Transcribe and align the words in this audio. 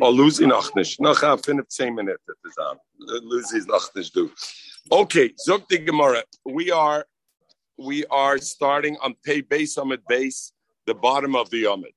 Oh, 0.00 0.10
Lucy 0.10 0.46
noch 0.46 0.74
nicht. 0.74 1.00
Noch 1.00 1.18
15 1.18 1.94
Minuten 1.94 2.18
zusammen. 2.44 2.80
Lucy. 3.22 3.60
Okay, 4.90 5.34
Zok 5.46 5.66
the 5.68 5.78
Gemara. 5.78 6.22
We 6.44 6.70
are 6.70 7.06
we 7.78 8.04
are 8.06 8.38
starting 8.38 8.96
on 9.02 9.14
pay 9.24 9.40
base 9.40 9.76
Amid 9.76 10.02
base, 10.08 10.52
the 10.86 10.94
bottom 10.94 11.34
of 11.34 11.50
the 11.50 11.64
Amid. 11.66 11.92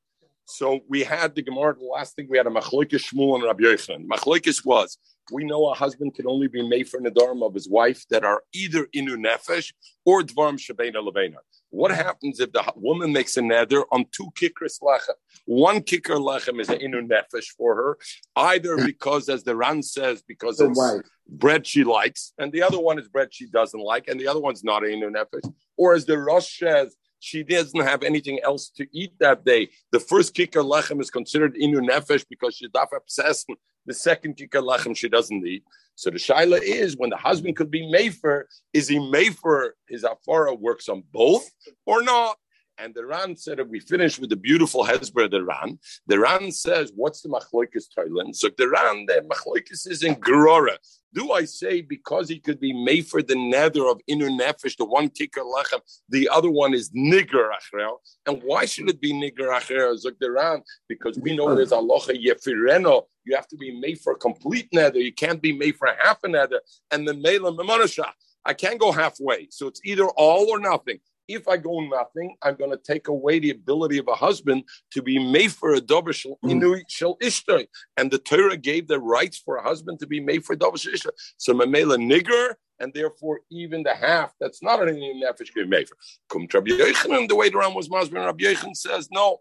So 0.46 0.80
we 0.88 1.04
had 1.04 1.36
the 1.36 1.42
Gemara. 1.42 1.76
The 1.76 1.86
last 1.86 2.16
thing 2.16 2.28
we 2.30 2.38
had 2.38 2.48
a 2.48 2.50
Machlokes 2.50 3.12
Shmuel 3.12 3.36
and 3.36 3.44
Rabbi 3.44 3.64
Yochanan. 3.64 4.08
Machlokes 4.08 4.66
was 4.66 4.98
we 5.32 5.44
know 5.44 5.70
a 5.70 5.74
husband 5.74 6.16
can 6.16 6.28
only 6.28 6.48
be 6.48 6.68
made 6.68 6.90
for 6.90 7.00
Nadarim 7.00 7.46
of 7.46 7.54
his 7.54 7.70
wife 7.70 8.06
that 8.10 8.24
are 8.24 8.42
either 8.54 8.88
inu 8.96 9.16
nefesh 9.18 9.74
or 10.06 10.24
dvarim 10.24 10.58
shabena 10.58 11.08
levena. 11.08 11.38
What 11.72 11.92
happens 11.92 12.40
if 12.40 12.52
the 12.52 12.64
woman 12.76 13.14
makes 13.14 13.38
a 13.38 13.42
nether 13.42 13.84
on 13.92 14.06
two 14.12 14.30
kickers 14.36 14.80
lechem? 14.82 15.14
One 15.46 15.82
kicker 15.82 16.16
lechem 16.16 16.60
is 16.60 16.70
an 16.70 16.80
inu 16.80 17.08
nefesh 17.08 17.48
for 17.58 17.76
her, 17.76 17.98
either 18.36 18.78
because, 18.78 19.30
as 19.30 19.44
the 19.44 19.56
Ran 19.56 19.84
says, 19.84 20.24
because 20.28 20.60
it's 20.60 20.80
bread 21.28 21.68
she 21.68 21.84
likes, 21.84 22.34
and 22.40 22.52
the 22.52 22.64
other 22.64 22.80
one 22.80 22.98
is 22.98 23.08
bread 23.08 23.30
she 23.32 23.46
doesn't 23.48 23.80
like, 23.80 24.08
and 24.08 24.20
the 24.20 24.28
other 24.28 24.40
one's 24.40 24.64
not 24.64 24.84
an 24.84 24.92
inu 24.92 25.12
nefesh, 25.12 25.52
or 25.78 25.94
as 25.94 26.06
the 26.06 26.18
Rosh 26.18 26.60
says, 26.60 26.96
she 27.20 27.44
doesn't 27.44 27.80
have 27.82 28.04
anything 28.04 28.40
else 28.44 28.70
to 28.70 28.88
eat 28.92 29.14
that 29.20 29.46
day. 29.46 29.70
The 29.92 30.00
first 30.00 30.34
kicker 30.34 30.62
lechem 30.62 31.02
is 31.02 31.12
considered 31.12 31.56
inu 31.56 31.88
nefesh 31.88 32.26
because 32.30 32.56
she's 32.56 32.70
daf 32.70 32.88
obsessed. 32.96 33.48
The 33.86 33.94
second 33.94 34.36
kicker 34.38 34.62
lechem 34.62 34.96
she 34.96 35.10
doesn't 35.10 35.46
eat. 35.46 35.64
So 36.00 36.10
the 36.10 36.16
shaila 36.16 36.62
is 36.62 36.96
when 36.96 37.10
the 37.10 37.18
husband 37.18 37.58
could 37.58 37.70
be 37.70 37.82
mefer, 37.82 38.44
is 38.72 38.88
he 38.88 39.00
mefer 39.00 39.72
his 39.90 40.06
afara 40.06 40.58
works 40.58 40.88
on 40.88 41.04
both 41.12 41.46
or 41.86 42.02
not? 42.02 42.38
And 42.82 42.96
the 42.96 43.06
Ran 43.06 43.36
said, 43.36 43.60
we 43.70 43.82
finish 43.82 44.18
with 44.20 44.30
the 44.30 44.38
beautiful 44.38 44.86
Hezbollah, 44.86 45.30
the 45.30 45.44
Ran, 45.44 45.80
the 46.08 46.18
Ran 46.18 46.50
says, 46.52 46.94
what's 46.96 47.22
the 47.22 47.28
machloikis 47.28 47.88
toilen? 47.98 48.34
So 48.34 48.50
the 48.58 48.70
Ran, 48.70 49.06
the 49.06 49.22
machloikis 49.30 49.86
is 49.86 50.02
in 50.02 50.16
Gerora. 50.16 50.78
Do 51.14 51.34
I 51.34 51.44
say 51.44 51.82
because 51.82 52.30
he 52.30 52.40
could 52.40 52.60
be 52.60 52.72
made 52.72 53.08
for 53.08 53.22
the 53.22 53.36
nether 53.36 53.86
of 53.88 54.00
inner 54.08 54.30
nefesh, 54.30 54.78
the 54.78 54.86
one 54.86 55.10
kicker 55.10 55.42
lechem, 55.42 55.82
the 56.08 56.30
other 56.30 56.50
one 56.50 56.74
is 56.74 56.92
nigrar 56.92 57.50
achrel? 57.52 57.98
And 58.26 58.42
why 58.44 58.66
should 58.66 58.90
it 58.90 59.02
be 59.02 59.12
nigrar 59.12 59.60
achrel? 59.60 59.98
Zok 60.02 60.62
because 60.88 61.20
we 61.20 61.36
know 61.36 61.56
there's 61.56 61.72
aloha 61.72 62.14
yefireno. 62.14 63.04
You 63.26 63.36
have 63.36 63.48
to 63.48 63.58
be 63.58 63.78
made 63.78 64.00
for 64.00 64.14
a 64.14 64.18
complete 64.18 64.70
nether. 64.72 65.00
You 65.00 65.14
can't 65.14 65.42
be 65.42 65.52
made 65.52 65.76
for 65.76 65.90
half 66.00 66.24
a 66.24 66.30
nether. 66.30 66.62
And 66.92 67.08
the 67.08 67.14
melam 67.14 67.58
memonasha. 67.58 68.06
I 68.46 68.54
can't 68.54 68.80
go 68.80 68.92
halfway. 68.92 69.48
So 69.52 69.68
it's 69.68 69.82
either 69.84 70.06
all 70.06 70.50
or 70.50 70.60
nothing. 70.60 71.00
If 71.30 71.48
I 71.48 71.58
go 71.58 71.80
nothing, 71.80 72.36
I'm 72.42 72.56
going 72.56 72.72
to 72.72 72.78
take 72.78 73.08
away 73.08 73.40
the 73.40 73.52
ability 73.52 74.00
of 74.00 74.08
a 74.08 74.16
husband 74.16 74.64
to 74.92 75.02
be 75.02 75.20
made 75.20 75.52
for 75.52 75.74
a 75.74 75.80
dover 75.80 76.12
shel 76.12 76.38
mm. 76.44 76.86
ishtai. 77.22 77.68
And 77.98 78.10
the 78.10 78.18
Torah 78.18 78.58
gave 78.58 78.88
the 78.88 79.00
rights 79.00 79.38
for 79.38 79.58
a 79.58 79.64
husband 79.64 80.00
to 80.00 80.08
be 80.08 80.20
made 80.20 80.44
for 80.44 80.56
dover 80.56 80.78
shel 80.78 80.94
ishtai. 80.94 81.12
So 81.38 81.54
mamela 81.54 81.98
nigrar, 81.98 82.56
and 82.80 82.92
therefore 82.94 83.42
even 83.52 83.84
the 83.84 83.94
half 83.94 84.34
that's 84.40 84.64
not 84.64 84.82
an 84.82 84.96
inu 84.96 85.22
nefesh 85.22 85.54
can 85.54 85.64
be 85.64 85.68
made 85.68 85.88
for. 85.88 85.98
To 86.32 86.60
Rabbi 86.60 87.28
the 87.28 87.36
way 87.36 87.50
around 87.50 87.76
was 87.76 87.90
Masber, 87.90 88.26
Rabbi 88.26 88.44
Yochanan 88.46 88.76
says 88.76 89.08
no. 89.12 89.38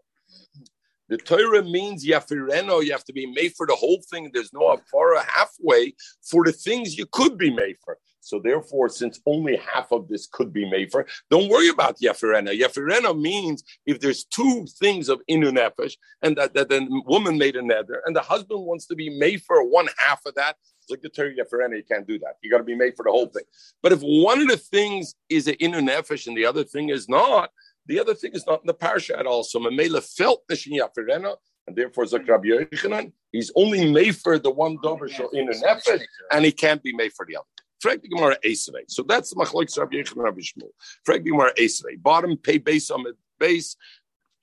The 1.09 1.17
Torah 1.17 1.63
means 1.63 2.05
yafireno, 2.05 2.85
you 2.85 2.91
have 2.91 3.03
to 3.05 3.13
be 3.13 3.25
made 3.25 3.53
for 3.57 3.65
the 3.65 3.75
whole 3.75 3.99
thing. 4.11 4.29
There's 4.31 4.53
no 4.53 4.77
afara 4.77 5.25
halfway 5.25 5.95
for 6.21 6.45
the 6.45 6.51
things 6.51 6.97
you 6.99 7.07
could 7.11 7.35
be 7.35 7.49
made 7.49 7.77
for. 7.83 7.97
So 8.29 8.39
therefore, 8.39 8.89
since 8.89 9.19
only 9.25 9.55
half 9.57 9.91
of 9.91 10.07
this 10.07 10.27
could 10.31 10.53
be 10.53 10.69
made 10.69 10.91
for, 10.91 11.07
don't 11.31 11.49
worry 11.49 11.69
about 11.69 11.97
Yefirena. 11.97 12.51
Yefirena 12.61 13.19
means 13.19 13.63
if 13.87 13.99
there's 13.99 14.23
two 14.23 14.67
things 14.79 15.09
of 15.09 15.19
inu 15.27 15.51
nefesh, 15.51 15.95
and 16.21 16.37
that, 16.37 16.53
that 16.53 16.69
the 16.69 16.87
woman 17.07 17.39
made 17.39 17.55
a 17.55 17.63
nether, 17.63 18.03
and 18.05 18.15
the 18.15 18.21
husband 18.21 18.63
wants 18.63 18.85
to 18.85 18.95
be 18.95 19.09
made 19.09 19.41
for 19.41 19.67
one 19.67 19.87
half 19.97 20.23
of 20.27 20.35
that, 20.35 20.57
it's 20.79 20.91
like 20.91 21.01
the 21.01 21.09
Torah 21.09 21.33
Yefirena, 21.33 21.75
you 21.75 21.83
can't 21.91 22.05
do 22.05 22.19
that. 22.19 22.35
You 22.43 22.51
got 22.51 22.59
to 22.59 22.63
be 22.63 22.75
made 22.75 22.95
for 22.95 23.03
the 23.03 23.09
whole 23.09 23.25
thing. 23.25 23.45
But 23.81 23.93
if 23.93 24.01
one 24.01 24.39
of 24.41 24.47
the 24.47 24.57
things 24.57 25.15
is 25.27 25.47
an 25.47 25.55
inu 25.55 25.81
nefesh 25.89 26.27
and 26.27 26.37
the 26.37 26.45
other 26.45 26.63
thing 26.63 26.89
is 26.89 27.09
not, 27.09 27.49
the 27.87 27.99
other 27.99 28.13
thing 28.13 28.33
is 28.33 28.45
not 28.45 28.61
in 28.61 28.67
the 28.67 28.75
parsha 28.75 29.17
at 29.17 29.25
all. 29.25 29.43
So 29.43 29.59
Mamela 29.59 30.03
felt 30.03 30.43
Nishin 30.51 30.79
Yafirena, 30.79 31.35
and 31.65 31.75
therefore 31.75 32.05
Zakrab 32.05 32.43
Yochanan, 32.45 33.11
he's 33.31 33.51
only 33.55 33.91
made 33.91 34.17
for 34.17 34.37
the 34.37 34.51
one 34.51 34.77
dover 34.83 35.07
in 35.33 35.49
a 35.49 35.53
nefesh, 35.53 36.03
and 36.31 36.45
he 36.45 36.51
can't 36.51 36.83
be 36.83 36.93
made 36.93 37.13
for 37.13 37.25
the 37.25 37.37
other. 37.37 37.45
Frag 37.79 38.01
the 38.01 38.09
Gemara 38.09 38.37
Esrei. 38.45 38.83
So 38.87 39.03
that's 39.03 39.29
the 39.29 39.37
Machloik 39.37 39.75
Rabbi 39.77 39.97
Yechon 39.97 40.17
Rabbi 40.17 40.41
Shmuel. 40.41 40.71
Frag 41.05 41.25
Gemara 41.25 41.53
Esrei. 41.55 42.01
Bottom 42.01 42.35
pay 42.37 42.57
base 42.57 42.91
on 42.91 43.03
the 43.03 43.13
base. 43.39 43.75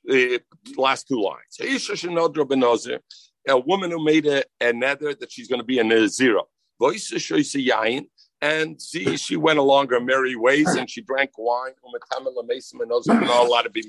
The 0.04 0.40
last 0.76 1.08
two 1.08 1.20
lines. 1.20 1.58
A 3.48 3.58
woman 3.58 3.90
who 3.90 4.04
made 4.04 4.26
a, 4.26 4.42
a 4.60 4.72
nether 4.72 5.14
that 5.14 5.30
she's 5.30 5.48
going 5.48 5.60
to 5.60 5.64
be 5.64 5.78
a 5.78 6.08
zero. 6.08 6.48
And 8.42 8.80
she, 8.80 9.16
she 9.16 9.36
went 9.36 9.58
along 9.58 9.88
her 9.88 10.00
merry 10.00 10.36
ways 10.36 10.68
and 10.74 10.88
she 10.90 11.00
drank 11.00 11.30
wine. 11.38 11.72
not 13.20 13.46
allowed 13.46 13.62
to 13.62 13.70
be 13.70 13.82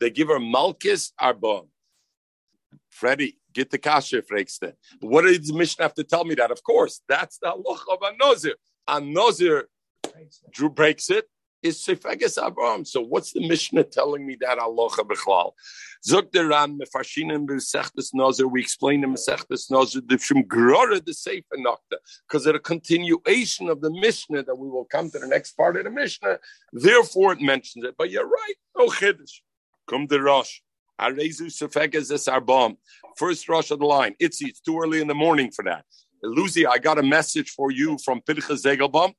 They 0.00 0.10
give 0.10 0.28
her 0.28 0.40
malchus 0.40 1.12
arbom. 1.20 1.66
Freddie, 2.90 3.39
get 3.52 3.70
the 3.70 3.78
kasha 3.78 4.22
frekste. 4.22 4.72
What 5.00 5.22
did 5.22 5.46
the 5.46 5.54
Mishnah 5.54 5.84
have 5.84 5.94
to 5.94 6.04
tell 6.04 6.24
me 6.24 6.34
that? 6.36 6.50
Of 6.50 6.62
course, 6.62 7.02
that's 7.08 7.38
the 7.38 7.48
halacha 7.48 7.92
of 7.92 7.98
a 8.02 8.12
nozir. 8.22 8.54
A 8.88 9.00
nozir 9.00 9.64
Drew 10.50 10.70
breaks 10.70 11.10
it. 11.10 11.26
Is 11.62 11.84
sefeges 11.84 12.38
arbom. 12.38 12.86
So 12.86 13.02
what's 13.02 13.32
the 13.34 13.46
Mishnah 13.46 13.84
telling 13.84 14.26
me 14.26 14.34
that 14.40 14.56
halacha 14.56 15.06
b'chlal? 15.06 15.52
Zok 16.08 16.30
deran 16.30 16.78
mefashinim 16.80 17.46
b'sechtes 17.46 18.14
nozir. 18.14 18.50
We 18.50 18.62
explain 18.62 19.02
the 19.02 19.08
mesechtes 19.08 19.70
nozir 19.70 20.00
the 20.08 20.16
shum 20.16 20.44
grora 20.44 21.04
the 21.04 21.12
sefer 21.12 21.58
nokta 21.58 21.98
because 22.26 22.46
it's 22.46 22.56
a 22.56 22.60
continuation 22.60 23.68
of 23.68 23.82
the 23.82 23.90
Mishnah 23.90 24.44
that 24.44 24.54
we 24.56 24.70
will 24.70 24.86
come 24.86 25.10
to 25.10 25.18
the 25.18 25.26
next 25.26 25.52
part 25.52 25.76
of 25.76 25.84
the 25.84 25.90
Mishnah. 25.90 26.38
Therefore, 26.72 27.34
it 27.34 27.42
mentions 27.42 27.84
it. 27.84 27.94
But 27.98 28.10
you're 28.10 28.26
right. 28.26 28.54
No 28.78 28.86
chiddush. 28.86 29.42
Come 29.86 30.08
to 30.08 30.18
Rosh. 30.18 30.60
First 33.16 33.48
rush 33.48 33.70
of 33.70 33.78
the 33.78 33.86
line. 33.86 34.14
It's 34.18 34.42
it's 34.42 34.60
too 34.60 34.78
early 34.78 35.00
in 35.00 35.08
the 35.08 35.14
morning 35.14 35.50
for 35.50 35.64
that. 35.64 35.84
Lucy, 36.22 36.66
I 36.66 36.76
got 36.76 36.98
a 36.98 37.02
message 37.02 37.50
for 37.50 37.70
you 37.70 37.96
from 38.04 38.20
Pinchas 38.20 38.62
Zegelbaum. 38.62 39.14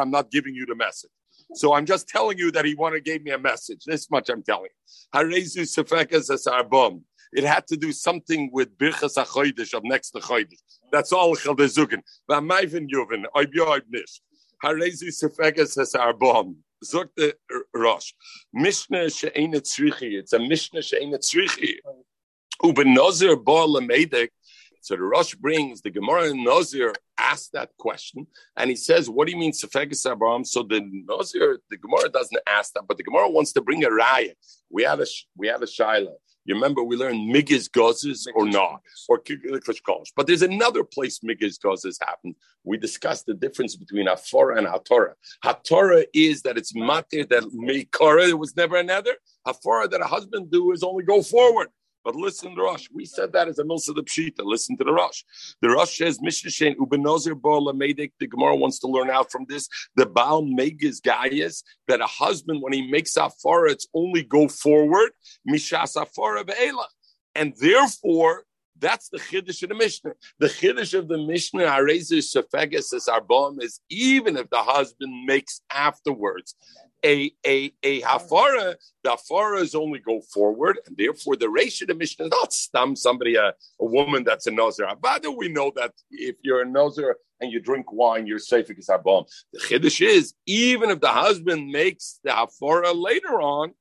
I'm 0.00 0.10
not 0.10 0.30
giving 0.30 0.54
you 0.54 0.66
the 0.66 0.74
message. 0.74 1.10
So 1.54 1.74
I'm 1.74 1.86
just 1.86 2.08
telling 2.08 2.38
you 2.38 2.50
that 2.52 2.64
he 2.64 2.74
wanted 2.74 3.04
gave 3.04 3.22
me 3.22 3.30
a 3.30 3.38
message. 3.38 3.84
This 3.86 4.10
much 4.10 4.28
I'm 4.30 4.42
telling 4.42 4.70
you. 4.70 4.76
It 7.34 7.44
had 7.44 7.66
to 7.68 7.76
do 7.76 7.92
something 7.92 8.50
with 8.52 8.76
Birchas 8.76 9.16
HaChodesh 9.16 9.74
of 9.74 9.84
next 9.84 10.10
to 10.10 10.20
Chodesh. 10.20 10.58
That's 10.90 11.12
all 11.12 11.34
Chaldezukin. 11.36 12.02
V'amayvin 12.30 12.88
Yuvin, 12.88 13.24
oib 13.36 13.54
yoib 13.54 13.82
nish. 13.88 14.20
Harezu 14.62 15.08
Sefekas 15.08 15.78
es 15.78 15.94
Arbom. 15.94 16.56
Zog 16.84 17.08
the 17.16 17.34
Rosh. 17.74 18.12
Mishnah 18.52 19.10
she'ena 19.10 19.60
tzrichi. 19.60 20.18
It's 20.18 20.32
a 20.32 20.38
Mishnah 20.38 20.82
she'ena 20.82 21.18
tzrichi. 21.18 21.76
Uben 22.62 22.94
Nazir 22.94 23.36
bo 23.36 23.66
lamedek. 23.66 24.28
So 24.80 24.96
the 24.96 25.02
Rosh 25.02 25.34
brings 25.36 25.80
the 25.80 25.90
Gemara 25.90 26.30
and 26.30 26.44
Nazir 26.44 26.92
asked 27.16 27.52
that 27.52 27.70
question, 27.78 28.26
and 28.56 28.68
he 28.68 28.74
says, 28.74 29.08
"What 29.08 29.26
do 29.26 29.32
you 29.32 29.38
mean 29.38 29.52
sefegas 29.52 30.04
arbom?" 30.06 30.44
So 30.44 30.64
the 30.64 30.80
Nazir, 31.08 31.60
the 31.70 31.76
Gemara 31.76 32.08
doesn't 32.08 32.40
ask 32.48 32.72
that, 32.72 32.88
but 32.88 32.96
the 32.96 33.04
Gemara 33.04 33.30
wants 33.30 33.52
to 33.52 33.60
bring 33.60 33.84
a 33.84 33.90
riot. 33.90 34.36
We 34.70 34.82
have 34.82 35.00
a 35.00 35.06
we 35.36 35.46
have 35.46 35.62
a 35.62 35.66
shaila. 35.66 36.14
You 36.44 36.54
remember 36.54 36.82
we 36.82 36.96
learned 36.96 37.32
migas 37.32 37.70
gozes 37.70 38.26
or 38.34 38.46
not, 38.46 38.82
or 39.08 39.20
kiklish 39.20 39.80
But 40.16 40.26
there's 40.26 40.42
another 40.42 40.82
place 40.82 41.20
migas 41.20 41.58
gozes 41.58 41.98
happened. 42.04 42.34
We 42.64 42.78
discussed 42.78 43.26
the 43.26 43.34
difference 43.34 43.76
between 43.76 44.06
Hafara 44.06 44.58
and 44.58 44.66
Hatorah. 44.66 45.14
Hatorah 45.44 46.04
is 46.12 46.42
that 46.42 46.58
it's 46.58 46.72
matir 46.72 47.28
that 47.28 47.44
mikara, 47.44 48.26
there 48.26 48.36
was 48.36 48.56
never 48.56 48.76
another. 48.76 49.14
Hafara 49.46 49.88
that 49.90 50.00
a 50.00 50.06
husband 50.06 50.50
do 50.50 50.72
is 50.72 50.82
only 50.82 51.04
go 51.04 51.22
forward. 51.22 51.68
But 52.04 52.16
listen 52.16 52.54
Rosh. 52.56 52.88
We 52.92 53.04
said 53.04 53.32
that 53.32 53.48
as 53.48 53.58
a 53.58 53.64
milsa 53.64 53.94
the 53.94 54.02
pshita. 54.02 54.40
Listen 54.40 54.76
to 54.78 54.84
the 54.84 54.92
Rosh. 54.92 55.22
The 55.60 55.70
Rosh 55.70 55.98
says 55.98 56.20
Mishnah 56.20 56.74
Ubenozir 56.76 57.40
Bola 57.40 57.72
Medik. 57.72 58.12
The 58.18 58.26
Gemara 58.26 58.56
wants 58.56 58.78
to 58.80 58.88
learn 58.88 59.10
out 59.10 59.30
from 59.30 59.46
this. 59.48 59.68
The 59.96 60.06
Baal 60.06 60.42
Megas 60.42 61.00
Gaius 61.00 61.62
that 61.88 62.00
a 62.00 62.06
husband 62.06 62.60
when 62.62 62.72
he 62.72 62.90
makes 62.90 63.14
afara, 63.14 63.70
it's 63.70 63.86
only 63.94 64.22
go 64.22 64.48
forward. 64.48 65.10
Mishas 65.48 65.96
afara 65.96 66.44
ve'ela, 66.44 66.86
and 67.34 67.54
therefore. 67.60 68.44
That's 68.82 69.08
the 69.08 69.18
chiddush 69.18 69.62
of 69.62 69.68
the 69.68 69.76
Mishnah. 69.76 70.12
The 70.40 70.48
chiddush 70.48 70.92
of 70.98 71.06
the 71.06 71.16
Mishnah, 71.16 71.62
Arezis 71.62 72.36
Sefeges 72.36 72.92
as 72.92 73.06
Arbom, 73.06 73.62
is 73.62 73.80
even 73.88 74.36
if 74.36 74.50
the 74.50 74.58
husband 74.58 75.24
makes 75.24 75.62
afterwards 75.72 76.56
a 77.04 77.32
a 77.46 77.72
a 77.84 78.00
hafara, 78.02 78.74
the 79.04 79.10
hafara 79.10 79.60
is 79.60 79.76
only 79.76 80.00
go 80.00 80.20
forward, 80.34 80.80
and 80.86 80.96
therefore 80.96 81.36
the 81.36 81.48
ratio 81.48 81.84
of 81.84 81.88
the 81.90 81.94
Mishnah 81.94 82.26
is 82.26 82.30
not 82.32 82.52
stam 82.52 82.96
somebody 82.96 83.36
a, 83.36 83.54
a 83.80 83.84
woman 83.84 84.24
that's 84.24 84.48
a 84.48 84.50
nozer. 84.50 84.92
Abada, 84.92 85.34
we 85.34 85.48
know 85.48 85.72
that 85.76 85.92
if 86.10 86.36
you're 86.42 86.62
a 86.62 86.66
nozer 86.66 87.14
and 87.40 87.52
you 87.52 87.60
drink 87.60 87.92
wine, 87.92 88.26
you're 88.26 88.40
safe 88.40 88.66
because 88.66 88.88
arbam. 88.88 89.28
The 89.52 89.60
chiddush 89.60 90.04
is 90.04 90.34
even 90.46 90.90
if 90.90 91.00
the 91.00 91.08
husband 91.08 91.70
makes 91.70 92.18
the 92.24 92.30
hafara 92.30 92.92
later 92.94 93.40
on, 93.40 93.74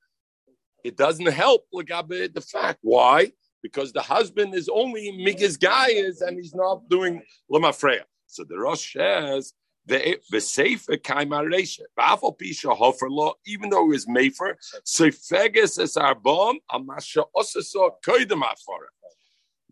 it 0.83 0.95
doesn't 0.95 1.27
help 1.27 1.65
the 1.71 2.45
fact. 2.51 2.79
Why? 2.81 3.31
Because 3.61 3.93
the 3.93 4.01
husband 4.01 4.55
is 4.55 4.69
only 4.69 5.11
migas 5.11 5.57
guyas 5.57 6.21
and 6.21 6.37
he's 6.37 6.55
not 6.55 6.89
doing 6.89 7.21
lemafreya. 7.51 8.01
So 8.27 8.43
the 8.43 8.57
Rosh 8.57 8.93
says 8.93 9.53
the 9.85 10.17
sefer 10.39 10.97
kaima 10.97 11.43
reisha. 11.43 11.81
Ba'afal 11.97 12.37
pisha 12.37 12.75
hofer 12.75 13.09
law, 13.09 13.33
even 13.45 13.69
though 13.69 13.85
it 13.85 13.89
was 13.89 14.05
mefer, 14.05 14.55
so 14.83 15.05
feges 15.07 15.79
es 15.79 15.95
arbam 15.95 16.55
amasha 16.71 17.23
osasa 17.35 17.91
koidem 18.05 18.41
afara. 18.41 18.89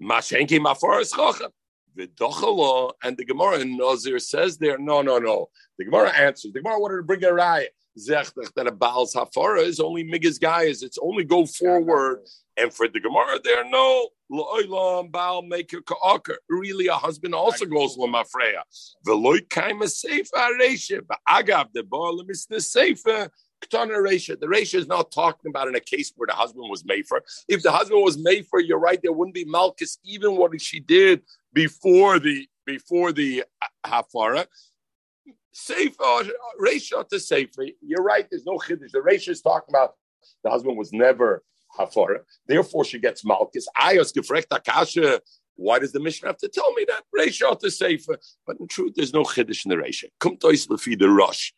Mashenki 0.02 0.60
mafara 0.60 1.02
is 1.02 1.14
chochem. 1.14 1.50
V'dochalo, 1.98 2.94
and 3.04 3.18
the 3.18 3.26
Gemara 3.26 3.60
in 3.60 3.76
Nazir 3.76 4.20
says 4.20 4.58
there, 4.58 4.78
no, 4.78 5.02
no, 5.02 5.18
no. 5.18 5.50
The 5.78 5.86
Gemara 5.86 6.10
answers. 6.10 6.54
The 6.54 6.62
Gemara 6.62 6.80
wanted 6.80 6.98
to 6.98 7.04
bring 7.04 7.24
a 7.24 7.34
riot 7.34 7.74
that 7.96 8.68
a 8.68 8.72
Baal's 8.72 9.14
Hafara 9.14 9.64
is 9.64 9.80
only 9.80 10.04
Migas 10.04 10.40
guys. 10.40 10.84
It's 10.84 10.98
only 11.02 11.24
go 11.24 11.46
forward. 11.46 12.22
And 12.60 12.74
for 12.74 12.88
the 12.88 13.00
Gemara, 13.00 13.40
there 13.44 13.64
are 13.64 13.70
no 13.70 14.10
Lo'ilam 14.32 15.12
Baal 15.12 15.42
make 15.42 15.72
a 15.74 15.82
ka'akar. 15.82 16.36
Really, 16.50 16.88
a 16.88 16.94
husband 16.94 17.34
also 17.34 17.66
goes 17.66 17.98
Lamafreya. 17.98 18.62
Veloy 19.08 19.48
kaima 19.48 19.90
sefer 19.90 20.38
aresha. 20.38 21.02
But 21.08 21.20
agav 21.28 21.68
the 21.74 21.84
Baal 21.84 22.24
the 22.50 22.62
sefer. 22.62 23.30
The 23.62 24.48
ratio 24.48 24.80
is 24.80 24.88
not 24.88 25.12
talking 25.12 25.50
about 25.50 25.68
in 25.68 25.76
a 25.76 25.82
case 25.82 26.14
where 26.16 26.28
the 26.28 26.34
husband 26.34 26.70
was 26.70 26.86
made 26.86 27.06
for. 27.08 27.22
If 27.50 27.62
the 27.62 27.72
husband 27.72 28.02
was 28.04 28.18
made 28.18 28.48
for, 28.48 28.62
you're 28.62 28.80
right. 28.80 29.00
There 29.02 29.12
wouldn't 29.12 29.36
be 29.36 29.44
Malchus, 29.44 29.98
even 30.06 30.38
what 30.38 30.60
she 30.62 30.80
did 30.80 31.24
before 31.52 32.20
the 32.20 32.48
before 32.66 33.12
the 33.12 33.44
hafara. 33.86 34.46
Sefer, 35.52 36.02
uh, 36.02 36.24
ratio 36.58 37.04
to 37.04 37.20
sefer. 37.20 37.66
You're 37.82 38.04
right. 38.04 38.26
There's 38.30 38.46
no 38.46 38.58
chiddush. 38.60 38.92
The 38.92 39.02
ratio 39.02 39.34
is 39.34 39.42
talking 39.42 39.76
about 39.76 39.96
the 40.44 40.50
husband 40.50 40.78
was 40.78 40.94
never 40.94 41.44
hafara. 41.77 42.19
Therefore, 42.48 42.86
she 42.86 43.00
gets 43.00 43.25
malchus. 43.25 43.68
Ayos 43.77 44.13
gefrecht 44.13 44.48
akasha. 44.51 45.21
Why 45.56 45.80
does 45.80 45.92
the 45.92 46.00
Mishnah 46.00 46.30
have 46.30 46.38
to 46.38 46.48
tell 46.48 46.71
me 46.74 46.86
that? 46.88 47.04
Ratio 47.12 47.54
to 47.56 47.69
sefer. 47.69 48.18
But 48.48 48.60
in 48.60 48.68
truth, 48.68 48.94
there's 48.95 49.13
no 49.13 49.24
chiddush 49.24 49.66
in 49.66 49.77
the. 49.77 50.10
Come 50.19 50.38
to 50.38 50.48
lefi 50.48 50.98
the 50.98 51.10
rush 51.10 51.54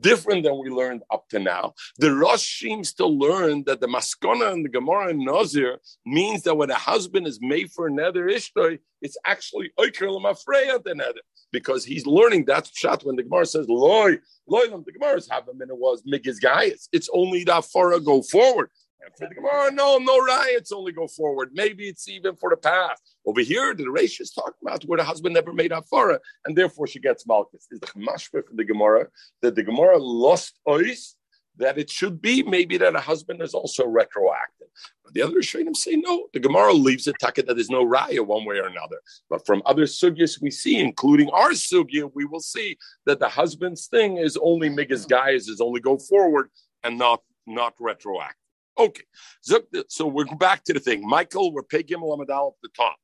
different 0.00 0.44
than 0.44 0.58
we 0.58 0.70
learned 0.70 1.02
up 1.10 1.28
to 1.30 1.38
now. 1.38 1.74
The 1.98 2.14
Rosh 2.14 2.60
seems 2.60 2.92
to 2.94 3.06
learn 3.06 3.64
that 3.64 3.80
the 3.80 3.86
Maskona 3.86 4.52
and 4.52 4.64
the 4.64 4.68
Gemara 4.68 5.08
and 5.08 5.20
Nazir 5.20 5.78
means 6.04 6.42
that 6.42 6.56
when 6.56 6.70
a 6.70 6.74
husband 6.74 7.26
is 7.26 7.38
made 7.40 7.70
for 7.70 7.86
another 7.86 8.26
ishtoi, 8.26 8.78
it's 9.00 9.16
actually 9.24 9.70
Lamafreya 9.78 10.82
the 10.82 10.94
nether. 10.94 11.20
Because 11.52 11.84
he's 11.84 12.06
learning 12.06 12.44
that 12.46 12.68
shot 12.74 13.04
when 13.04 13.16
the 13.16 13.22
Gemara 13.22 13.46
says 13.46 13.68
loy, 13.68 14.18
loy, 14.48 14.66
the 14.68 14.92
Gemara's 14.92 15.28
have 15.30 15.48
him 15.48 15.60
and 15.60 15.70
it 15.70 15.78
was 15.78 16.02
Migis 16.02 16.40
Gaius. 16.40 16.88
It's 16.92 17.08
only 17.12 17.44
that 17.44 17.64
far 17.64 17.98
go 18.00 18.22
forward. 18.22 18.70
And 19.02 19.14
for 19.16 19.28
the 19.28 19.34
Gemara, 19.34 19.66
oh, 19.66 19.70
no, 19.72 19.98
no 19.98 20.18
riots 20.18 20.72
only 20.72 20.92
go 20.92 21.06
forward. 21.06 21.50
Maybe 21.52 21.88
it's 21.88 22.08
even 22.08 22.34
for 22.36 22.50
the 22.50 22.56
past. 22.56 23.02
Over 23.26 23.40
here, 23.40 23.74
the 23.74 23.84
Reish 23.84 24.20
is 24.20 24.30
talking 24.30 24.54
about 24.62 24.84
where 24.84 24.96
the 24.96 25.04
husband 25.04 25.34
never 25.34 25.52
made 25.52 25.70
Afara, 25.70 26.18
and 26.44 26.56
therefore 26.56 26.86
she 26.86 26.98
gets 26.98 27.26
Malchus. 27.26 27.66
Is 27.70 27.80
the 27.80 27.86
Chamashva 27.86 28.46
for 28.46 28.54
the 28.54 28.64
Gemara 28.64 29.08
that 29.42 29.54
the 29.54 29.62
Gemara 29.62 29.98
lost 29.98 30.58
ois, 30.66 31.14
that 31.58 31.78
it 31.78 31.90
should 31.90 32.20
be 32.20 32.42
maybe 32.42 32.76
that 32.78 32.96
a 32.96 33.00
husband 33.00 33.42
is 33.42 33.54
also 33.54 33.86
retroactive. 33.86 34.68
But 35.04 35.14
the 35.14 35.22
other 35.22 35.36
Rishonim 35.36 35.76
say 35.76 35.96
no. 35.96 36.26
The 36.32 36.40
Gemara 36.40 36.72
leaves 36.72 37.06
it 37.06 37.16
taka 37.20 37.42
that 37.42 37.54
there's 37.54 37.70
no 37.70 37.84
raya 37.86 38.24
one 38.26 38.44
way 38.44 38.56
or 38.56 38.66
another. 38.66 39.00
But 39.30 39.46
from 39.46 39.62
other 39.66 39.84
sugyas 39.84 40.40
we 40.40 40.50
see, 40.50 40.78
including 40.78 41.30
our 41.30 41.50
sugya, 41.50 42.10
we 42.14 42.24
will 42.24 42.40
see 42.40 42.76
that 43.06 43.20
the 43.20 43.28
husband's 43.28 43.86
thing 43.86 44.18
is 44.18 44.36
only 44.42 44.68
migas 44.68 45.08
guys 45.08 45.48
is 45.48 45.60
only 45.60 45.80
go 45.80 45.98
forward 45.98 46.50
and 46.82 46.98
not 46.98 47.22
not 47.46 47.74
retroactive. 47.78 48.45
Okay, 48.78 49.04
so, 49.40 49.62
so 49.88 50.06
we're 50.06 50.26
back 50.36 50.62
to 50.64 50.74
the 50.74 50.80
thing. 50.80 51.06
Michael, 51.06 51.52
we're 51.52 51.62
pay 51.62 51.82
Gimel 51.82 52.14
Amadal 52.14 52.48
at 52.48 52.62
the 52.62 52.68
top. 52.76 52.96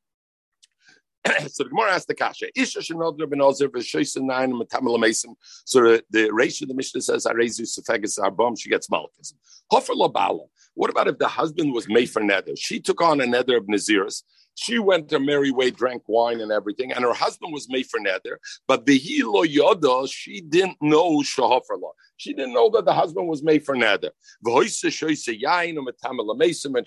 so 1.51 1.63
the 1.63 1.71
Gemara 1.71 1.93
asked 1.93 2.09
the 2.09 2.15
Kasha, 2.15 2.47
Isha 2.55 2.81
Shenodra 2.81 3.31
ben 3.31 3.39
v'shoysen 3.39 4.23
nine 4.23 4.53
matamel 4.53 4.99
mason. 4.99 5.37
So 5.65 5.81
the, 5.81 6.05
the 6.11 6.31
ratio 6.31 6.67
the 6.67 6.75
Mishnah 6.75 7.01
says, 7.01 7.27
Arezu 7.27 7.63
sefegas 7.63 8.19
arbom, 8.19 8.59
she 8.59 8.69
gets 8.69 8.91
malchus. 8.91 9.35
Hofer 9.71 9.95
lo 9.95 10.49
What 10.75 10.91
about 10.91 11.09
if 11.09 11.19
the 11.19 11.29
husband 11.29 11.73
was 11.73 11.89
made 11.89 12.11
for 12.11 12.21
nether? 12.23 12.57
She 12.57 12.81
took 12.81 13.01
on 13.01 13.21
a 13.21 13.27
nether 13.27 13.57
of 13.57 13.67
Naziris. 13.67 14.25
She 14.55 14.79
went 14.79 15.11
her 15.11 15.19
merry 15.19 15.51
way, 15.51 15.71
drank 15.71 16.03
wine 16.07 16.41
and 16.41 16.53
everything, 16.53 16.93
and 16.93 17.05
her 17.05 17.15
husband 17.15 17.53
was 17.53 17.69
made 17.69 17.87
for 17.87 17.99
nether. 18.01 18.39
But 18.69 18.87
the 18.87 18.99
hilo 18.99 19.45
yoda, 19.45 20.09
she 20.13 20.41
didn't 20.41 20.77
know 20.81 21.21
shahoferla. 21.21 21.93
She 22.17 22.35
didn't 22.35 22.53
know 22.55 22.71
that 22.71 22.85
the 22.85 22.93
husband 22.93 23.29
was 23.29 23.43
made 23.43 23.65
for 23.65 23.75
nether. 23.75 24.11
When 24.43 24.67
she 24.69 24.91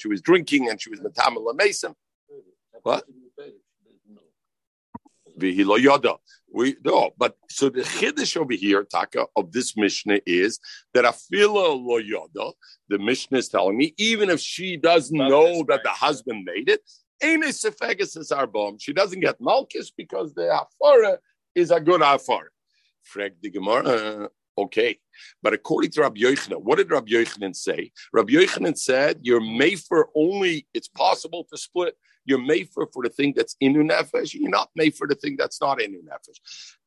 was 0.08 0.22
drinking 0.22 0.70
and 0.70 0.82
she 0.82 0.90
was 0.90 1.02
metamela 1.02 1.56
mason. 1.56 1.96
What? 2.84 3.06
Vihilo 5.38 5.78
yoda. 5.78 6.18
We 6.54 6.78
no, 6.86 7.12
but 7.18 7.36
so 7.50 7.70
the 7.70 7.82
chiddush 7.82 8.38
over 8.38 8.54
here, 8.54 8.86
Taka, 8.86 9.26
of 9.36 9.52
this 9.52 9.76
Mishnah 9.76 10.20
is 10.26 10.60
that 10.94 11.04
afila 11.04 11.76
lo 11.76 12.00
yoda. 12.00 12.54
The 12.88 13.00
Mishnah 13.00 13.40
is 13.40 13.50
telling 13.50 13.76
me, 13.76 13.94
even 13.98 14.30
if 14.30 14.40
she 14.40 14.78
doesn't 14.78 15.18
know 15.18 15.66
that 15.68 15.82
the 15.84 15.90
husband 15.90 16.46
made 16.46 16.70
it, 16.70 16.82
she 18.80 18.94
doesn't 18.94 19.20
get 19.20 19.42
malchus 19.42 19.92
because 19.92 20.34
the 20.34 20.60
afara 20.82 21.18
is 21.54 21.72
a 21.72 21.80
good 21.80 22.02
afara. 22.02 22.48
Frag 23.04 23.34
the 23.42 23.50
Gemara. 23.50 24.30
Okay, 24.58 24.98
but 25.44 25.54
according 25.54 25.92
to 25.92 26.02
Rabbi 26.02 26.22
Yochanan, 26.22 26.62
what 26.62 26.78
did 26.78 26.90
Rabbi 26.90 27.12
Yochanan 27.12 27.54
say? 27.56 27.92
Rabbi 28.14 28.34
Yochanan 28.34 28.78
said 28.78 29.20
you're 29.22 29.42
made 29.42 29.82
only. 30.16 30.66
It's 30.74 30.88
possible 30.88 31.46
to 31.52 31.58
split. 31.58 31.96
You're 32.24 32.42
made 32.42 32.70
for 32.74 32.88
the 33.04 33.10
thing 33.10 33.34
that's 33.36 33.56
inu 33.62 33.90
nefesh. 33.90 34.34
You're 34.34 34.50
not 34.50 34.70
made 34.76 34.96
for 34.96 35.08
the 35.08 35.16
thing 35.16 35.36
that's 35.38 35.60
not 35.60 35.80
inu 35.80 35.98
nefesh. 36.04 36.40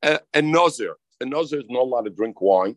Uh, 0.03 0.19
and 0.33 0.51
nazir, 0.51 0.97
and 1.21 1.31
nazir 1.31 1.61
is 1.61 1.67
not 1.69 1.83
allowed 1.83 2.03
to 2.03 2.11
drink 2.11 2.41
wine, 2.41 2.77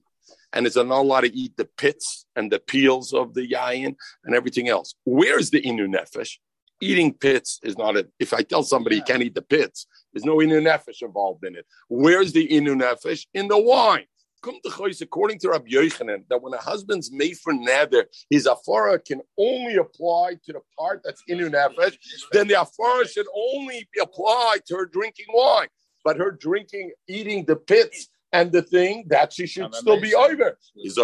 and 0.54 0.68
is 0.68 0.76
not 0.76 0.90
allowed 0.90 1.22
to 1.22 1.36
eat 1.36 1.56
the 1.58 1.66
pits 1.78 2.26
and 2.36 2.52
the 2.52 2.60
peels 2.60 3.14
of 3.14 3.34
the 3.34 3.48
yayin 3.48 3.96
and 4.26 4.36
everything 4.36 4.68
else. 4.68 4.94
Where's 5.06 5.50
the 5.52 5.62
inu 5.62 5.88
nefesh? 5.88 6.38
Eating 6.82 7.14
pits 7.14 7.60
is 7.64 7.78
not 7.78 7.98
a. 7.98 8.08
If 8.20 8.34
I 8.34 8.42
tell 8.42 8.64
somebody 8.64 8.98
yeah. 8.98 9.04
he 9.06 9.12
can't 9.12 9.24
eat 9.24 9.36
the 9.36 9.42
pits, 9.42 9.88
there's 10.14 10.26
no 10.26 10.38
inu 10.38 10.62
nefesh 10.62 11.02
involved 11.02 11.46
in 11.46 11.56
it. 11.56 11.66
Where's 11.90 12.34
the 12.34 12.48
inu 12.48 12.80
nefesh 12.82 13.26
in 13.34 13.48
the 13.48 13.60
wine? 13.60 14.06
Come 14.44 14.58
to 14.64 14.72
choice 14.72 15.02
according 15.02 15.38
to 15.40 15.50
Rabbi 15.50 15.70
Yochanan 15.70 16.24
that 16.30 16.42
when 16.42 16.54
a 16.54 16.58
husband's 16.58 17.12
made 17.12 17.38
for 17.38 17.54
nether, 17.54 18.08
his 18.30 18.48
afara 18.48 19.04
can 19.04 19.22
only 19.38 19.76
apply 19.76 20.34
to 20.46 20.54
the 20.54 20.62
part 20.78 21.02
that's 21.04 21.22
inu 21.30 21.52
nefesh. 21.52 21.96
Then 22.32 22.48
the 22.48 22.56
afara 22.56 23.08
should 23.08 23.28
only 23.36 23.88
be 23.94 24.02
applied 24.02 24.66
to 24.68 24.78
her 24.78 24.86
drinking 24.88 25.28
wine, 25.30 25.68
but 26.04 26.18
her 26.18 26.32
drinking, 26.32 26.92
eating 27.08 27.46
the 27.46 27.56
pits 27.56 28.10
and 28.34 28.52
the 28.52 28.62
thing 28.62 29.06
that 29.08 29.34
she 29.34 29.46
should 29.46 29.74
still 29.76 30.00
be 30.00 30.16
over. 30.16 30.58
If 30.76 30.98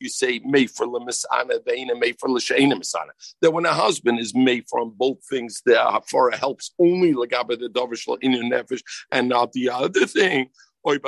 you 0.00 0.08
say 0.08 0.40
made 0.44 0.70
for 0.70 0.86
lemisana, 0.86 1.98
made 1.98 2.18
for 2.18 2.28
l'sheina 2.28 2.74
misana, 2.74 3.12
that 3.40 3.52
when 3.52 3.64
a 3.66 3.72
husband 3.72 4.18
is 4.18 4.34
made 4.34 4.64
from 4.68 4.90
both 4.96 5.24
things, 5.28 5.62
the 5.64 5.72
hafara 5.72 6.34
helps 6.34 6.72
only 6.78 7.12
legabe 7.14 7.58
the 7.58 7.68
davish 7.68 8.06
in 8.20 8.32
your 8.32 8.44
nefesh 8.44 8.82
and 9.10 9.28
not 9.28 9.52
the 9.52 9.70
other 9.70 10.06
thing. 10.06 10.50
Maybe 10.86 11.06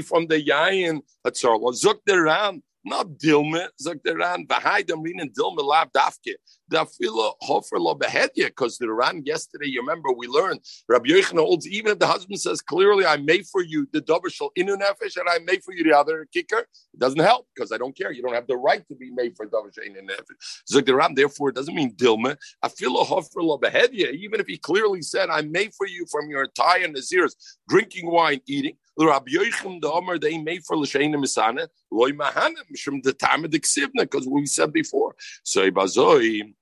from 0.00 0.26
the 0.26 0.44
yayin, 0.44 1.00
zuk 1.26 1.98
the 2.04 2.20
ram, 2.20 2.62
not 2.84 3.06
dilme, 3.18 3.68
sagt 3.76 4.04
der 4.04 4.16
Ran, 4.16 4.46
v'haydam 4.46 5.04
rinen 5.04 5.32
dilme 5.32 5.62
lav 5.62 5.90
dafke. 5.92 6.34
The 6.68 6.86
filo 6.86 7.34
hofer 7.40 7.78
lo 7.78 7.94
behedya, 7.94 8.46
because 8.46 8.78
the 8.78 8.90
Ran 8.90 9.22
yesterday, 9.24 9.66
you 9.66 9.80
remember, 9.80 10.10
we 10.12 10.26
learned, 10.26 10.60
Rabbi 10.88 11.10
Yochanan 11.10 11.40
holds, 11.40 11.68
even 11.68 11.92
if 11.92 11.98
the 11.98 12.06
husband 12.06 12.40
says 12.40 12.62
clearly, 12.62 13.04
I 13.04 13.18
made 13.18 13.46
for 13.46 13.62
you 13.62 13.86
the 13.92 14.00
double 14.00 14.30
shal 14.30 14.50
inu 14.58 14.76
nefesh, 14.76 15.16
and 15.16 15.28
I 15.28 15.38
made 15.40 15.62
for 15.62 15.74
you 15.74 15.84
the 15.84 15.96
other 15.96 16.26
kicker, 16.32 16.60
it 16.60 16.98
doesn't 16.98 17.20
help, 17.20 17.46
because 17.54 17.72
I 17.72 17.78
don't 17.78 17.96
care. 17.96 18.10
You 18.10 18.22
don't 18.22 18.34
have 18.34 18.46
the 18.46 18.56
right 18.56 18.86
to 18.88 18.94
be 18.94 19.10
made 19.10 19.36
for 19.36 19.46
double 19.46 19.70
shal 19.70 19.84
inu 19.84 20.08
nefesh. 20.08 20.84
The 20.84 20.94
Ran, 20.94 21.14
therefore, 21.14 21.50
it 21.50 21.54
doesn't 21.54 21.74
mean 21.74 21.94
dilme. 21.94 22.36
I 22.62 22.68
feel 22.68 22.98
a 23.00 23.04
hofer 23.04 23.42
lo 23.42 23.58
behedya, 23.58 24.12
even 24.12 24.40
if 24.40 24.46
he 24.46 24.56
clearly 24.56 25.02
said, 25.02 25.28
I 25.28 25.42
made 25.42 25.74
for 25.74 25.86
you 25.86 26.06
from 26.10 26.30
your 26.30 26.44
entire 26.44 26.88
nazirs, 26.88 27.34
drinking 27.68 28.10
wine, 28.10 28.40
eating, 28.46 28.76
Rabbi 28.98 29.32
Yochim 29.32 29.80
the 29.80 29.90
Omer 29.90 30.18
they 30.18 30.38
made 30.38 30.64
for 30.64 30.76
l'sheina 30.76 31.16
misana 31.16 31.68
loy 31.90 32.10
mahanim 32.10 32.78
from 32.82 33.00
the 33.02 33.12
time 33.12 33.44
of 33.44 33.50
the 33.50 33.60
ksivna 33.60 34.02
because 34.02 34.26
we 34.26 34.46
said 34.46 34.72
before. 34.72 35.14
So 35.44 35.70
ibazoi. 35.70 36.54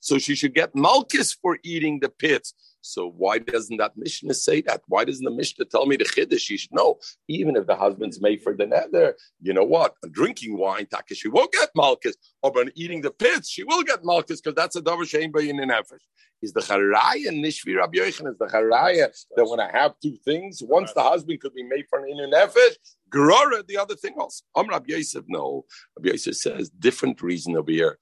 So 0.00 0.18
she 0.18 0.34
should 0.34 0.54
get 0.54 0.74
malchus 0.74 1.32
for 1.32 1.58
eating 1.62 2.00
the 2.00 2.08
pits. 2.08 2.54
So 2.88 3.10
why 3.10 3.38
doesn't 3.38 3.76
that 3.76 3.96
Mishnah 3.96 4.32
say 4.32 4.62
that? 4.62 4.80
Why 4.88 5.04
doesn't 5.04 5.24
the 5.24 5.30
Mishnah 5.30 5.66
tell 5.66 5.84
me 5.84 5.96
the 5.96 6.04
Chiddush? 6.04 6.48
You 6.48 6.56
should 6.56 6.72
know, 6.72 6.98
even 7.28 7.54
if 7.54 7.66
the 7.66 7.76
husband's 7.76 8.20
made 8.20 8.42
for 8.42 8.56
the 8.56 8.66
nether, 8.66 9.14
you 9.42 9.52
know 9.52 9.64
what? 9.64 9.94
drinking 10.10 10.56
wine, 10.56 10.86
Taka, 10.86 11.14
she 11.14 11.28
won't 11.28 11.52
get 11.52 11.68
Malchus. 11.76 12.16
Or 12.42 12.50
by 12.50 12.64
eating 12.74 13.02
the 13.02 13.10
pits, 13.10 13.50
she 13.50 13.62
will 13.62 13.82
get 13.82 14.04
Malchus 14.04 14.40
because 14.40 14.56
that's 14.56 14.76
a 14.76 14.80
Davar 14.80 15.02
Shein 15.02 15.38
in 15.48 15.60
an 15.60 15.68
Nefesh. 15.68 16.00
Is 16.40 16.52
the 16.52 16.60
Charaya 16.60 17.30
Nishvi 17.30 17.76
Rabbi 17.76 17.98
Yochanan, 17.98 18.30
is 18.30 18.38
the 18.38 18.46
Charaya 18.46 19.08
that 19.36 19.44
when 19.44 19.60
I 19.60 19.70
have 19.70 19.94
two 20.00 20.16
things, 20.24 20.62
once 20.62 20.92
the 20.92 21.02
husband 21.02 21.40
could 21.40 21.52
be 21.52 21.64
made 21.64 21.84
for 21.90 21.98
an 21.98 22.10
Inu 22.10 22.32
Nefesh, 22.32 22.76
Gerora, 23.12 23.66
the 23.66 23.76
other 23.76 23.96
thing 23.96 24.14
also. 24.18 24.44
Om 24.54 24.68
Rabbi 24.68 24.94
Yosef, 24.94 25.24
no. 25.28 25.64
Rabbi 25.96 26.10
Yosef 26.10 26.36
says, 26.36 26.70
different 26.70 27.20
reason 27.20 27.56
over 27.56 27.70
here. 27.70 27.98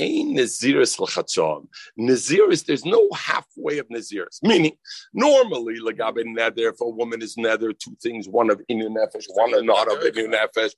Ein 0.00 0.36
Naziris 0.36 0.98
l'chatzon. 1.00 1.66
Naziris, 1.98 2.64
there's 2.64 2.84
no 2.84 3.08
halfway 3.12 3.78
of 3.78 3.88
Naziris. 3.88 4.40
Meaning, 4.42 4.76
normally, 5.12 5.80
legabe 5.80 6.24
nether, 6.24 6.68
if 6.68 6.80
a 6.80 6.88
woman 6.88 7.20
is 7.20 7.36
nether, 7.36 7.72
two 7.72 7.96
things, 8.00 8.28
one 8.28 8.50
of 8.50 8.60
inu 8.70 8.88
nefesh, 8.88 9.24
one 9.34 9.54
of 9.54 9.64
not 9.64 9.90
of 9.90 9.98
inu 9.98 10.32
nefesh. 10.32 10.72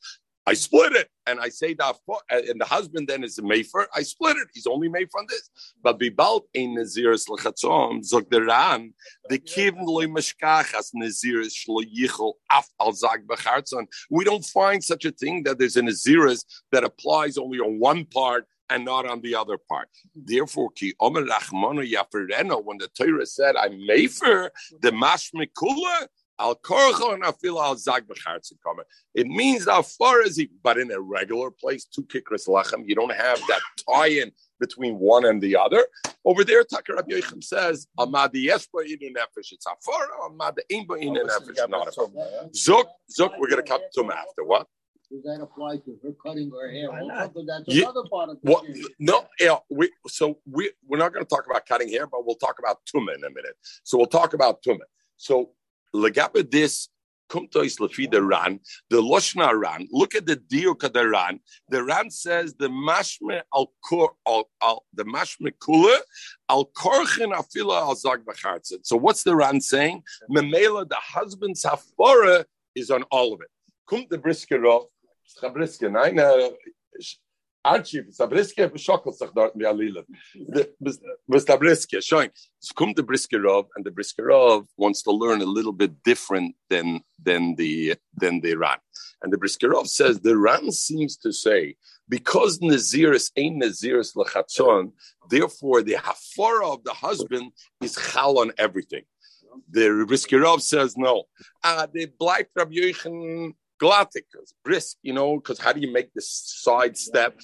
I 0.47 0.55
split 0.55 0.95
it, 0.95 1.09
and 1.27 1.39
I 1.39 1.51
say 1.51 1.75
that, 1.75 1.97
and 2.31 2.61
the 2.61 2.65
husband 2.65 3.09
then 3.09 3.23
is 3.23 3.39
a 3.39 3.43
mefer. 3.43 3.85
I 3.95 4.03
split 4.03 4.39
it. 4.39 4.49
He's 4.55 4.67
only 4.67 4.89
made 4.89 5.09
from 5.13 5.27
this. 5.29 5.51
But 5.83 6.01
bibalt 6.01 6.45
ein 6.57 6.77
naziris 6.77 7.29
lechatzom 7.29 8.03
zog 8.03 8.31
the 8.31 8.43
ran 8.43 8.95
the 9.29 9.39
kivn 9.39 9.85
loy 9.85 10.07
mashkach 10.07 10.75
as 10.75 10.93
naziris 10.97 11.53
shlo 11.55 11.85
yichol 11.85 12.33
af 12.51 12.67
al 12.81 12.93
zag 12.93 13.27
bechartzon. 13.27 13.87
We 14.11 14.25
don't 14.25 14.45
find 14.45 14.83
such 14.83 15.05
a 15.05 15.13
thing 15.13 15.43
that 15.43 15.59
there's 15.59 15.77
a 15.77 15.83
naziris 15.83 16.45
that 16.73 16.85
applies 16.85 17.37
only 17.37 17.59
on 17.59 17.79
one 17.79 18.07
part 18.07 18.47
and 18.71 18.85
not 18.85 19.07
on 19.07 19.21
the 19.21 19.35
other 19.35 19.59
part. 19.59 19.89
Therefore, 20.15 20.71
ki 20.71 20.95
omer 21.01 21.25
yafereno, 21.25 22.65
when 22.65 22.79
the 22.79 22.89
Torah 22.89 23.27
said, 23.27 23.57
I'm 23.57 23.73
mefer, 23.73 24.51
the 24.81 24.91
mashmikula, 24.91 26.07
al 26.39 26.57
korcho 26.57 27.13
and 27.15 27.23
afil 27.23 27.63
al 27.63 27.77
zag 27.77 28.07
b'chartzim 28.07 28.57
It 29.15 29.27
means 29.27 29.69
as 29.69 29.95
far 29.97 30.23
as 30.23 30.37
he, 30.37 30.49
but 30.63 30.79
in 30.79 30.91
a 30.91 31.01
regular 31.01 31.51
place, 31.51 31.85
two 31.85 32.03
kikras 32.03 32.49
lachem, 32.49 32.85
you 32.87 32.95
don't 32.95 33.13
have 33.13 33.39
that 33.49 33.61
tie-in 33.89 34.33
between 34.59 34.99
one 34.99 35.25
and 35.27 35.41
the 35.43 35.57
other. 35.57 35.85
Over 36.25 36.45
there, 36.45 36.65
Takar 36.65 36.97
Rabbi 36.97 37.13
Yochim 37.13 37.43
says, 37.43 37.87
Amad 37.99 38.33
yeshba 38.35 38.85
inu 38.87 39.11
nefesh, 39.17 39.53
it's 39.53 39.67
afar, 39.67 40.09
Amad 40.29 40.59
imba 40.71 41.03
inu 41.03 41.25
nefesh, 41.27 41.69
not 41.69 41.89
afar. 41.89 42.07
Zuk, 42.55 42.87
zuk, 43.19 43.33
we're 43.39 43.49
going 43.49 43.63
to 43.63 43.69
come 43.69 43.81
to 43.95 44.01
him 44.03 44.11
after, 44.11 44.45
what? 44.45 44.67
Does 45.11 45.23
that 45.25 45.41
apply 45.43 45.77
to 45.79 45.99
her 46.03 46.13
cutting 46.25 46.51
her 46.51 46.71
hair? 46.71 46.91
Also, 46.91 47.45
that's 47.45 47.65
yeah, 47.67 47.85
another 47.85 48.09
part 48.09 48.31
of 48.31 48.39
the 48.43 48.51
well, 48.51 48.65
No, 48.99 49.27
yeah, 49.41 49.57
we 49.69 49.91
so 50.07 50.39
we 50.51 50.71
we're 50.87 50.99
not 50.99 51.13
going 51.13 51.25
to 51.25 51.29
talk 51.29 51.47
about 51.47 51.67
cutting 51.67 51.89
hair, 51.89 52.07
but 52.07 52.25
we'll 52.25 52.37
talk 52.37 52.59
about 52.59 52.79
tuma 52.87 53.15
in 53.17 53.25
a 53.25 53.31
minute. 53.31 53.57
So 53.83 53.99
we'll 53.99 54.07
talk 54.07 54.35
about 54.35 54.63
tuma. 54.63 54.87
So 55.17 55.51
legapa 55.95 56.49
this 56.49 56.89
kumtois 57.29 57.79
lefi 57.79 58.11
the 58.11 58.23
ran 58.23 58.61
the 58.89 59.03
loshna 59.03 59.59
ran. 59.59 59.89
Look 59.91 60.15
at 60.15 60.27
the 60.27 60.37
diuk 60.37 60.85
of 60.85 60.93
the 60.93 61.09
ran. 61.09 61.41
The 61.71 61.83
ran 61.83 62.11
says 62.11 62.55
the 62.55 62.69
mashme 62.69 63.43
al 63.55 63.73
kor 63.89 64.13
al, 64.29 64.49
al 64.63 64.85
the 64.95 65.05
mashme 65.05 65.51
kula 65.59 65.99
al 66.49 66.67
korchen 66.67 67.33
afila 67.33 67.83
al 67.83 67.97
zag 67.97 68.21
So 68.83 68.97
what's 68.97 69.25
the 69.25 69.35
ran 69.35 69.61
saying? 69.61 70.03
Memela 70.31 70.89
the 70.89 70.97
husband's 70.97 71.65
hafara 71.65 72.45
is 72.77 72.91
on 72.91 73.03
all 73.11 73.33
of 73.33 73.41
it. 73.41 73.49
Kum 73.89 74.07
the 74.09 74.19
brisker 74.19 74.61
of 75.37 75.43
Chabriske, 75.43 75.91
nein, 75.91 76.19
Archie, 77.63 78.05
Sabriske, 78.11 78.71
schockelt 78.79 79.17
sich 79.17 79.31
dort 79.35 79.55
mit 79.55 79.67
Alila. 79.67 80.05
Was 81.29 81.45
Sabriske, 81.45 82.03
showing. 82.03 82.31
So 82.59 82.73
come 82.75 82.95
the 82.95 83.03
Briskerov, 83.03 83.67
and 83.77 83.85
the 83.85 83.91
Briskerov 83.91 84.67
wants 84.77 85.03
to 85.03 85.11
learn 85.11 85.43
a 85.43 85.47
little 85.47 85.73
bit 85.73 86.03
different 86.03 86.57
than 86.71 87.01
than 87.23 87.55
the 87.57 87.97
than 88.15 88.41
the 88.41 88.55
Ran. 88.57 88.79
And 89.23 89.33
the 89.33 89.37
Briskerov 89.37 89.89
says 89.89 90.21
the 90.21 90.39
Ran 90.39 90.73
seems 90.73 91.17
to 91.19 91.33
say 91.33 91.77
because 92.09 92.59
Naziris 92.61 93.31
ain't 93.37 93.63
Naziris 93.63 94.17
lachatzon, 94.17 94.93
therefore 95.29 95.83
the 95.83 95.95
hafara 95.95 96.73
of 96.73 96.85
the 96.85 96.95
husband 96.95 97.53
is 97.83 97.95
chal 97.95 98.39
on 98.39 98.53
everything. 98.59 99.05
The 99.71 100.07
Briskerov 100.09 100.63
says 100.63 100.97
no. 100.97 101.25
Uh, 101.63 101.87
the 101.93 102.07
Black 102.19 102.49
Rabbi 102.57 102.73
Yochanan 102.73 103.55
glatik, 103.81 104.25
brisk, 104.65 104.97
you 105.03 105.13
know, 105.13 105.37
because 105.37 105.59
how 105.59 105.73
do 105.73 105.81
you 105.81 105.93
make 105.93 106.13
this 106.15 106.29
side 106.29 106.97
step? 106.97 107.39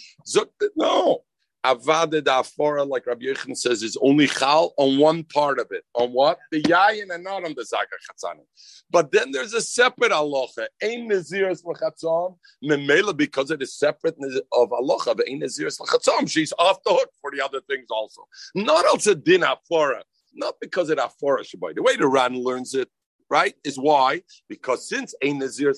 No. 0.76 1.22
Avada 1.64 2.22
Dafora, 2.22 2.88
like 2.88 3.06
Rabbi 3.06 3.24
Yechon 3.24 3.56
says, 3.56 3.82
is 3.82 3.96
only 4.00 4.28
chal 4.28 4.72
on 4.76 4.98
one 4.98 5.24
part 5.24 5.58
of 5.58 5.66
it. 5.72 5.82
On 5.94 6.12
what? 6.12 6.38
The 6.52 6.62
yayin 6.62 7.12
and 7.12 7.24
not 7.24 7.44
on 7.44 7.54
the 7.56 7.62
zakar 7.62 7.98
chatzanim. 8.06 8.44
But 8.88 9.10
then 9.10 9.32
there's 9.32 9.52
a 9.52 9.60
separate 9.60 10.12
alocha. 10.12 10.68
Ein 10.80 11.08
naziris 11.10 11.64
l'chatzam. 11.64 12.36
Memela, 12.64 13.16
because 13.16 13.50
it 13.50 13.60
is 13.62 13.76
separate 13.76 14.14
of 14.52 14.70
alocha, 14.70 15.16
but 15.16 15.28
ein 15.28 15.40
naziris 15.40 15.80
l'chatzam. 15.80 16.30
She's 16.30 16.52
off 16.56 16.80
the 16.84 16.90
hook 16.90 17.10
for 17.20 17.32
the 17.32 17.44
other 17.44 17.60
things 17.68 17.86
also. 17.90 18.28
Not 18.54 18.86
also 18.86 19.14
din 19.14 19.40
afora. 19.40 20.02
Not 20.34 20.54
because 20.60 20.90
it 20.90 20.98
afora, 20.98 21.40
Shabbai. 21.40 21.74
The 21.74 21.82
way 21.82 21.96
the 21.96 22.06
Ran 22.06 22.44
learns 22.44 22.74
it, 22.74 22.88
right? 23.30 23.54
Is 23.64 23.78
why 23.78 24.22
because 24.48 24.88
since 24.88 25.14
ein 25.22 25.38
nazir 25.38 25.72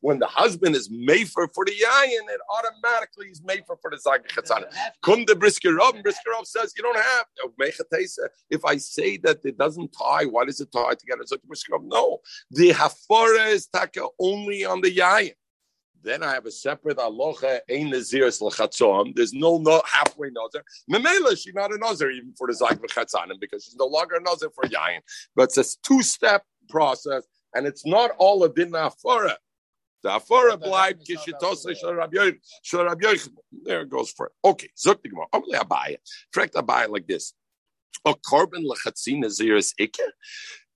when 0.00 0.18
the 0.18 0.26
husband 0.26 0.76
is 0.76 0.88
mefer 0.88 1.48
for 1.54 1.64
the 1.64 1.72
yayin, 1.72 2.28
it 2.28 2.40
automatically 2.50 3.28
is 3.28 3.40
mefer 3.40 3.76
for 3.80 3.90
the 3.90 3.98
zag 3.98 4.26
chatzon. 4.28 4.64
Kum 5.02 5.24
the 5.26 5.36
brisker 5.36 5.70
and 5.80 6.02
brisker 6.02 6.30
says 6.44 6.72
you 6.76 6.82
don't 6.82 6.96
have 6.96 7.26
If 8.50 8.64
I 8.64 8.76
say 8.76 9.16
that 9.18 9.38
it 9.44 9.58
doesn't 9.58 9.92
tie, 9.92 10.24
why 10.24 10.44
does 10.44 10.60
it 10.60 10.72
tie 10.72 10.94
together? 10.94 11.22
So 11.26 11.36
brisker 11.46 11.78
no, 11.82 12.18
the 12.50 12.70
hafara 12.70 13.48
is 13.48 13.66
taka 13.66 14.06
only 14.18 14.64
on 14.64 14.80
the 14.80 14.94
yayin. 14.94 15.34
Then 16.02 16.22
I 16.22 16.32
have 16.32 16.46
a 16.46 16.50
separate 16.50 16.98
aloha 16.98 17.58
ein 17.68 17.90
naziris 17.90 18.40
l'chatzom. 18.40 19.14
There's 19.14 19.32
no, 19.32 19.58
no 19.58 19.82
halfway 19.84 20.30
nazir. 20.30 20.64
Memela, 20.90 21.36
she's 21.36 21.54
not 21.54 21.72
a 21.72 21.78
nazir 21.78 22.10
even 22.10 22.32
for 22.36 22.46
the 22.46 22.54
zayk 22.54 22.80
v'chatzanim 22.80 23.38
because 23.40 23.64
she's 23.64 23.76
no 23.76 23.86
longer 23.86 24.16
a 24.16 24.20
nazir 24.20 24.50
for 24.50 24.64
yayin. 24.64 25.00
But 25.36 25.54
it's 25.54 25.58
a 25.58 25.76
two-step 25.82 26.42
process, 26.70 27.24
and 27.54 27.66
it's 27.66 27.84
not 27.84 28.12
all 28.18 28.42
a 28.44 28.52
din 28.52 28.72
afara. 28.72 29.34
The 30.02 30.10
afara 30.10 30.58
blind 30.58 31.00
kishitose 31.06 31.76
shel 31.78 31.94
Rabbi 31.94 33.12
There 33.64 33.82
it 33.82 33.90
goes 33.90 34.10
for 34.10 34.26
it. 34.26 34.32
Okay, 34.44 34.68
zok 34.76 35.02
the 35.02 35.10
gemara. 35.10 35.26
Only 35.32 35.58
abaya. 35.58 35.96
Correct 36.32 36.54
abaya 36.54 36.88
like 36.88 37.06
this. 37.06 37.34
A 38.06 38.14
korban 38.14 38.64
lechatzin 38.64 39.22
naziris 39.22 39.74
ikke 39.78 40.06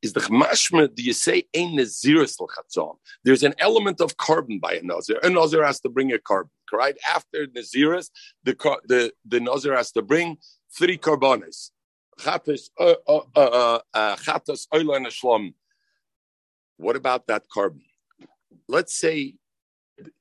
is 0.03 0.13
the 0.13 0.21
mashma, 0.21 0.95
do 0.95 1.03
you 1.03 1.15
say 1.15 1.45
ein 1.55 1.77
naziris 1.79 2.39
l'chatzom? 2.39 2.97
There's 3.25 3.43
an 3.43 3.55
element 3.59 4.03
of 4.03 4.17
korban 4.19 4.61
by 4.61 4.75
a 4.75 4.83
nazir. 4.83 5.19
A 5.23 5.31
nazir 5.31 5.65
has 5.65 5.81
to 5.81 5.89
bring 5.89 6.13
a 6.13 6.19
korban, 6.19 6.51
right? 6.73 6.97
After 7.09 7.47
naziris, 7.47 8.11
the 8.45 8.55
the 8.87 9.13
the 9.27 9.41
nazir 9.41 9.75
has 9.75 9.91
to 9.93 10.03
bring 10.03 10.37
three 10.77 10.99
carbones. 10.99 11.71
Chatas, 12.21 12.69
uh, 12.79 12.95
uh, 13.09 13.21
uh, 13.35 13.79
uh, 13.95 14.17
chatas, 14.17 14.69
and 14.71 15.47
What 16.77 16.97
about 16.97 17.27
that 17.29 17.45
korban? 17.55 17.83
Let's 18.69 18.95
say 18.95 19.35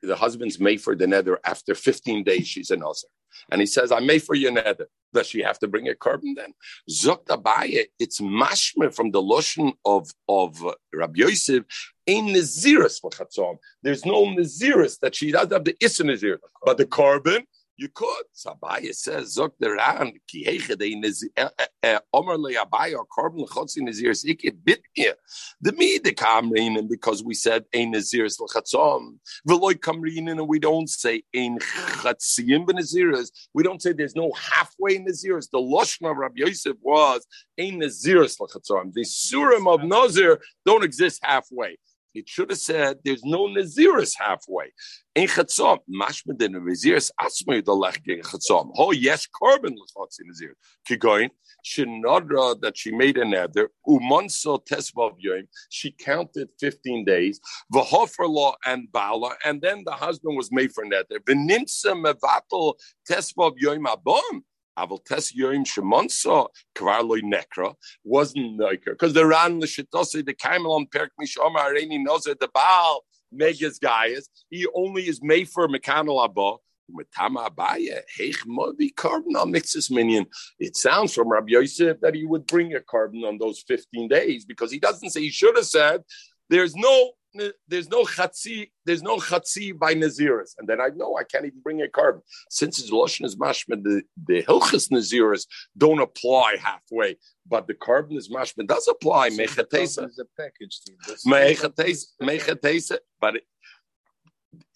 the 0.02 0.16
husband's 0.16 0.60
made 0.60 0.82
for 0.82 0.96
the 0.96 1.08
nether 1.08 1.40
after 1.44 1.74
15 1.76 2.24
days, 2.24 2.48
she's 2.48 2.72
an 2.72 2.80
nazir. 2.80 3.10
And 3.52 3.62
he 3.62 3.66
says, 3.66 3.92
I 3.92 4.00
made 4.00 4.24
for 4.24 4.36
your 4.36 4.52
nether. 4.52 4.88
Does 5.14 5.28
she 5.28 5.42
have 5.42 5.60
to 5.60 5.68
bring 5.68 5.88
a 5.90 5.94
korban 5.94 6.36
then? 6.36 6.54
Zokt 6.90 7.28
Abaye, 7.28 7.86
it's 8.00 8.20
mashme 8.22 8.94
from 8.94 9.12
the 9.12 9.22
lotion 9.22 9.74
of, 9.86 10.10
of 10.28 10.64
Rabbi 10.94 11.14
Yosef, 11.16 11.64
in 12.06 12.28
Naziris 12.28 13.00
for 13.00 13.10
Chatzom. 13.10 13.58
There's 13.82 14.06
no 14.06 14.26
Naziris 14.26 15.00
that 15.00 15.16
she 15.16 15.32
doesn't 15.32 15.52
have 15.52 15.66
the 15.66 15.76
Issa 15.80 16.04
Nazir, 16.04 16.40
but 16.66 16.78
the 16.78 16.86
korban, 16.86 17.44
you 17.78 17.90
could. 17.90 18.24
Sabaya 18.36 18.94
says, 18.94 19.36
Zok 19.38 19.52
the 19.60 19.72
Ran, 19.72 20.14
ki 20.28 20.46
heiche 20.46 22.00
Omer 22.14 22.38
le 22.38 22.54
Abaya, 22.54 23.04
korban 23.08 23.46
l'chotzi 23.46 23.80
Naziris, 23.80 24.26
ik 24.26 24.44
it 24.44 24.64
bit 24.64 24.82
here. 24.94 25.16
The 25.62 25.72
me 25.74 25.98
the 25.98 26.14
kamrin, 26.14 26.88
because 26.90 27.24
we 27.24 27.34
said 27.34 27.66
ein 27.74 27.94
Naziris 27.94 28.40
l'chatzom. 28.40 29.18
Veloy 29.48 29.74
kamrin, 29.76 30.30
and 30.30 30.48
we 30.48 30.60
don't 30.60 30.90
say 30.90 31.24
ein 31.36 31.58
chatzim 31.60 32.66
b'Naziris. 32.66 33.32
We 33.54 33.64
don't 33.64 33.82
say 33.82 33.94
there's 33.94 34.16
no 34.16 34.32
halfway 34.34 35.00
Naziris. 35.00 35.50
The 35.50 35.60
Loshna 35.60 36.12
of 36.12 36.18
Rabbi 36.18 36.36
Yosef 36.38 36.78
was 36.82 37.26
ein 37.60 37.80
Naziris 37.80 38.40
l'chatzom. 38.40 38.94
The 38.94 39.02
Surim 39.02 39.68
of 39.68 39.84
Nazir 39.84 40.40
don't 40.66 40.84
exist 40.84 41.20
halfway. 41.24 41.78
It 42.14 42.30
should 42.30 42.52
have 42.52 42.60
said 42.60 43.00
there's 43.04 43.24
no 43.24 43.48
Naziris 43.48 44.14
halfway. 44.20 44.72
In 45.16 45.28
Chatzom, 45.28 45.80
mashma 45.90 46.38
the 46.38 46.48
Naziris 46.48 47.10
asmei 47.20 47.64
the 47.64 47.74
lech 47.74 48.04
gegen 48.04 48.24
Chatzom. 48.24 48.72
Oh 48.78 48.92
yes, 48.92 49.28
korban 49.28 49.74
l'chotzi 49.76 50.20
Nazir. 50.26 50.56
Kigoin, 50.88 51.30
Shinadra 51.66 52.60
that 52.62 52.78
she 52.78 52.92
made 52.92 53.18
a 53.18 53.26
nether, 53.26 53.70
umonso 53.88 54.64
tesvav 54.66 55.14
yoim, 55.24 55.48
she 55.70 55.92
counted 55.92 56.50
15 56.60 57.06
days, 57.06 57.40
v'hofer 57.74 58.30
law 58.30 58.56
and 58.66 58.92
bala, 58.92 59.36
and 59.46 59.62
then 59.62 59.84
the 59.86 59.94
husband 59.94 60.38
was 60.38 60.52
made 60.52 60.72
for 60.74 60.86
nether. 60.86 61.20
V'nimsa 61.20 61.94
mevatel 61.94 62.76
tesvav 63.10 63.54
yoim 63.62 63.86
abom, 63.86 64.42
Aval 64.78 65.04
tes 65.06 65.32
yoim 65.34 65.66
shemonsa 65.66 66.48
kvarloi 66.76 67.22
nekra 67.22 67.76
wasn't 68.04 68.60
Nekra 68.60 68.92
because 68.92 69.14
the 69.14 69.26
ran 69.26 69.60
the 69.60 69.68
shitose 69.68 70.26
the 70.26 70.34
kaimel 70.34 70.76
on 70.76 70.88
perk 70.88 71.12
mishoma 71.22 71.58
areni 71.58 72.04
that 72.24 72.40
the 72.40 72.50
baal 72.54 73.04
megas 73.32 73.80
guyas 73.80 74.28
he 74.50 74.68
only 74.74 75.08
is 75.08 75.22
made 75.22 75.50
for 75.50 75.68
mekanal 75.68 76.24
abba. 76.24 76.58
It 80.60 80.76
sounds 80.76 81.14
from 81.14 81.30
Rabbi 81.30 81.48
Yosef 81.48 82.02
that 82.02 82.14
he 82.14 82.26
would 82.26 82.46
bring 82.46 82.76
a 82.76 82.82
korban 82.82 83.26
on 83.26 83.38
those 83.38 83.64
15 83.66 84.10
days 84.10 84.44
because 84.44 84.70
he 84.70 84.80
doesn't 84.80 85.12
say 85.12 85.22
he 85.22 85.30
should 85.30 85.56
have 85.56 85.66
said 85.66 86.04
there's 86.50 86.76
no 86.76 87.12
there's 87.68 87.90
no 87.90 88.04
chatzi, 88.04 88.72
there's 88.86 89.02
no 89.02 89.18
chatzi 89.18 89.78
by 89.78 89.94
Naziris. 89.94 90.52
And 90.58 90.68
then 90.68 90.80
I 90.80 90.90
know 90.96 91.16
I 91.18 91.24
can't 91.24 91.46
even 91.46 91.62
bring 91.62 91.82
a 91.82 91.88
korban. 91.88 92.22
Since 92.50 92.80
it's 92.80 92.92
Lashon 92.92 93.26
is 93.26 93.36
mashman, 93.36 93.84
the, 93.84 94.04
the 94.28 94.44
Hilchas 94.44 94.90
Naziris 94.92 95.46
don't 95.78 96.02
apply 96.02 96.58
halfway, 96.62 97.18
but 97.48 97.68
the 97.68 97.74
korban 97.74 98.18
is 98.18 98.30
mashman 98.30 98.68
does 98.68 98.88
apply. 98.88 99.30
So 99.30 99.44
Mechatesa. 99.44 100.10
is 100.10 100.20
a 100.20 100.26
package. 100.42 100.80
Mechatesa, 102.22 102.98
but 103.20 103.38
it, 103.38 103.44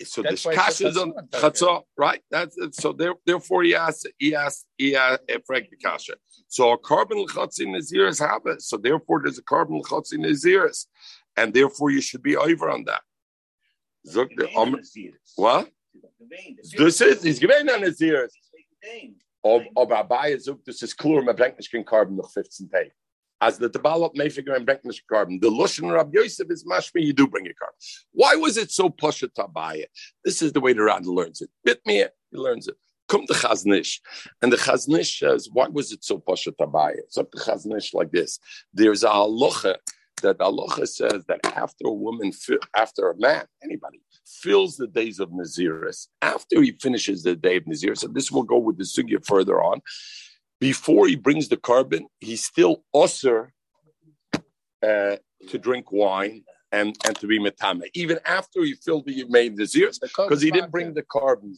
so 0.03 0.21
That's 0.21 0.43
the 0.43 0.53
kash 0.53 0.81
is 0.81 0.97
on 0.97 1.13
chatzah, 1.31 1.83
right? 1.97 2.21
That's 2.31 2.57
so. 2.71 2.93
There, 2.93 3.13
therefore, 3.25 3.63
he 3.63 3.75
asked, 3.75 4.07
he 4.17 4.35
asked, 4.35 4.65
he 4.77 4.95
asked 4.95 5.21
eh, 5.29 5.37
Frank 5.45 5.69
the 5.69 5.77
kasha. 5.77 6.13
So 6.47 6.71
a 6.71 6.79
korban 6.79 7.23
l'chatzi 7.25 7.65
naziris 7.67 8.19
have 8.19 8.41
it. 8.45 8.61
So 8.61 8.77
therefore, 8.77 9.21
there's 9.23 9.37
a 9.37 9.43
korban 9.43 9.79
l'chatzi 9.79 10.13
naziris 10.13 10.85
and 11.38 11.53
therefore 11.53 11.91
you 11.91 12.01
should 12.01 12.24
be 12.24 12.36
over 12.36 12.70
on 12.70 12.84
that. 12.86 13.01
Um, 14.56 14.77
what? 15.36 15.70
This 16.77 17.01
is 17.01 17.24
he's 17.24 17.39
given 17.39 17.70
on 17.70 17.82
his 17.84 18.01
ears. 18.01 18.34
Ob 19.44 19.63
Abaye 19.75 20.39
zog 20.41 20.60
this 20.65 20.84
is 20.84 20.94
clear 20.94 21.22
me 21.22 21.34
bringt 21.34 21.86
korban 21.86 22.15
noch 22.17 22.32
15 22.34 22.70
pay. 22.70 22.91
As 23.39 23.60
the 23.60 23.70
develop 23.70 24.15
may 24.15 24.29
figure 24.29 24.56
and 24.56 24.65
nicht 24.84 25.03
korban. 25.12 25.39
The 25.39 25.50
Lushan 25.50 25.94
Rab 25.94 26.13
Yosef 26.13 26.50
is 26.50 26.65
mashmi, 26.65 27.03
you 27.03 27.13
do 27.13 27.27
bring 27.27 27.46
a 27.46 27.50
korban. 27.50 28.03
Why 28.12 28.36
was 28.36 28.58
it 28.58 28.72
so 28.72 28.89
pusha 28.89 29.29
tabaye? 29.29 29.86
This 30.25 30.41
is 30.41 30.53
the 30.53 30.60
way 30.60 30.74
the 30.74 30.84
Rad 30.84 31.06
learns 31.06 31.41
it. 31.41 31.50
Bit 31.63 31.82
me, 31.86 32.06
he 32.32 32.38
learns 32.38 32.67
it. 32.67 32.75
Come 33.08 33.25
to 33.27 33.34
Chaznish. 33.34 34.00
And 34.41 34.51
the 34.51 34.58
Chaznish 34.58 35.20
says, 35.20 35.50
why 35.51 35.67
was 35.67 35.91
it 35.91 36.03
so 36.03 36.17
pasha 36.17 36.51
tabaye? 36.51 37.00
So 37.10 37.27
the 37.32 37.39
Chaznish 37.39 37.94
like 37.94 38.12
this. 38.12 38.39
There's 38.74 39.03
a 39.03 39.10
halacha 39.10 39.77
that 40.21 40.41
Allah 40.41 40.88
says 40.88 41.25
that 41.27 41.39
after 41.45 41.88
a 41.88 41.93
woman, 41.93 42.31
after 42.75 43.09
a 43.09 43.17
man, 43.17 43.45
anybody, 43.63 44.01
fills 44.25 44.77
the 44.77 44.88
days 44.88 45.19
of 45.19 45.29
Naziris, 45.29 46.07
after 46.21 46.62
he 46.62 46.71
finishes 46.71 47.24
the 47.24 47.36
day 47.36 47.57
of 47.57 47.63
Naziris, 47.65 48.03
and 48.03 48.15
this 48.15 48.31
will 48.31 48.43
go 48.43 48.57
with 48.57 48.77
the 48.77 48.83
sugya 48.83 49.25
further 49.25 49.62
on, 49.62 49.81
before 50.59 51.07
he 51.07 51.15
brings 51.15 51.50
the 51.50 51.57
korban, 51.57 52.05
he's 52.19 52.43
still 52.43 52.83
usher 52.93 53.53
uh, 54.83 55.17
to 55.50 55.57
drink 55.59 55.91
wine 55.91 56.43
and, 56.71 56.97
and 57.05 57.15
to 57.19 57.27
be 57.27 57.39
metame, 57.39 57.83
even 57.93 58.19
after 58.25 58.63
he 58.63 58.74
filled 58.74 59.05
the 59.05 59.24
made 59.29 59.57
Naziris, 59.57 60.00
because 60.01 60.41
he 60.41 60.51
didn't 60.51 60.71
bring 60.71 60.93
the 60.93 61.03
korban. 61.03 61.53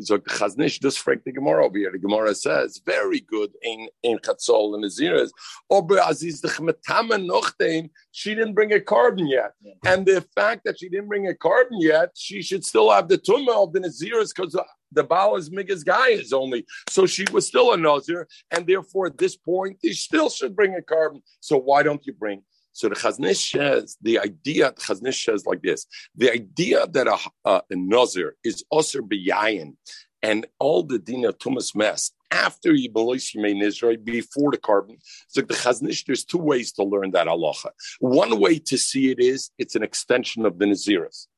Zog 0.00 0.24
Chaznish, 0.24 0.80
this 0.80 0.96
frank 0.96 1.24
the 1.24 1.32
Gemara 1.32 1.64
over 1.64 1.78
here. 1.78 1.92
The 1.92 1.98
Gemara 1.98 2.34
says, 2.34 2.80
very 2.84 3.20
good 3.20 3.50
in 3.62 3.88
in 4.02 4.18
Chatzol 4.18 4.74
and 4.74 4.84
Aziras. 4.84 5.30
Ober 5.70 6.00
Aziz 6.04 6.40
the 6.40 6.48
Chmetama 6.48 7.24
Nochten, 7.24 7.90
she 8.10 8.34
didn't 8.34 8.54
bring 8.54 8.72
a 8.72 8.80
korban 8.80 9.30
yet. 9.30 9.52
Yeah. 9.62 9.72
And 9.86 10.06
the 10.06 10.26
fact 10.34 10.62
that 10.64 10.78
she 10.78 10.88
didn't 10.88 11.08
bring 11.08 11.28
a 11.28 11.34
korban 11.34 11.78
yet, 11.80 12.10
she 12.14 12.42
should 12.42 12.64
still 12.64 12.90
have 12.90 13.08
the 13.08 13.18
Tumah 13.18 13.64
of 13.64 13.72
the 13.72 13.80
Naziras 13.80 14.32
because 14.34 14.54
uh, 14.54 14.62
the 14.92 15.04
Baal 15.04 15.36
is 15.36 15.50
Migas 15.50 15.84
guy 15.84 16.08
is 16.08 16.32
only. 16.32 16.66
So 16.88 17.06
she 17.06 17.24
was 17.32 17.46
still 17.46 17.72
a 17.72 17.76
Nazir, 17.76 18.26
and 18.50 18.66
therefore 18.66 19.06
at 19.06 19.18
this 19.18 19.36
point, 19.36 19.78
they 19.82 19.92
still 19.92 20.30
should 20.30 20.56
bring 20.56 20.74
a 20.74 20.82
korban. 20.82 21.20
So 21.40 21.56
why 21.56 21.82
don't 21.82 22.04
you 22.06 22.12
bring? 22.12 22.42
So 22.74 22.88
the 22.88 22.96
Chaznish 22.96 23.52
says 23.52 23.96
the 24.02 24.18
idea. 24.18 24.72
Chaznish 24.72 25.24
says 25.24 25.46
like 25.46 25.62
this: 25.62 25.86
the 26.16 26.30
idea 26.30 26.86
that 26.88 27.06
a, 27.06 27.16
a, 27.48 27.62
a 27.70 27.76
nazir 27.76 28.34
is 28.44 28.64
osir 28.72 29.00
biyayin, 29.00 29.76
and 30.22 30.44
all 30.58 30.82
the 30.82 30.98
dina 30.98 31.32
tumas 31.32 31.74
mess 31.76 32.10
after 32.32 32.72
Yibelois 32.72 33.36
Yimei 33.36 33.62
Israel 33.62 33.96
before 34.02 34.50
the 34.50 34.58
korban. 34.58 34.96
So 35.28 35.40
the 35.40 35.54
Chaznish, 35.54 36.04
there's 36.04 36.24
two 36.24 36.38
ways 36.38 36.72
to 36.72 36.82
learn 36.82 37.12
that 37.12 37.28
halacha. 37.28 37.70
One 38.00 38.40
way 38.40 38.58
to 38.58 38.76
see 38.76 39.12
it 39.12 39.20
is 39.20 39.50
it's 39.56 39.76
an 39.76 39.84
extension 39.84 40.44
of 40.44 40.58
the 40.58 40.64
Naziris. 40.64 41.28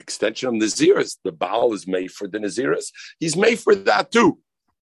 Extension 0.00 0.48
of 0.48 0.58
the 0.58 0.66
Naziris. 0.66 1.18
The 1.22 1.30
Baal 1.30 1.72
is 1.74 1.86
made 1.86 2.10
for 2.10 2.26
the 2.26 2.38
Naziris. 2.38 2.86
He's 3.20 3.36
made 3.36 3.60
for 3.60 3.76
that 3.76 4.10
too. 4.10 4.40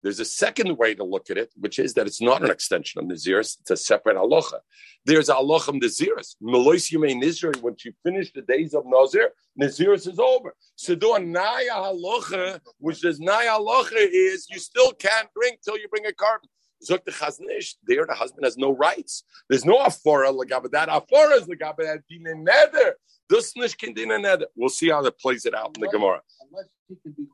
There's 0.05 0.21
a 0.21 0.25
second 0.27 0.77
way 0.77 0.95
to 0.95 1.03
look 1.03 1.31
at 1.31 1.39
it, 1.39 1.51
which 1.57 1.79
is 1.79 1.95
that 1.95 2.07
it's 2.07 2.21
not 2.21 2.45
an 2.45 2.51
extension 2.51 3.01
of 3.01 3.07
Naziris, 3.07 3.59
it's 3.59 3.71
a 3.71 3.77
separate 3.77 4.19
halacha. 4.19 4.59
There's 5.07 5.31
a 5.31 5.37
halacha 5.37 5.69
of 5.69 5.77
Naziris. 5.77 6.37
Melois 6.43 6.93
Yimei 6.93 7.15
Nizri, 7.15 7.59
when 7.63 7.75
you 7.83 7.93
finish 8.03 8.31
the 8.31 8.43
days 8.43 8.75
of 8.75 8.85
Nazir, 8.85 9.31
Naziris 9.59 10.07
is 10.07 10.19
over. 10.19 10.55
So 10.77 10.95
do 10.95 11.15
a 11.15 11.19
Naya 11.19 11.71
halacha, 11.71 12.61
which 12.77 13.03
is 13.03 13.19
Naya 13.19 13.53
halacha 13.53 13.97
is 13.97 14.47
you 14.51 14.59
still 14.59 14.93
can't 14.93 15.29
drink 15.35 15.61
till 15.65 15.79
you 15.79 15.89
bring 15.89 16.05
a 16.05 16.13
korban. 16.13 16.49
Zok 16.87 17.03
the 17.07 17.11
Chaznish, 17.11 17.77
there 17.85 18.05
the 18.07 18.13
husband 18.13 18.45
has 18.45 18.59
no 18.59 18.77
rights. 18.77 19.25
There's 19.49 19.65
no 19.65 19.79
afora 19.79 20.31
lagabe. 20.39 20.71
That 20.73 20.91
afora 20.91 21.41
is 21.41 21.47
lagabe 21.47 21.79
that 21.79 22.01
din 22.11 22.45
nether. 22.45 22.97
This 23.31 23.57
nish 23.57 23.75
can 23.75 23.95
din 23.95 24.09
nether. 24.21 24.49
We'll 24.55 24.69
see 24.69 24.91
how 24.91 25.01
that 25.01 25.19
plays 25.19 25.47
it 25.47 25.55
out 25.55 25.77
in 25.77 25.81
the 25.81 25.89
Gemara. 25.89 26.21
Unless 26.51 26.69
he 26.89 26.97
can 27.03 27.13
be 27.13 27.25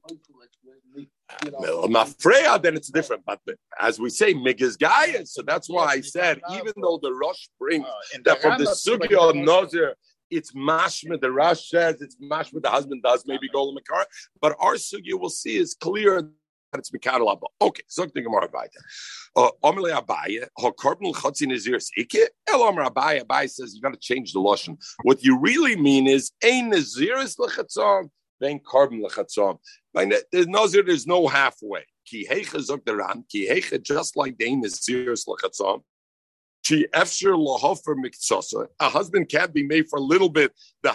Mafreya, 1.42 2.60
then 2.62 2.76
it's 2.76 2.90
different. 2.90 3.24
But 3.26 3.40
as 3.78 3.98
we 3.98 4.10
say, 4.10 4.34
Migas 4.34 4.78
Gaya. 4.78 5.26
So 5.26 5.42
that's 5.42 5.68
why 5.68 5.86
I 5.86 6.00
said, 6.00 6.40
even 6.52 6.72
though 6.80 6.98
the 7.02 7.12
Rosh 7.12 7.48
brings 7.58 7.86
uh, 7.86 8.18
that 8.24 8.42
from 8.42 8.58
the 8.58 8.64
Sugya 8.64 9.30
of 9.30 9.36
Nazir, 9.36 9.94
it's 10.30 10.52
mashma. 10.52 11.20
The 11.20 11.30
Rosh 11.30 11.68
says 11.70 12.00
it's 12.00 12.16
mashma. 12.16 12.62
The 12.62 12.70
husband 12.70 13.02
does 13.02 13.24
maybe 13.26 13.48
go 13.52 13.66
to 13.66 13.74
Makar, 13.74 14.06
but 14.40 14.56
our 14.60 14.74
Sugya 14.74 15.18
we'll 15.18 15.30
see 15.30 15.56
is 15.56 15.74
clear 15.74 16.22
that 16.22 16.78
it's 16.78 16.90
Mikadal 16.90 17.32
Abba. 17.32 17.46
Okay, 17.60 17.82
so 17.88 18.06
the 18.06 18.22
Gemara 18.22 18.48
Abaye. 18.48 18.68
Omele 19.64 19.90
Abaye, 20.00 20.46
Hakarbal 20.58 21.14
Chatzin 21.14 21.48
Nazir 21.48 21.78
Ike. 21.98 22.30
El 22.48 22.62
Omer 22.62 22.84
Abaye. 22.84 23.24
Abaye 23.24 23.50
says 23.50 23.74
you 23.74 23.80
got 23.80 23.92
to 23.92 23.98
change 23.98 24.32
the 24.32 24.38
lashon. 24.38 24.76
What 25.02 25.24
you 25.24 25.38
really 25.38 25.74
mean 25.76 26.06
is 26.06 26.30
ein 26.44 26.70
Naziris 26.70 27.36
lechatzon, 27.38 28.10
then 28.40 28.59
korban 28.59 29.03
lechatzon. 29.05 29.59
There's 30.33 30.46
nazir, 30.46 30.83
there's 30.83 31.07
no 31.07 31.29
halfway. 31.29 31.85
Ki 32.07 32.26
heicha 32.29 32.59
zok 32.59 32.85
deran, 32.85 33.29
ki 33.29 33.48
heicha 33.48 33.83
just 33.83 34.16
like 34.16 34.37
the 34.38 34.46
Naziris 34.46 35.26
lechatzon. 35.29 35.83
She 36.62 36.87
efsher 36.94 37.37
lahofer 37.37 37.94
miktsasa. 37.94 38.66
A 38.79 38.88
husband 38.88 39.29
can't 39.29 39.53
be 39.53 39.62
made 39.62 39.88
for 39.88 39.98
a 39.98 40.03
little 40.03 40.29
bit. 40.29 40.53
The 40.83 40.94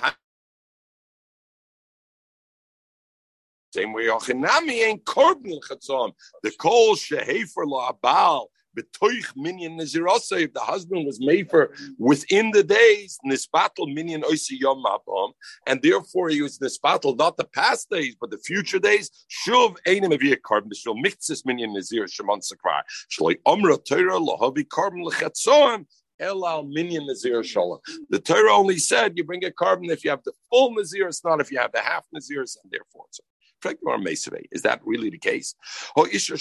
same 3.74 3.94
way, 3.94 4.06
Ochinami 4.06 4.86
ain't 4.86 5.04
korban 5.04 5.60
chatzom. 5.62 6.14
The 6.44 6.52
kol 6.52 6.96
shehefer 6.96 7.66
la 7.66 7.92
abal 7.92 8.48
betoich 8.76 9.36
minyan 9.36 9.78
nazirasa. 9.78 10.42
If 10.42 10.54
the 10.54 10.60
husband 10.60 11.06
was 11.06 11.20
made 11.20 11.50
for 11.50 11.72
within 11.98 12.52
the 12.52 12.64
days 12.64 13.18
nisbatel 13.26 13.94
minyan 13.94 14.24
oisi 14.24 14.60
yom 14.60 14.84
mabam, 14.84 15.32
and 15.68 15.82
therefore 15.82 16.30
he 16.30 16.42
was 16.42 16.60
nisbatel 16.60 17.18
not 17.18 17.38
the 17.38 17.46
past 17.46 17.90
days 17.90 18.16
but 18.20 18.32
the 18.32 18.38
future 18.38 18.80
days. 18.80 19.10
Shuv 19.30 19.78
einim 19.88 20.12
aviyah 20.18 20.38
korban 20.42 20.70
b'shul 20.70 21.04
miktzis 21.04 21.46
minyan 21.46 21.74
nazir 21.74 22.06
shemon 22.06 22.42
sakvar. 22.42 22.82
Shloi 23.12 23.36
omra 23.48 23.78
Torah 23.84 24.20
lahavi 24.20 24.66
korban 24.66 25.06
lechatzom. 25.08 25.86
Elal 26.22 26.68
minyan 26.72 27.06
nazir 27.08 27.44
shalom. 27.44 27.80
The 28.10 28.20
Torah 28.20 28.54
only 28.54 28.78
said 28.78 29.18
you 29.18 29.24
bring 29.26 29.44
a 29.44 29.52
korban 29.52 29.90
if 29.90 30.04
you 30.04 30.10
have 30.12 30.24
the 30.24 30.34
full 30.50 30.74
nazir, 30.74 31.08
it's 31.08 31.24
not 31.26 31.42
if 31.42 31.52
you 31.52 31.60
have 31.60 31.74
the 31.74 31.82
half 31.82 32.06
nazir, 32.14 32.40
and 32.40 32.72
therefore 32.72 33.06
Is 34.52 34.62
that 34.62 34.82
really 34.86 35.10
the 35.10 35.18
case? 35.18 35.56
Oh, 35.96 36.08
Isha 36.08 36.34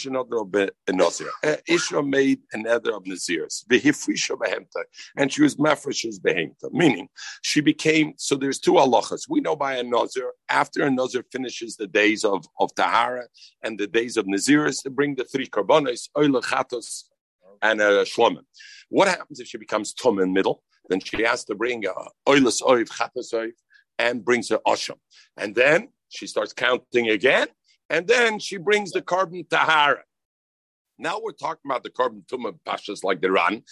uh, 1.98 2.02
made 2.02 2.40
another 2.52 2.94
of 2.94 3.04
Nazirs, 3.04 3.64
and 5.16 5.32
she 5.32 5.42
was 5.42 5.56
Mefresh's 5.56 6.20
behemta, 6.20 6.70
meaning 6.72 7.08
she 7.42 7.60
became. 7.60 8.14
So 8.16 8.36
there's 8.36 8.58
two 8.58 8.72
halachas. 8.72 9.22
We 9.28 9.40
know 9.40 9.56
by 9.56 9.76
a 9.76 9.82
Nazir 9.82 10.30
after 10.48 10.84
a 10.84 10.90
Nazir 10.90 11.24
finishes 11.32 11.76
the 11.76 11.86
days 11.86 12.24
of 12.24 12.44
of 12.60 12.74
Tahara 12.74 13.26
and 13.62 13.78
the 13.78 13.86
days 13.86 14.16
of 14.16 14.26
Naziris 14.26 14.82
to 14.82 14.90
bring 14.90 15.14
the 15.14 15.24
three 15.24 15.46
karbonis, 15.46 16.08
oil 16.16 16.40
chatos, 16.42 17.04
and 17.62 17.80
a 17.80 18.04
shlomim. 18.04 18.44
What 18.88 19.08
happens 19.08 19.40
if 19.40 19.48
she 19.48 19.58
becomes 19.58 19.92
tum 19.94 20.18
in 20.18 20.32
middle? 20.32 20.62
Then 20.88 21.00
she 21.00 21.22
has 21.22 21.44
to 21.46 21.54
bring 21.54 21.86
a 21.86 21.92
oilus 22.28 22.62
oiv 22.62 22.88
chatos 22.88 23.32
oiv 23.32 23.52
and 23.98 24.24
brings 24.24 24.48
her 24.50 24.60
asham, 24.66 24.98
and 25.36 25.54
then 25.54 25.88
she 26.14 26.26
starts 26.26 26.52
counting 26.52 27.08
again, 27.10 27.48
and 27.90 28.06
then 28.06 28.38
she 28.38 28.56
brings 28.56 28.92
the 28.92 29.02
korban 29.02 29.48
tahara. 29.48 30.02
Now 30.98 31.20
we're 31.20 31.32
talking 31.32 31.62
about 31.70 31.82
the 31.82 31.90
korban 31.90 32.24
tumah 32.26 32.58
pashas 32.66 33.02
like 33.02 33.20
the 33.20 33.32
ran. 33.32 33.62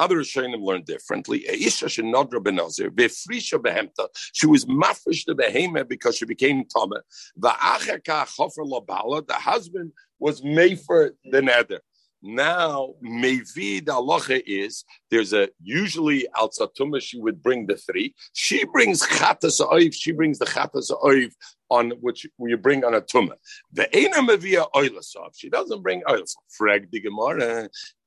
Other 0.00 0.18
Rishonim 0.18 0.62
learn 0.62 0.84
differently. 0.84 1.40
Benazir 1.40 2.90
behemta. 2.90 4.06
She 4.32 4.46
was 4.46 4.64
mafresh 4.64 5.24
the 5.26 5.34
behema 5.34 5.88
because 5.88 6.16
she 6.16 6.24
became 6.24 6.64
tama. 6.66 7.02
Labala. 7.36 9.26
The 9.26 9.34
husband 9.34 9.92
was 10.20 10.44
made 10.44 10.80
for 10.80 11.14
the 11.24 11.42
nether. 11.42 11.80
Now, 12.22 12.94
Mevi 13.02 13.84
the 13.84 14.42
is 14.46 14.84
there's 15.10 15.32
a 15.32 15.48
usually 15.62 16.26
al 16.36 16.50
satuma 16.50 17.00
she 17.00 17.18
would 17.20 17.42
bring 17.42 17.66
the 17.66 17.76
three. 17.76 18.14
She 18.32 18.64
brings 18.64 19.02
chatas 19.02 19.60
oiv. 19.60 19.94
She 19.94 20.12
brings 20.12 20.38
the 20.38 20.46
chatas 20.46 20.90
oiv 20.90 21.32
on 21.70 21.90
which 22.00 22.26
you 22.38 22.56
bring 22.56 22.84
on 22.84 22.94
a 22.94 23.00
tumah. 23.00 23.36
The 23.72 23.96
ena 23.96 24.16
mevia 24.16 24.70
oilasov. 24.74 25.30
She 25.34 25.48
doesn't 25.48 25.82
bring 25.82 26.02
oilasov. 26.02 26.36
Frag 26.50 26.88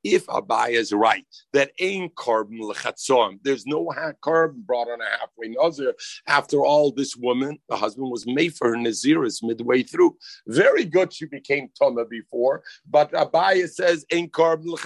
if 0.04 0.26
Abai 0.28 0.70
is 0.70 0.92
right, 0.92 1.26
that 1.54 1.72
ain't 1.80 2.16
korban 2.16 2.60
lechatzom. 2.60 3.40
There's 3.44 3.66
no 3.66 3.92
korban 4.24 4.66
brought 4.66 4.88
on 4.88 5.00
a 5.02 5.06
halfway 5.20 5.50
nazir. 5.50 5.94
After 6.28 6.66
all, 6.66 6.92
this 6.92 7.16
woman, 7.16 7.60
the 7.70 7.76
husband 7.76 8.10
was 8.10 8.26
made 8.26 8.56
for 8.56 8.70
her 8.70 8.76
naziris 8.76 9.44
midway 9.44 9.84
through. 9.84 10.18
Very 10.48 10.86
good, 10.86 11.14
she 11.14 11.26
became 11.26 11.70
toma 11.78 12.06
before, 12.06 12.64
but 12.90 13.12
Abai 13.12 13.70
says 13.70 14.06
ain't 14.12 14.32
korban 14.32 14.78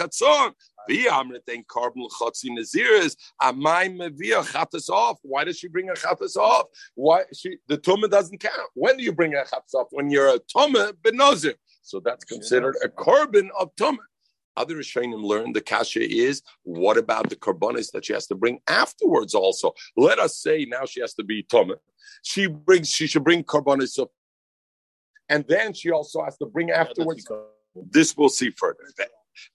lechatzom. 0.88 1.40
ain't 1.48 1.66
korban 1.66 2.06
l'chatzi 2.08 2.50
naziris. 2.50 3.16
Amai 3.42 3.86
uh, 3.86 4.08
mevia 4.10 4.44
chatas 4.44 4.88
off. 4.88 5.18
Why 5.22 5.44
does 5.44 5.58
she 5.58 5.68
bring 5.68 5.90
a 5.90 5.94
chatas 5.94 6.36
off? 6.36 6.66
Why 6.94 7.22
she 7.34 7.58
the 7.68 7.78
tuma 7.78 8.10
doesn't 8.10 8.38
count? 8.38 8.70
When 8.74 8.96
do 8.96 9.04
you 9.04 9.12
bring 9.12 9.34
a 9.34 9.38
chatas 9.38 9.74
off? 9.74 9.88
When 9.90 10.10
you're 10.10 10.28
a 10.28 10.38
tuma 10.38 10.92
benozir. 10.94 11.54
So 11.82 12.00
that's 12.00 12.24
considered 12.24 12.76
a 12.84 12.88
korban 12.88 13.48
of 13.58 13.74
tuma. 13.76 13.98
Other 14.56 14.76
Rishonim 14.76 15.22
learned 15.22 15.54
the 15.54 15.60
kasha 15.60 16.00
is 16.00 16.42
what 16.62 16.96
about 16.96 17.28
the 17.28 17.36
karbonis 17.36 17.92
that 17.92 18.06
she 18.06 18.14
has 18.14 18.26
to 18.28 18.34
bring 18.34 18.60
afterwards 18.66 19.34
also? 19.34 19.72
Let 19.96 20.18
us 20.18 20.38
say 20.38 20.64
now 20.68 20.86
she 20.86 21.00
has 21.00 21.14
to 21.14 21.24
be 21.24 21.42
toma. 21.42 21.74
She 22.22 22.46
brings, 22.46 22.90
she 22.90 23.06
should 23.06 23.24
bring 23.24 23.44
karbonis 23.44 24.00
up. 24.00 24.10
And 25.28 25.44
then 25.48 25.74
she 25.74 25.90
also 25.90 26.24
has 26.24 26.38
to 26.38 26.46
bring 26.46 26.70
afterwards. 26.70 27.26
This 27.90 28.16
we'll 28.16 28.30
see 28.30 28.50
further. 28.50 28.84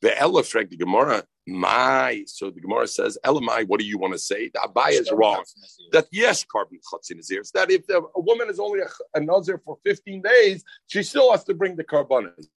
The 0.01 0.17
Ella 0.19 0.43
Frank, 0.43 0.69
the 0.69 0.77
Gemara, 0.77 1.23
my. 1.47 2.23
So 2.27 2.49
the 2.49 2.61
Gemara 2.61 2.87
says, 2.87 3.17
Elamai, 3.25 3.67
what 3.67 3.79
do 3.79 3.85
you 3.85 3.97
want 3.97 4.13
to 4.13 4.19
say? 4.19 4.49
The 4.53 4.59
Abaya 4.59 4.99
is 4.99 5.11
wrong. 5.11 5.43
That 5.91 6.07
yes, 6.11 6.43
korban 6.43 6.79
chutzin 6.91 7.19
is 7.19 7.31
ears. 7.31 7.51
That 7.51 7.71
if 7.71 7.87
the, 7.87 8.01
a 8.15 8.19
woman 8.19 8.49
is 8.49 8.59
only 8.59 8.79
a, 8.79 8.87
a 9.15 9.19
nazir 9.19 9.61
for 9.63 9.77
15 9.83 10.21
days, 10.21 10.63
she 10.87 11.03
still 11.03 11.31
has 11.31 11.43
to 11.45 11.53
bring 11.53 11.75
the 11.75 11.83
karbonis. 11.83 12.47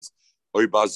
Why 0.55 0.67
does 0.67 0.95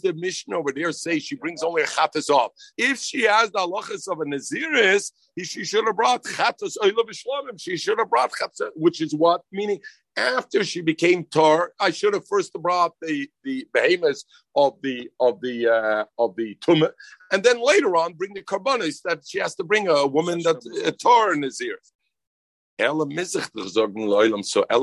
the 0.00 0.14
mission 0.16 0.54
over 0.54 0.72
there 0.72 0.90
say 0.92 1.18
she 1.18 1.36
brings 1.36 1.62
only 1.62 1.82
a 1.82 1.86
chatas 1.86 2.30
off? 2.30 2.52
If 2.78 2.98
she 2.98 3.24
has 3.24 3.50
the 3.50 3.58
halachas 3.58 4.10
of 4.10 4.20
a 4.20 4.24
naziris, 4.24 5.12
she 5.42 5.66
should 5.66 5.84
have 5.86 5.96
brought 5.96 6.24
chatas 6.24 6.76
She 7.58 7.76
should 7.76 7.98
have 7.98 8.08
brought 8.08 8.32
chatas, 8.32 8.70
which 8.74 9.02
is 9.02 9.14
what 9.14 9.42
meaning 9.52 9.80
after 10.16 10.64
she 10.64 10.80
became 10.80 11.24
tar. 11.24 11.72
I 11.80 11.90
should 11.90 12.14
have 12.14 12.26
first 12.26 12.52
brought 12.54 12.92
the 13.00 13.28
the 13.42 13.66
behemoths 13.72 14.24
of 14.54 14.74
the 14.82 15.10
of 15.20 15.40
the 15.40 15.68
uh, 15.68 16.04
of 16.18 16.36
the 16.36 16.56
tumah, 16.56 16.92
and 17.32 17.42
then 17.42 17.64
later 17.64 17.96
on 17.96 18.14
bring 18.14 18.34
the 18.34 18.42
karbonis 18.42 19.00
that 19.04 19.22
she 19.26 19.38
has 19.38 19.54
to 19.56 19.64
bring 19.64 19.88
a 19.88 20.06
woman 20.06 20.40
that 20.42 20.62
a 20.84 20.92
tar 20.92 21.32
in 21.34 21.42
his 21.42 21.60
ears. 21.60 21.92
So 22.76 22.86
Ella 22.86 23.06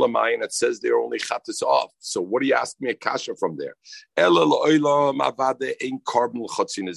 mayin 0.08 0.42
it 0.42 0.54
says 0.54 0.80
they're 0.80 0.98
only 0.98 1.20
chatas 1.20 1.62
off. 1.62 1.92
So 2.00 2.22
what 2.22 2.42
do 2.42 2.48
you 2.48 2.54
ask 2.54 2.80
me 2.80 2.90
a 2.92 2.94
kasha 2.94 3.36
from 3.36 3.58
there? 3.58 3.76
Ella 4.16 4.46
loilam 4.46 5.20
avade 5.20 5.74
in 5.82 6.00
korban 6.00 6.48
chatzin. 6.48 6.88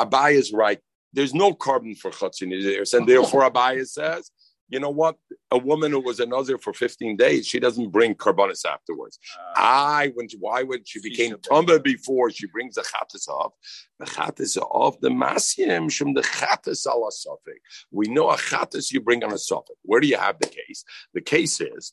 Abai 0.00 0.34
is 0.34 0.52
right. 0.52 0.78
There's 1.12 1.34
no 1.34 1.52
korban 1.54 1.98
for 1.98 2.12
chatzin 2.12 2.52
and 2.96 3.08
therefore 3.08 3.50
Abai 3.50 3.84
says 3.84 4.30
you 4.68 4.80
know 4.80 4.90
what? 4.90 5.16
A 5.50 5.58
woman 5.58 5.92
who 5.92 6.00
was 6.00 6.18
a 6.18 6.26
nazir 6.26 6.58
for 6.58 6.72
15 6.72 7.16
days, 7.16 7.46
she 7.46 7.60
doesn't 7.60 7.90
bring 7.90 8.14
karbonis 8.14 8.64
afterwards. 8.64 9.18
Uh, 9.38 9.60
I 9.60 10.12
when 10.14 10.28
why 10.40 10.62
would 10.62 10.88
she 10.88 11.00
became 11.00 11.36
tumba 11.42 11.78
before 11.78 12.30
she 12.30 12.46
brings 12.46 12.74
the 12.74 12.82
chatas 12.82 13.28
off, 13.28 13.52
the 13.98 14.06
chatas 14.06 14.56
off 14.56 14.98
the 15.00 15.08
masim 15.08 15.92
from 15.92 16.14
the 16.14 16.22
chatas 16.22 16.86
ala 16.86 17.10
sofik. 17.10 17.60
We 17.90 18.08
know 18.08 18.30
a 18.30 18.36
chatas 18.36 18.92
you 18.92 19.00
bring 19.00 19.22
on 19.22 19.30
a 19.30 19.36
sofik. 19.36 19.76
Where 19.82 20.00
do 20.00 20.08
you 20.08 20.18
have 20.18 20.38
the 20.40 20.48
case? 20.48 20.84
The 21.14 21.20
case 21.20 21.60
is 21.60 21.92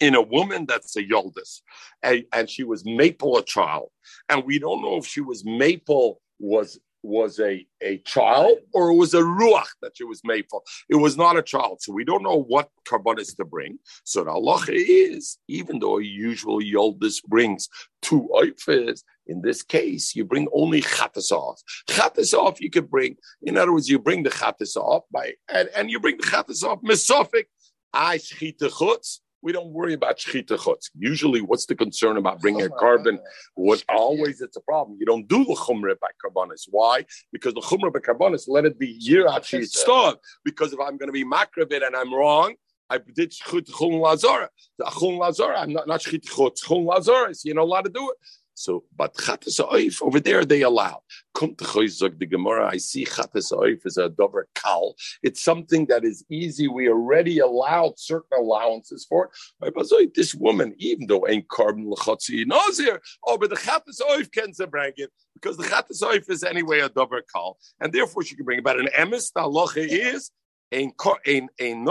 in 0.00 0.14
a 0.14 0.22
woman 0.22 0.66
that's 0.66 0.96
a 0.96 1.04
yoldis, 1.04 1.60
and, 2.02 2.24
and 2.32 2.50
she 2.50 2.64
was 2.64 2.84
maple 2.84 3.36
a 3.36 3.44
child, 3.44 3.90
and 4.28 4.44
we 4.44 4.58
don't 4.58 4.82
know 4.82 4.96
if 4.96 5.06
she 5.06 5.20
was 5.20 5.44
maple 5.44 6.20
was 6.38 6.80
was 7.02 7.40
a, 7.40 7.66
a 7.80 7.98
child 7.98 8.58
or 8.72 8.90
it 8.90 8.96
was 8.96 9.14
a 9.14 9.20
ruach 9.20 9.68
that 9.82 9.96
she 9.96 10.04
was 10.04 10.20
made 10.24 10.46
for. 10.50 10.62
It 10.88 10.96
was 10.96 11.16
not 11.16 11.36
a 11.36 11.42
child. 11.42 11.82
So 11.82 11.92
we 11.92 12.04
don't 12.04 12.22
know 12.22 12.42
what 12.42 12.70
karbonis 12.86 13.36
to 13.36 13.44
bring. 13.44 13.78
So 14.04 14.24
the 14.24 14.30
halacha 14.30 14.74
is, 14.74 15.38
even 15.48 15.78
though 15.78 15.98
a 15.98 16.04
usual 16.04 16.60
yoldis 16.60 17.22
brings 17.24 17.68
two 18.00 18.28
oifes, 18.34 19.02
in 19.26 19.42
this 19.42 19.62
case, 19.62 20.14
you 20.14 20.24
bring 20.24 20.48
only 20.52 20.82
chatas 20.82 21.30
off. 21.30 22.60
You 22.60 22.70
could 22.70 22.90
bring. 22.90 23.16
In 23.42 23.56
other 23.56 23.72
words, 23.72 23.88
you 23.88 23.98
bring 23.98 24.22
the 24.22 24.30
chatas 24.30 24.76
off 24.76 25.04
by, 25.12 25.34
and, 25.48 25.68
and 25.76 25.90
you 25.90 26.00
bring 26.00 26.16
the 26.16 26.24
chatas 26.24 26.64
off, 26.64 26.80
mesofik, 26.82 27.44
I 27.92 28.18
shchita 28.18 28.70
chutz, 28.70 29.20
we 29.42 29.52
don't 29.52 29.70
worry 29.72 29.92
about 29.92 30.18
shchita 30.18 30.56
chutz. 30.56 30.90
Usually, 30.96 31.40
what's 31.40 31.66
the 31.66 31.74
concern 31.74 32.16
about 32.16 32.40
bringing 32.40 32.62
a 32.62 32.68
korban? 32.68 33.18
What 33.54 33.84
always 33.88 34.40
it's 34.40 34.56
a 34.56 34.60
problem. 34.60 34.96
You 35.00 35.06
don't 35.06 35.26
do 35.28 35.44
the 35.44 35.54
chumrah 35.54 35.98
by 35.98 36.08
karbonis. 36.24 36.68
Why? 36.70 37.04
Because 37.32 37.54
the 37.54 37.60
chumrah 37.60 37.92
by 37.92 37.98
karbonis, 37.98 38.44
let 38.48 38.64
it 38.64 38.78
be 38.78 38.96
year 39.00 39.26
actually 39.28 39.66
start. 39.66 40.18
Because 40.44 40.72
if 40.72 40.80
I'm 40.80 40.96
going 40.96 41.08
to 41.08 41.12
be 41.12 41.24
makravit 41.24 41.84
and 41.84 41.96
I'm 41.96 42.14
wrong, 42.14 42.54
I 42.88 42.98
did 42.98 43.32
chut 43.32 43.66
chum 43.66 43.92
lazara. 43.92 44.48
The 44.78 44.84
chum 44.84 45.18
lazara, 45.18 45.58
I'm 45.58 45.72
not 45.72 45.88
not 45.88 46.00
shchit 46.00 46.24
chutz 46.24 46.62
chum 46.64 46.84
lazara. 46.84 47.34
So 47.34 47.48
you 47.48 47.54
know 47.54 47.70
how 47.72 47.80
to 47.80 47.90
do 47.90 48.10
it. 48.10 48.16
So, 48.62 48.84
but 48.96 49.14
chatas 49.14 49.58
oif 49.58 50.00
over 50.02 50.20
there 50.20 50.44
they 50.44 50.62
allow. 50.62 51.02
Come 51.34 51.56
to 51.56 51.64
the 51.64 52.26
Gemara. 52.26 52.68
I 52.70 52.76
see 52.76 53.04
chatas 53.04 53.52
oif 53.52 53.84
as 53.84 53.96
a 53.96 54.08
dover 54.08 54.46
kal. 54.54 54.94
It's 55.22 55.42
something 55.42 55.86
that 55.86 56.04
is 56.04 56.24
easy. 56.30 56.68
We 56.68 56.88
already 56.88 57.40
allowed 57.40 57.98
certain 57.98 58.38
allowances 58.38 59.04
for 59.08 59.30
it. 59.62 60.14
This 60.14 60.32
woman, 60.34 60.74
even 60.78 61.08
though 61.08 61.26
ain't 61.26 61.48
korban 61.48 61.92
lechatzi 61.92 62.46
nazir, 62.46 63.00
oh, 63.26 63.36
but 63.36 63.50
the 63.50 63.56
chatas 63.56 64.00
oif 64.00 64.30
can 64.30 64.52
bring 64.70 64.92
it 64.96 65.10
because 65.34 65.56
the 65.56 65.64
chatas 65.64 66.00
oif 66.00 66.30
is 66.30 66.44
anyway 66.44 66.78
a 66.78 66.88
dover 66.88 67.22
kal, 67.34 67.58
and 67.80 67.92
therefore 67.92 68.22
she 68.22 68.36
can 68.36 68.44
bring 68.44 68.58
it. 68.58 68.64
But 68.64 68.78
an 68.78 68.90
emes, 68.96 69.32
the 69.34 69.40
halacha 69.40 69.84
is 69.88 70.30
ein 70.72 70.92
ein 71.26 71.48
ein 71.60 71.84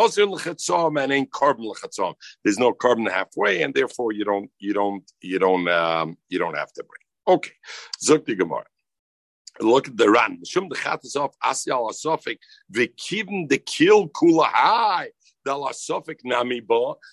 and 0.97 1.11
ein 1.11 1.27
korban 1.27 1.65
lechatzom. 1.65 2.15
There's 2.43 2.57
no 2.57 2.73
korban 2.73 3.09
halfway, 3.09 3.61
and 3.61 3.73
therefore 3.73 4.11
you 4.11 4.25
don't 4.25 4.49
you 4.59 4.73
don't 4.73 5.03
you 5.21 5.39
don't 5.39 5.67
um, 5.67 6.17
you 6.29 6.39
don't 6.39 6.57
have 6.57 6.73
to 6.73 6.83
bring. 6.83 7.35
Okay, 7.35 7.53
zok 8.03 8.25
the. 8.25 8.63
Look 9.59 9.87
at 9.87 9.97
the 9.97 10.09
Ran. 10.09 10.39
Shum 10.45 10.69
the 10.69 10.75
chatas 10.75 11.15
off 11.15 11.35
asya 11.43 11.73
al 11.73 11.89
asofik 11.89 12.37
v'kivin 12.73 13.49
the 13.49 13.57
kill 13.57 14.09
kula 14.09 14.45
high 14.45 15.09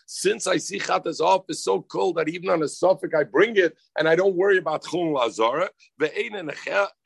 Since 0.07 0.47
I 0.47 0.57
see 0.59 0.79
chatas 0.79 1.21
off 1.21 1.45
is 1.49 1.65
so 1.65 1.83
cold 1.83 2.17
that 2.17 2.29
even 2.29 2.51
on 2.51 2.63
a 2.63 2.69
suffix 2.69 3.15
I 3.15 3.25
bring 3.25 3.57
it 3.57 3.77
and 3.97 4.09
I 4.09 4.17
don't 4.17 4.37
worry 4.37 4.59
about 4.59 4.85
chun 4.85 5.15
lazara. 5.15 5.69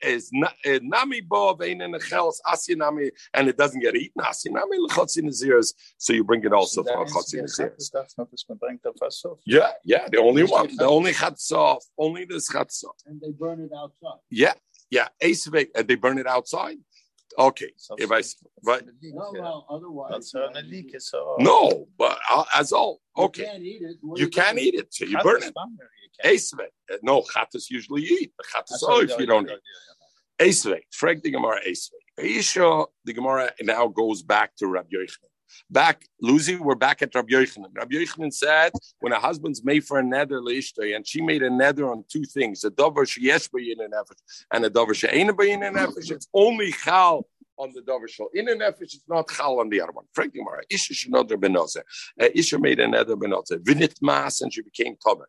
Is 0.01 0.31
eh, 0.65 0.79
nami 0.81 1.21
bo 1.21 1.55
ve'ein 1.55 1.79
nechel 1.79 2.29
is 2.29 2.41
asya 2.45 2.77
nami 2.77 3.11
and 3.33 3.47
it 3.47 3.57
doesn't 3.57 3.79
get 3.79 3.95
eaten. 3.95 4.21
Asya 4.21 4.51
nami 4.51 4.77
lechotzin 4.87 5.23
naziris. 5.23 5.73
So 5.97 6.13
you 6.13 6.23
bring 6.23 6.43
it 6.43 6.53
also 6.53 6.83
for 6.83 7.05
chotzin 7.05 7.43
naziris. 7.43 7.91
Yeah, 9.45 9.71
yeah, 9.85 10.07
the 10.11 10.19
only 10.19 10.43
one, 10.43 10.75
the 10.75 10.87
only 10.87 11.13
chatas 11.13 11.51
off, 11.51 11.83
only 11.97 12.25
this 12.25 12.49
chatas 12.51 12.83
off. 12.83 12.95
And 13.05 13.21
they 13.21 13.31
burn 13.31 13.61
it 13.61 13.71
outside. 13.75 14.19
Yeah, 14.29 14.53
yeah, 14.89 15.07
and 15.21 15.87
they 15.87 15.95
burn 15.95 16.17
it 16.17 16.27
outside. 16.27 16.77
Okay, 17.37 17.71
if 17.97 18.11
I 18.11 18.21
but 18.63 18.85
No, 19.01 19.65
otherwise. 19.69 20.33
No, 21.39 21.87
but 21.97 22.17
uh, 22.31 22.43
as 22.55 22.71
all 22.71 23.01
okay. 23.17 23.43
You 23.43 23.47
can't 23.47 23.63
eat 23.63 23.81
it. 23.81 23.97
You 24.15 24.27
can't 24.29 24.59
eat 24.59 24.75
it, 24.75 24.93
so 24.93 25.05
you 25.05 25.17
burn 25.19 25.43
it. 25.43 25.53
Esve. 26.23 26.67
No, 27.01 27.21
chatas 27.21 27.69
usually 27.69 28.03
eat. 28.03 28.33
Chatas 28.53 28.79
oh, 28.83 29.01
if 29.01 29.17
you 29.19 29.25
don't 29.25 29.49
eat. 29.49 29.59
Esve. 30.39 30.79
Frank 30.91 31.23
the 31.23 31.31
Gemara 31.31 31.59
Esve. 31.67 31.91
Isha 32.17 32.85
the 33.05 33.13
Gemara 33.13 33.51
now 33.61 33.87
goes 33.87 34.21
back 34.21 34.55
to 34.57 34.67
Rabbi 34.67 34.89
Yochanan. 34.95 35.32
Back, 35.69 36.05
Lucy, 36.21 36.55
we're 36.55 36.75
back 36.75 37.01
at 37.01 37.13
Rabbi 37.15 37.33
Yochanan. 37.33 37.75
Rabbi 37.75 37.95
Yochanan 37.95 38.33
said, 38.33 38.71
when 38.99 39.13
a 39.13 39.19
husband's 39.19 39.63
made 39.63 39.85
for 39.85 39.99
a 39.99 40.03
nether 40.03 40.39
and 40.39 41.07
she 41.07 41.21
made 41.21 41.43
a 41.43 41.49
nether 41.49 41.89
on 41.89 42.03
two 42.09 42.23
things, 42.23 42.63
a 42.63 42.69
dover 42.69 43.05
sheyesh 43.05 43.49
bayin 43.51 43.79
and 43.79 43.93
and 44.51 44.65
a 44.65 44.69
dover 44.69 44.93
she'ena 44.93 45.33
bayin 45.33 45.63
and 45.63 45.77
it's 45.97 46.27
only 46.33 46.71
chal 46.71 47.25
on 47.57 47.71
the 47.73 47.81
Dover 47.81 48.07
Shal. 48.07 48.29
In 48.33 48.49
a 48.49 48.53
nefesh, 48.53 48.81
it's 48.81 49.03
not 49.07 49.29
chal 49.29 49.59
on 49.59 49.69
the 49.69 49.81
other 49.81 49.91
one. 49.91 50.05
Frankly, 50.13 50.41
Mara, 50.43 50.63
Isha 50.69 50.93
should 50.93 51.11
not 51.11 51.27
be 51.27 51.35
noze. 51.35 51.77
Uh, 51.77 52.27
Isha 52.33 52.59
made 52.59 52.79
another 52.79 53.15
benoze. 53.15 53.51
Vinit 53.63 53.95
mas, 54.01 54.41
and 54.41 54.53
she 54.53 54.61
became 54.61 54.95
Toma. 55.03 55.25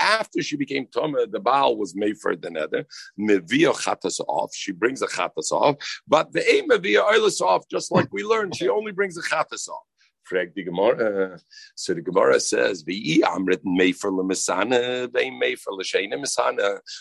After 0.00 0.42
she 0.42 0.56
became 0.56 0.86
Toma, 0.86 1.26
the 1.26 1.40
Baal 1.40 1.76
was 1.76 1.94
made 1.94 2.18
for 2.18 2.36
the 2.36 2.50
nether. 2.50 2.86
Mevia 3.18 3.74
chatas 3.74 4.20
off. 4.28 4.54
She 4.54 4.72
brings 4.72 5.02
a 5.02 5.06
chatas 5.06 5.52
off. 5.52 5.76
But 6.06 6.32
the 6.32 6.48
aim 6.50 6.70
of 6.70 6.82
via 6.82 7.02
oilis 7.02 7.40
off, 7.40 7.68
just 7.70 7.90
like 7.92 8.08
we 8.12 8.22
learned, 8.22 8.56
she 8.56 8.68
only 8.68 8.92
brings 8.92 9.16
a 9.18 9.22
chatas 9.22 9.68
off. 9.68 9.82
Frag 10.28 10.54
the 10.54 10.64
Gemara. 10.64 11.34
Uh, 11.34 11.38
so 11.74 11.94
the 11.94 12.02
Gemara 12.02 12.38
says. 12.40 12.84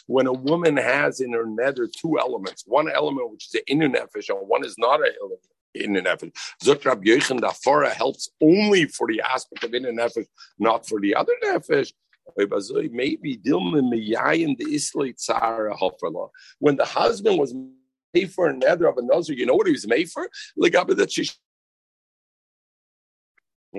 When 0.07 0.27
a 0.27 0.33
woman 0.33 0.77
has 0.77 1.19
in 1.19 1.33
her 1.33 1.45
nether 1.45 1.87
two 1.87 2.19
elements, 2.19 2.63
one 2.65 2.89
element 2.89 3.31
which 3.31 3.45
is 3.45 3.51
the 3.51 3.69
inner 3.69 3.89
nefesh, 3.89 4.29
and 4.29 4.47
one 4.47 4.65
is 4.65 4.75
not 4.77 5.01
a 5.01 5.11
inner 5.75 6.01
nefesh. 6.01 6.31
Zot 6.63 6.85
Rab 6.85 7.03
Yochanan 7.03 7.41
Dafara 7.41 7.91
helps 7.91 8.29
only 8.41 8.85
for 8.85 9.07
the 9.07 9.21
aspect 9.21 9.63
of 9.63 9.73
in 9.73 9.85
inner 9.85 10.03
nefesh, 10.03 10.27
not 10.59 10.87
for 10.87 10.99
the 10.99 11.15
other 11.15 11.33
nefesh. 11.43 11.91
Maybe 12.37 13.37
Dilma 13.37 13.81
Miyayin 13.81 14.57
the 14.57 14.73
Islay 14.73 15.13
Tzara 15.13 15.77
Hofrala. 15.77 16.29
When 16.59 16.75
the 16.75 16.85
husband 16.85 17.39
was 17.39 17.55
made 18.13 18.33
for 18.33 18.47
a 18.47 18.53
nether 18.53 18.87
of 18.87 18.97
a 18.97 19.01
nazar, 19.01 19.35
you 19.35 19.45
know 19.45 19.55
what 19.55 19.67
he 19.67 19.73
was 19.73 19.87
made 19.87 20.09
for? 20.09 20.29
Legaba 20.59 20.95
that 20.97 21.11
she 21.11 21.29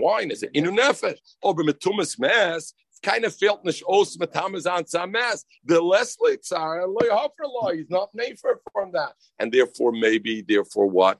wine 0.01 0.31
is 0.31 0.43
it 0.43 0.53
inu 0.55 0.77
nefesh. 0.77 1.19
Over 1.43 1.65
metumas 1.65 2.19
mass, 2.19 2.73
kind 3.03 3.25
of 3.25 3.35
felt 3.35 3.65
nish 3.65 3.83
os 3.89 4.17
metamazan 4.17 4.89
samas. 4.91 5.45
The 5.65 5.81
less 5.81 6.17
Leslie 6.21 6.39
tsar 6.39 6.87
loy 6.87 7.09
law. 7.09 7.71
He's 7.73 7.91
not 7.91 8.11
made 8.15 8.39
for 8.39 8.61
from 8.73 8.93
that, 8.93 9.13
and 9.39 9.53
therefore 9.53 9.93
maybe 9.93 10.43
therefore 10.43 10.87
what. 10.87 11.19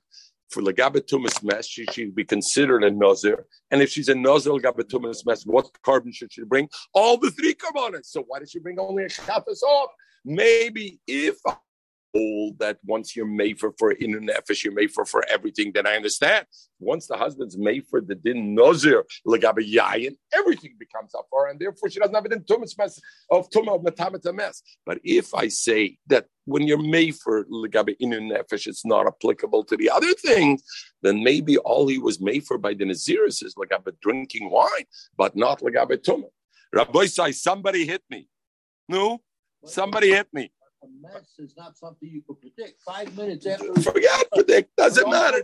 For 0.51 0.63
legabatumas 0.63 1.43
mess, 1.43 1.67
she 1.67 1.85
should 1.93 2.15
be 2.15 2.25
considered 2.25 2.83
a 2.83 2.91
nazir. 2.91 3.45
And 3.71 3.83
if 3.83 3.91
she's 3.91 4.09
a 4.09 4.15
nazir 4.15 4.53
legabatumas 4.53 5.27
mess, 5.27 5.45
what 5.45 5.69
korban 5.85 6.15
should 6.15 6.33
she 6.33 6.43
bring? 6.45 6.71
All 6.95 7.19
the 7.19 7.31
three 7.31 7.53
carbons. 7.53 8.09
So 8.09 8.25
why 8.27 8.39
did 8.39 8.49
she 8.51 8.59
bring 8.59 8.79
only 8.79 9.05
a 9.05 9.09
chatas 9.09 9.63
off? 9.63 9.91
Maybe 10.25 11.01
if 11.07 11.37
that 12.59 12.79
once 12.85 13.15
you're 13.15 13.27
made 13.27 13.59
for 13.59 13.73
for 13.79 13.93
in 13.93 14.13
nefesh, 14.29 14.65
you're 14.65 14.73
made 14.73 14.93
for 14.93 15.05
for 15.05 15.25
everything. 15.29 15.73
Then 15.73 15.87
I 15.87 15.97
understand. 15.97 16.47
Once 16.81 17.07
the 17.07 17.17
husband's 17.17 17.57
made 17.59 17.85
for 17.91 18.01
the 18.01 18.15
din 18.15 18.57
nozir 18.57 19.03
legabe 19.27 19.63
yayin, 19.77 20.15
everything 20.33 20.75
becomes 20.79 21.13
for 21.31 21.49
and 21.49 21.59
therefore 21.59 21.91
she 21.91 21.99
doesn't 21.99 22.15
have 22.15 22.27
it 22.27 22.33
in 22.33 22.43
tumas 22.45 22.77
mess 22.79 23.01
of 23.31 23.51
tumah 23.51 23.77
of 23.77 23.83
metamet 23.83 24.33
mess. 24.35 24.63
But 24.87 24.99
if 25.03 25.35
I 25.35 25.49
say 25.49 25.99
that 26.07 26.27
when 26.45 26.67
you're 26.67 26.83
made 26.83 27.17
for 27.17 27.45
legabe 27.47 27.97
inu 28.01 28.21
nefesh, 28.33 28.67
it's 28.67 28.87
not 28.87 29.07
applicable 29.07 29.65
to 29.65 29.77
the 29.77 29.91
other 29.91 30.13
things, 30.15 30.63
then 31.03 31.23
maybe 31.23 31.59
all 31.59 31.89
he 31.89 31.99
was 31.99 32.21
made 32.21 32.45
for 32.45 32.59
by 32.59 32.75
the 32.75 32.85
naziris 32.85 33.45
is 33.45 33.55
legabe 33.57 33.93
drinking 34.01 34.51
wine, 34.51 34.87
but 35.17 35.37
not 35.37 35.61
legabe 35.61 35.97
tumah. 35.99 36.31
Rabbi 36.73 37.07
say 37.07 37.33
somebody 37.33 37.87
hit 37.87 38.03
me. 38.11 38.29
No, 38.89 39.21
somebody 39.65 40.11
hit 40.11 40.29
me 40.33 40.51
a 40.83 40.87
mess 41.01 41.35
is 41.39 41.55
not 41.57 41.77
something 41.77 42.09
you 42.09 42.23
can 42.23 42.37
predict. 42.37 42.83
Five 42.83 43.17
minutes 43.17 43.47
after. 43.47 43.75
Forget 43.81 44.31
predict. 44.33 44.77
Doesn't 44.77 45.09
matter. 45.11 45.43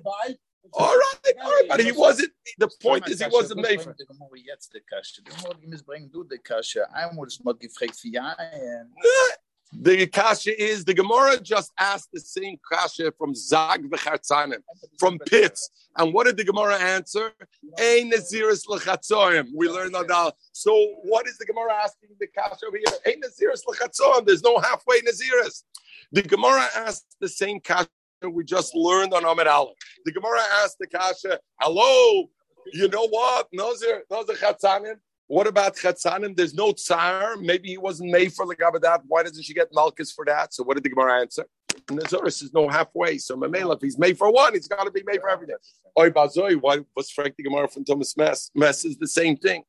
All 0.72 0.86
right, 0.86 1.34
all 1.42 1.50
right, 1.50 1.68
but 1.68 1.80
he 1.80 1.92
wasn't. 1.92 2.32
The 2.58 2.70
point 2.80 3.06
is, 3.08 3.20
he 3.20 3.28
wasn't 3.30 3.60
made 3.60 3.82
for. 3.82 3.94
The 3.98 4.06
Gemara 4.06 4.30
jetzt 4.42 4.72
die 4.72 4.80
Kasche. 4.80 5.22
Die 5.22 5.30
Gemara 5.30 5.58
misbringen 5.62 6.10
du 6.10 6.24
die 6.24 6.38
Kasche. 6.38 6.90
Einmal 6.92 7.26
ist 7.26 7.44
mal 7.44 7.54
gefragt 7.54 7.96
für 7.96 8.08
Jahren. 8.08 8.94
Uh, 8.96 9.34
The 9.80 10.06
kasha 10.06 10.60
is 10.62 10.84
the 10.84 10.94
Gemara 10.94 11.40
just 11.40 11.72
asked 11.78 12.10
the 12.12 12.20
same 12.20 12.58
kasha 12.70 13.12
from 13.18 13.34
Zag 13.34 13.90
v'chartzanim, 13.90 14.62
from 14.98 15.18
pits. 15.18 15.70
And 15.96 16.12
what 16.12 16.26
did 16.26 16.36
the 16.36 16.44
Gemara 16.44 16.78
answer? 16.78 17.32
Ein 17.78 18.10
naziris 18.10 18.68
l'chatzorim. 18.68 19.48
We 19.54 19.68
learned 19.68 19.96
on 19.96 20.06
that. 20.06 20.34
So 20.52 20.72
what 21.02 21.26
is 21.26 21.38
the 21.38 21.46
Gemara 21.46 21.74
asking 21.74 22.10
the 22.18 22.26
kasha 22.26 22.66
over 22.66 22.76
here? 22.76 22.98
Ein 23.06 23.20
naziris 23.20 23.62
l'chatzorim. 23.66 24.26
There's 24.26 24.42
no 24.42 24.58
halfway 24.58 25.00
naziris. 25.00 25.64
The 26.12 26.22
Gemara 26.22 26.66
asked 26.76 27.16
the 27.20 27.28
same 27.28 27.60
kasha 27.60 27.88
we 28.22 28.44
just 28.44 28.74
learned 28.74 29.12
on 29.12 29.24
Amid 29.24 29.46
Aleph. 29.46 29.76
The 30.04 30.12
Gemara 30.12 30.40
asked 30.62 30.78
the 30.78 30.86
kasha, 30.86 31.38
hello, 31.60 32.30
you 32.72 32.88
know 32.88 33.06
what? 33.08 33.48
Nazir, 33.52 34.02
Nazir 34.10 34.36
chatzanim. 34.36 34.96
What 35.26 35.46
about 35.46 35.76
Chatzanim? 35.76 36.36
There's 36.36 36.54
no 36.54 36.72
tsar. 36.72 37.36
Maybe 37.36 37.70
he 37.70 37.78
wasn't 37.78 38.10
made 38.10 38.32
for 38.32 38.46
the 38.46 38.54
Gabadat. 38.54 39.02
Why 39.06 39.22
doesn't 39.22 39.42
she 39.42 39.54
get 39.54 39.68
Malchus 39.72 40.12
for 40.12 40.24
that? 40.26 40.52
So 40.52 40.62
what 40.64 40.74
did 40.74 40.84
the 40.84 40.90
Gemara 40.90 41.20
answer? 41.20 41.46
Nazaris 41.86 42.42
is 42.42 42.52
no 42.52 42.68
halfway. 42.68 43.18
So 43.18 43.36
Mamela, 43.36 43.76
if 43.76 43.82
he's 43.82 43.98
made 43.98 44.18
for 44.18 44.30
one, 44.30 44.52
he's 44.54 44.68
got 44.68 44.84
to 44.84 44.90
be 44.90 45.02
made 45.06 45.20
for 45.20 45.30
everything. 45.30 45.56
Oy 45.98 46.10
Bazoi, 46.10 46.60
why 46.60 46.80
was 46.94 47.10
Frank 47.10 47.36
the 47.36 47.42
Gemara 47.42 47.68
from 47.68 47.84
Tumas 47.84 48.16
Mes? 48.16 48.50
Mess 48.54 48.84
is 48.84 48.98
the 48.98 49.08
same 49.08 49.36
thing. 49.36 49.62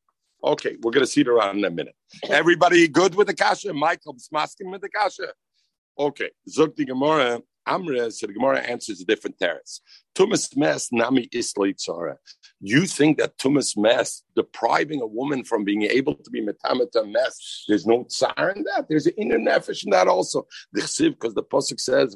Okay, 0.44 0.76
we're 0.82 0.92
going 0.92 1.06
to 1.06 1.12
see 1.12 1.22
it 1.22 1.28
around 1.28 1.58
in 1.58 1.66
a 1.66 1.72
minute. 1.72 1.96
Everybody 2.30 2.88
good 2.88 3.16
with 3.16 3.28
the 3.28 3.34
kasha? 3.34 3.74
Michael 3.74 4.16
masking 4.32 4.70
with 4.70 4.82
the 4.82 4.90
kasha. 4.90 5.34
Okay, 5.98 6.30
Zuk 6.50 6.76
the 6.76 6.86
Gemara. 6.86 7.42
Amra, 7.68 8.12
so 8.12 8.28
the 8.28 8.34
Gemara 8.34 8.60
answers 8.60 9.02
a 9.02 9.06
different 9.06 9.40
terrace. 9.40 9.82
Tumas 10.14 10.56
mes 10.56 10.90
nami 10.92 11.28
isli 11.34 11.74
tzara. 11.74 12.18
You 12.62 12.86
think 12.86 13.18
that 13.18 13.38
tumas 13.38 13.78
mes 13.78 14.24
depriving 14.36 15.02
a 15.02 15.06
woman 15.06 15.44
from 15.44 15.64
being 15.64 15.84
able 15.84 16.16
to 16.16 16.30
be 16.30 16.42
metamata 16.42 17.06
mes? 17.06 17.66
There's 17.68 17.86
no 17.86 18.06
tsar 18.06 18.54
in 18.56 18.64
that. 18.64 18.88
There's 18.90 19.08
an 19.08 19.14
inner 19.18 19.38
nefesh 19.38 19.84
in 19.84 19.92
that 19.92 20.08
also. 20.08 20.48
Because 20.74 21.34
the 21.34 21.44
pasuk 21.44 21.80
says 21.80 22.16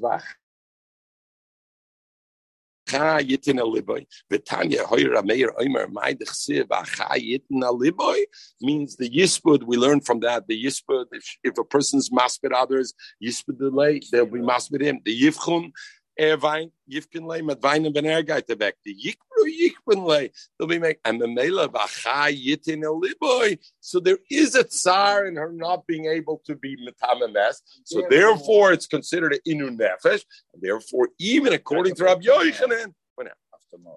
means 8.61 8.95
the 8.95 9.09
yispud. 9.09 9.63
We 9.63 9.77
learn 9.77 10.01
from 10.01 10.19
that 10.21 10.47
the 10.47 10.63
yispud. 10.63 11.05
If, 11.11 11.37
if 11.43 11.57
a 11.59 11.63
person's 11.63 12.09
maspid 12.09 12.51
others, 12.55 12.93
yispud 13.23 13.59
delay, 13.59 14.01
they'll 14.11 14.25
be 14.25 14.39
maspid 14.39 14.81
him. 14.81 15.01
The 15.05 15.21
yivchum 15.21 15.71
er 16.19 16.37
lei, 16.37 17.41
mit 17.41 17.61
weinen 17.61 17.93
ben 17.93 18.05
er 18.05 18.23
geht 18.23 18.59
weg. 18.59 18.75
Die 18.85 18.93
yikbru 18.93 19.45
yikbun 19.47 20.05
lei, 20.05 20.29
they'll 20.57 20.67
be 20.67 20.79
make, 20.79 20.99
and 21.05 21.21
the 21.21 21.27
mela 21.27 21.69
yitin 21.69 22.83
liboy. 22.83 23.57
So 23.79 23.99
there 23.99 24.19
is 24.29 24.55
a 24.55 24.63
tsar 24.63 25.25
in 25.25 25.35
her 25.37 25.51
not 25.51 25.87
being 25.87 26.05
able 26.05 26.41
to 26.45 26.55
be 26.55 26.75
metamemes. 26.77 27.61
So 27.85 28.03
therefore, 28.09 28.73
it's 28.73 28.87
considered 28.87 29.33
an 29.33 29.39
inu 29.47 29.77
nefesh. 29.77 30.23
And 30.53 30.61
therefore, 30.61 31.09
even 31.19 31.53
according 31.53 31.95
to 31.95 32.03
Rabbi 32.03 32.23
Yochanan, 32.23 32.93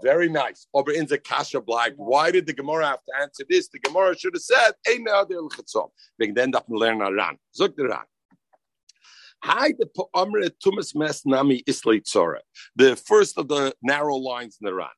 very 0.02 0.28
nice. 0.28 0.66
Over 0.74 0.92
in 0.92 1.06
the 1.06 1.18
Kasha 1.18 1.60
Black. 1.60 1.92
Why 1.96 2.30
did 2.30 2.46
the 2.46 2.52
Gemara 2.52 2.86
have 2.86 3.04
to 3.04 3.12
answer 3.22 3.44
this? 3.48 3.68
The 3.68 3.78
Gemara 3.78 4.16
should 4.18 4.34
have 4.34 4.42
said, 4.42 4.72
Ein 4.88 5.06
Adil 5.06 5.50
Chatzom. 5.50 5.88
Then 6.18 6.50
that 6.50 6.68
learn 6.68 7.00
Aran. 7.00 7.38
Zog 7.54 7.76
the 7.76 7.88
Ran. 7.88 8.04
The 12.76 12.96
first 13.04 13.38
of 13.38 13.48
the 13.48 13.74
narrow 13.82 14.16
lines 14.16 14.58
in 14.60 14.66
the 14.66 14.74
Ran. 14.74 14.88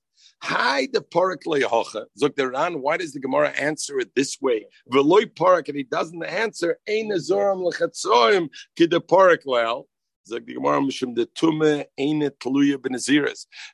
Hi, 0.43 0.89
the 0.93 1.01
Parak 1.01 1.45
Lehocha. 1.47 2.05
Zok 2.21 2.37
the 2.37 2.51
Ran, 2.51 2.83
why 2.83 2.99
does 2.99 3.13
the 3.13 3.21
Gemara 3.21 3.49
answer 3.51 3.99
it 3.99 4.15
this 4.15 4.37
way? 4.43 4.67
Veloy 4.93 5.33
Parak, 5.33 5.69
and 5.69 5.77
he 5.77 5.85
doesn't 5.85 6.23
answer, 6.23 6.79
Ein 6.89 7.11
Azoram 7.11 7.65
Lechatzoim, 7.65 8.49
Kid 8.77 8.91
the 8.91 9.01
Parak 9.01 9.47
Lel 9.47 9.89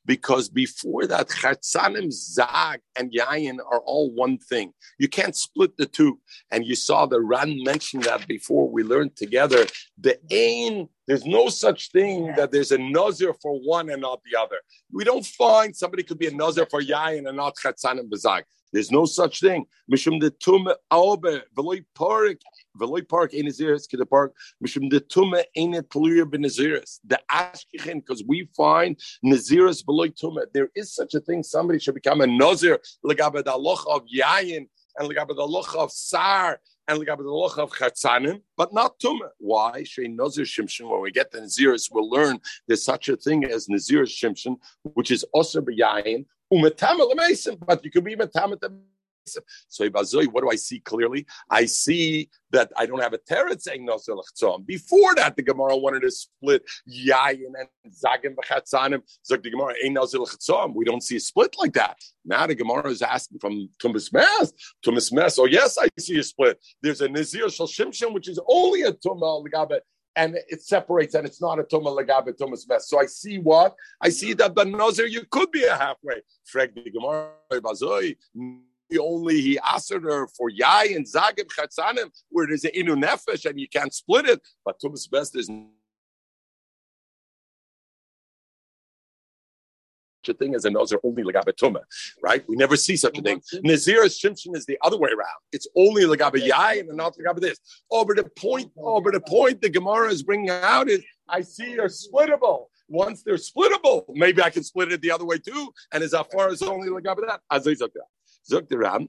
because 0.06 0.48
before 0.48 1.06
that, 1.06 1.28
Chatzanim, 1.28 2.12
Zag, 2.12 2.80
and 2.96 3.12
Yayin 3.12 3.58
are 3.58 3.80
all 3.80 4.10
one 4.12 4.38
thing. 4.38 4.72
You 4.98 5.08
can't 5.08 5.36
split 5.36 5.76
the 5.76 5.86
two. 5.86 6.18
And 6.50 6.64
you 6.64 6.74
saw 6.74 7.06
the 7.06 7.20
Ran 7.20 7.62
mentioned 7.62 8.04
that 8.04 8.26
before 8.26 8.68
we 8.68 8.82
learned 8.82 9.16
together. 9.16 9.66
The 9.98 10.18
Ain, 10.30 10.88
there's 11.06 11.24
no 11.24 11.48
such 11.48 11.92
thing 11.92 12.32
that 12.36 12.52
there's 12.52 12.72
a 12.72 12.78
Nazir 12.78 13.34
for 13.34 13.58
one 13.60 13.90
and 13.90 14.02
not 14.02 14.20
the 14.30 14.38
other. 14.38 14.56
We 14.92 15.04
don't 15.04 15.24
find 15.24 15.74
somebody 15.76 16.02
could 16.02 16.18
be 16.18 16.26
a 16.26 16.34
Nazir 16.34 16.66
for 16.66 16.80
Yayin 16.80 17.28
and 17.28 17.36
not 17.36 17.56
Chatzanim, 17.56 18.14
Zag. 18.16 18.44
There's 18.72 18.90
no 18.90 19.04
such 19.04 19.40
thing. 19.40 19.66
Mishum 19.90 20.20
the 20.20 20.30
tum 20.30 20.68
albe 20.92 21.42
veloy 21.56 21.84
park 21.94 22.38
veloy 22.78 23.08
park 23.08 23.34
in 23.34 23.46
Naziris 23.46 23.88
the 23.90 24.06
park. 24.06 24.34
Mishum 24.64 24.90
the 24.90 25.00
tum 25.00 25.34
ain't 25.56 25.88
pluria 25.88 26.30
ben 26.30 26.42
Naziris. 26.42 27.00
The 27.04 27.20
ashkichin 27.30 27.96
because 27.96 28.22
we 28.26 28.48
find 28.56 28.98
Naziris 29.24 29.84
veloy 29.84 30.14
tum. 30.18 30.38
There 30.54 30.70
is 30.74 30.94
such 30.94 31.14
a 31.14 31.20
thing. 31.20 31.42
Somebody 31.42 31.78
should 31.78 31.94
become 31.94 32.20
a 32.20 32.26
Nazir 32.26 32.78
legabed 33.04 33.44
aloch 33.44 33.86
of 33.88 34.02
yayin 34.06 34.68
and 34.96 35.08
legabed 35.10 35.36
aloch 35.36 35.74
of 35.74 35.90
sar 35.90 36.60
and 36.86 36.98
legabed 37.00 37.20
aloch 37.20 37.58
of 37.58 37.72
chatzanim, 37.72 38.40
but 38.56 38.72
not 38.72 38.98
tum. 39.00 39.20
Why? 39.38 39.82
Shein 39.82 40.14
Nazir 40.14 40.44
shimshon. 40.44 40.88
When 40.88 41.00
we 41.00 41.10
get 41.10 41.30
the 41.32 41.40
Naziris, 41.40 41.88
we'll 41.90 42.08
learn 42.08 42.38
there's 42.68 42.84
such 42.84 43.08
a 43.08 43.16
thing 43.16 43.44
as 43.44 43.66
Naziris 43.66 44.10
shimshon, 44.10 44.56
which 44.94 45.10
is 45.10 45.24
also 45.32 45.60
beyayin 45.60 46.26
but 46.50 47.84
you 47.84 47.90
could 47.90 48.04
be 48.04 48.16
metamet 48.16 48.58
So 49.68 49.88
what 49.90 50.42
do 50.42 50.50
I 50.50 50.56
see 50.56 50.80
clearly? 50.80 51.26
I 51.48 51.66
see 51.66 52.28
that 52.50 52.72
I 52.76 52.86
don't 52.86 53.00
have 53.00 53.12
a 53.12 53.18
teretz 53.18 53.62
saying 53.62 53.84
no 53.84 53.98
Before 54.66 55.14
that, 55.14 55.36
the 55.36 55.42
Gemara 55.42 55.76
wanted 55.76 56.00
to 56.00 56.10
split 56.10 56.62
yayin 56.88 57.52
and 57.58 57.68
zagim 57.92 58.34
v'chatzanim. 58.34 59.02
Zog 59.24 59.42
the 59.42 59.50
Gemara 59.50 59.74
ain't 59.84 60.74
We 60.74 60.84
don't 60.84 61.02
see 61.02 61.16
a 61.16 61.20
split 61.20 61.54
like 61.58 61.74
that. 61.74 61.96
Now 62.24 62.46
the 62.46 62.54
Gemara 62.54 62.90
is 62.90 63.02
asking 63.02 63.38
from 63.38 63.68
Tumas 63.82 64.12
Mes. 64.12 64.52
Tumas 64.84 65.12
Mes. 65.12 65.38
Oh 65.38 65.46
yes, 65.46 65.78
I 65.78 65.88
see 65.98 66.18
a 66.18 66.22
split. 66.22 66.58
There's 66.82 67.00
a 67.00 67.08
Nazir 67.08 67.48
Shal 67.48 67.68
Shimshon, 67.68 68.12
which 68.12 68.28
is 68.28 68.40
only 68.48 68.82
a 68.82 68.92
Tumah 68.92 69.46
Legabe 69.46 69.80
and 70.16 70.36
it 70.48 70.62
separates 70.62 71.14
and 71.14 71.26
it's 71.26 71.40
not 71.40 71.58
a 71.58 71.62
tuma 71.62 71.96
legabe 71.96 72.36
tumas 72.36 72.68
mes. 72.68 72.88
So 72.88 73.00
I 73.00 73.06
see 73.06 73.38
what 73.38 73.74
I 74.00 74.08
see 74.08 74.32
that 74.34 74.54
the 74.54 74.64
nazir 74.64 75.06
you 75.06 75.22
could 75.30 75.50
be 75.50 75.64
a 75.64 75.74
halfway. 75.76 76.22
Frag 76.44 76.74
the 76.74 76.90
Gemara 76.90 77.30
only 78.98 79.40
he 79.40 79.58
asked 79.60 79.92
her 79.92 80.26
for 80.28 80.48
yai 80.48 80.86
and 80.96 81.06
zagim 81.06 81.46
chatzanim 81.46 82.10
where 82.30 82.46
there's 82.46 82.64
an 82.64 82.72
inu 82.76 83.00
nefesh 83.00 83.48
and 83.48 83.60
you 83.60 83.68
can't 83.68 83.94
split 83.94 84.26
it. 84.26 84.40
But 84.64 84.80
tumas 84.80 85.08
best 85.10 85.36
is 85.36 85.48
a 90.28 90.34
thing 90.34 90.54
as 90.54 90.64
a 90.64 90.70
nazir 90.70 90.98
only 91.02 91.22
legabe 91.22 91.52
tuma, 91.54 91.80
right? 92.22 92.44
We 92.48 92.56
never 92.56 92.76
see 92.76 92.96
such 92.96 93.18
a 93.18 93.22
thing. 93.22 93.38
Mm-hmm. 93.38 93.68
Nazir 93.68 94.04
shimshon 94.04 94.56
is 94.56 94.66
the 94.66 94.78
other 94.82 94.98
way 94.98 95.10
around. 95.10 95.40
It's 95.52 95.66
only 95.76 96.02
legabe 96.04 96.44
yai 96.46 96.74
and 96.74 96.96
not 96.96 97.16
legabe 97.16 97.40
this. 97.40 97.58
Oh, 97.90 98.00
over 98.00 98.14
the 98.14 98.24
point, 98.36 98.70
oh, 98.78 98.96
over 98.96 99.10
the 99.10 99.20
point 99.20 99.60
the 99.60 99.68
Gemara 99.68 100.08
is 100.10 100.22
bringing 100.22 100.50
out 100.50 100.88
is 100.88 101.02
I 101.28 101.42
see 101.42 101.78
are 101.78 101.88
splittable. 101.88 102.66
Once 102.88 103.22
they're 103.22 103.36
splittable, 103.36 104.04
maybe 104.08 104.42
I 104.42 104.50
can 104.50 104.64
split 104.64 104.90
it 104.90 105.00
the 105.00 105.12
other 105.12 105.24
way 105.24 105.38
too. 105.38 105.72
And 105.92 106.02
as 106.02 106.14
far 106.32 106.48
as 106.48 106.62
only 106.62 106.88
legabe 106.88 107.26
that, 107.26 107.40
as 107.50 107.66
I 107.68 107.74
said, 107.74 107.90
Zok 108.50 108.66
Ram, 108.72 109.08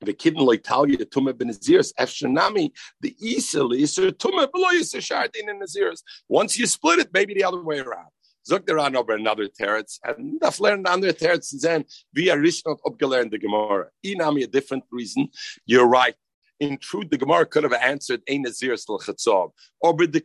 the 0.00 0.12
kid 0.12 0.36
in 0.36 0.48
Italia, 0.52 0.98
Tuma 1.04 1.36
ben 1.36 1.48
Naziris, 1.48 1.92
Efshanami, 1.98 2.72
the 3.00 3.14
Isali, 3.22 3.86
so 3.86 4.10
Tuma 4.10 4.50
below 4.50 4.70
Yisashardin 4.70 5.48
in 5.48 5.60
Naziris. 5.60 6.02
Once 6.28 6.58
you 6.58 6.66
split 6.66 6.98
it, 6.98 7.08
maybe 7.12 7.34
the 7.34 7.44
other 7.44 7.62
way 7.62 7.78
around. 7.78 8.08
Zok 8.48 8.66
der 8.66 8.78
an 8.78 8.96
over 8.96 9.14
another 9.14 9.48
teretz, 9.48 9.98
and 10.04 10.40
the 10.40 10.56
learned 10.60 10.88
andere 10.88 11.12
teretz 11.12 11.60
then 11.60 11.84
via 12.12 12.36
Rishnot 12.36 12.78
upgelernt 12.86 13.30
the 13.30 13.38
Gemara. 13.38 13.86
Inami 14.04 14.44
a 14.44 14.46
different 14.46 14.84
reason. 14.90 15.28
You're 15.66 15.86
right. 15.86 16.14
In 16.60 16.78
truth, 16.78 17.10
the 17.10 17.18
Gemara 17.18 17.44
could 17.44 17.64
have 17.64 17.72
answered 17.72 18.22
Ein 18.30 18.42
Nazir 18.42 18.74
Chatzov. 18.74 19.50
Or 19.80 19.94
but 19.94 20.12
the 20.12 20.20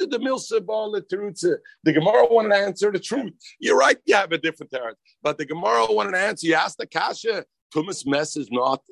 of 0.00 0.10
the 0.10 0.18
Milsa 0.18 0.60
The 1.84 1.92
Gemara 1.92 2.26
wanted 2.30 2.50
to 2.50 2.56
answer 2.56 2.92
the 2.92 2.98
truth. 2.98 3.32
You're 3.58 3.78
right, 3.78 3.96
you 4.04 4.14
have 4.14 4.32
a 4.32 4.38
different 4.38 4.70
teretz. 4.70 4.96
But 5.22 5.38
the 5.38 5.46
Gemara 5.46 5.86
wanted 5.88 6.12
to 6.12 6.18
answer. 6.18 6.46
You 6.46 6.54
asked 6.54 6.76
the 6.76 6.86
Kasha, 6.86 7.44
Tumas 7.74 8.06
Mes 8.06 8.36
is 8.36 8.50
not 8.50 8.82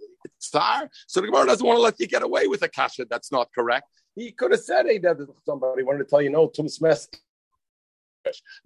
tsar. 0.41 0.89
So 1.07 1.21
the 1.21 1.27
Gemara 1.27 1.47
doesn't 1.47 1.67
want 1.67 1.77
to 1.77 1.83
let 1.83 2.01
you 2.01 2.07
get 2.07 2.23
away 2.23 2.47
with 2.47 2.63
a 2.63 2.69
kasha 2.69 3.07
that's 3.09 3.33
not 3.33 3.49
correct. 3.55 3.89
He 4.15 4.33
could 4.33 4.53
have 4.53 4.61
said, 4.61 4.87
hey, 4.87 4.99
that 4.99 5.19
somebody 5.45 5.83
wanted 5.83 5.99
to 5.99 6.05
tell 6.05 6.23
you, 6.23 6.31
no, 6.31 6.49
Tumas 6.49 6.81
Mes. 6.81 7.09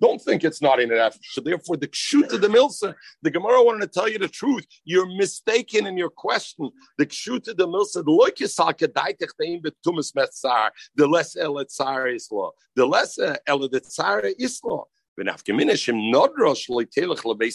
Don't 0.00 0.20
think 0.20 0.44
it's 0.44 0.62
not 0.62 0.80
in 0.80 0.92
it. 0.92 1.16
So 1.22 1.40
therefore, 1.40 1.76
the 1.76 1.88
shoot 1.92 2.32
of 2.32 2.40
the 2.40 2.48
milsa, 2.48 2.94
the 3.22 3.30
Gemara 3.30 3.62
wanted 3.62 3.80
to 3.80 3.86
tell 3.88 4.08
you 4.08 4.18
the 4.18 4.28
truth. 4.28 4.66
You're 4.84 5.06
mistaken 5.06 5.86
in 5.86 5.96
your 5.96 6.10
question. 6.10 6.70
The 6.98 7.08
shoot 7.10 7.48
of 7.48 7.56
the 7.56 7.66
milsa, 7.66 8.04
the 8.04 8.04
loik 8.04 8.38
yisaka 8.38 8.88
daitech 8.88 9.30
deim 9.40 9.62
betumas 9.62 10.12
metzar, 10.14 10.70
the 10.94 11.06
less 11.06 11.36
el 11.36 11.58
is 11.58 12.28
law, 12.30 12.50
the 12.74 12.86
less 12.86 13.18
uh, 13.18 13.36
el 13.46 13.60
is 15.20 15.88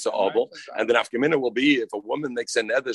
law. 0.06 0.47
And 0.78 0.89
the 0.89 0.93
nafkamina 0.93 1.39
will 1.39 1.51
be 1.51 1.75
if 1.75 1.89
a 1.93 1.97
woman 1.97 2.34
makes 2.34 2.56
a 2.56 2.63
nether 2.63 2.93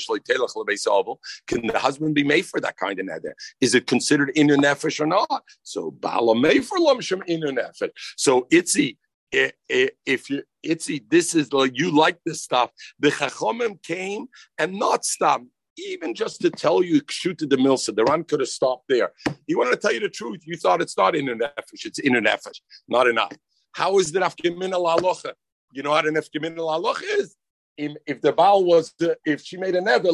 can 1.46 1.66
the 1.66 1.78
husband 1.78 2.14
be 2.14 2.24
made 2.24 2.46
for 2.46 2.60
that 2.60 2.76
kind 2.76 2.98
of 2.98 3.06
nether? 3.06 3.34
Is 3.60 3.74
it 3.74 3.86
considered 3.86 4.32
inu 4.36 4.56
nefesh 4.56 5.00
or 5.00 5.06
not? 5.06 5.42
So 5.62 5.90
bala 5.90 6.38
made 6.38 6.64
for 6.64 6.78
lumshim 6.78 7.22
inu 7.28 7.56
nefesh. 7.56 7.90
So 8.16 8.46
itzi, 8.52 8.96
eh, 9.32 9.50
eh, 9.68 9.88
if 10.06 10.30
you 10.30 10.42
itzi, 10.64 11.02
this 11.10 11.34
is 11.34 11.52
like 11.52 11.78
you 11.78 11.90
like 11.94 12.18
this 12.24 12.42
stuff. 12.42 12.70
The 12.98 13.10
chachomim 13.10 13.82
came 13.82 14.26
and 14.58 14.74
not 14.74 15.04
stopped 15.04 15.46
even 15.86 16.14
just 16.14 16.40
to 16.42 16.50
tell 16.50 16.82
you, 16.82 17.00
shoot 17.08 17.38
to 17.38 17.46
the 17.46 17.56
milsa, 17.56 17.94
the 17.94 18.04
Ran 18.04 18.24
could 18.24 18.40
have 18.40 18.48
stopped 18.48 18.84
there. 18.88 19.12
He 19.46 19.54
wanted 19.54 19.72
to 19.72 19.76
tell 19.76 19.92
you 19.92 20.00
the 20.00 20.08
truth. 20.08 20.40
You 20.44 20.56
thought 20.56 20.82
it's 20.82 20.96
not 20.96 21.16
in 21.16 21.28
an 21.28 21.38
nefesh, 21.38 21.86
it's 21.86 21.98
in 21.98 22.16
an 22.16 22.24
nefesh, 22.24 22.60
not 22.88 23.06
enough. 23.06 23.32
How 23.72 23.98
is 23.98 24.12
the 24.12 24.20
nafkemin 24.20 24.72
al 24.72 25.34
You 25.72 25.82
know 25.82 25.94
how 25.94 26.02
the 26.02 26.10
nafkemin 26.10 26.58
al 26.58 26.96
is? 27.18 27.36
If 27.76 28.20
the 28.20 28.32
Baal 28.32 28.64
was, 28.64 28.94
if 29.24 29.42
she 29.42 29.56
made 29.56 29.74
a 29.74 29.80
nether, 29.80 30.10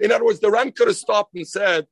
in 0.00 0.12
other 0.12 0.24
words, 0.24 0.40
the 0.40 0.50
Ran 0.50 0.72
could 0.72 0.88
have 0.88 0.96
stopped 0.96 1.34
and 1.34 1.46
said, 1.46 1.86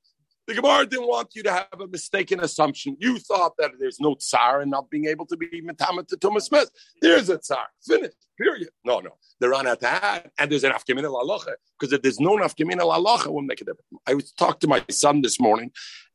the 0.47 0.55
Gemara 0.55 0.85
didn't 0.85 1.07
want 1.07 1.29
you 1.37 1.45
to 1.45 1.53
have 1.53 1.81
a 1.81 1.87
mistaken 1.87 2.41
assumption. 2.41 2.97
You 2.99 3.19
thought 3.19 3.53
that 3.59 3.71
there's 3.79 4.01
no 4.01 4.15
tsar 4.15 4.63
and 4.63 4.71
not 4.71 4.91
being 4.91 5.05
able 5.07 5.25
to 5.27 5.37
be 5.37 5.63
metamet 5.63 6.09
to 6.09 6.17
Tumas 6.17 6.51
Mes. 6.51 6.69
There's 7.01 7.29
a 7.29 7.39
tsar. 7.39 7.67
Finished. 7.87 8.17
Period. 8.37 8.71
No, 8.85 8.99
no. 8.99 9.11
The 9.39 9.49
Ran 9.49 9.69
at 9.69 9.81
that, 9.81 10.33
and 10.39 10.51
there's 10.51 10.65
an 10.65 10.73
afkemin 10.73 11.05
al 11.05 11.45
because 11.79 11.93
if 11.93 12.03
there's 12.03 12.19
no 12.19 12.37
afkemin 12.39 12.79
al 12.79 13.03
we'll 13.33 13.43
make 13.43 13.61
a 13.61 13.65
difference. 13.65 13.87
I 14.07 14.15
was 14.15 14.33
talking 14.33 14.61
to 14.61 14.69
my 14.69 14.85
son 14.91 15.23
this 15.23 15.39
morning, 15.39 15.71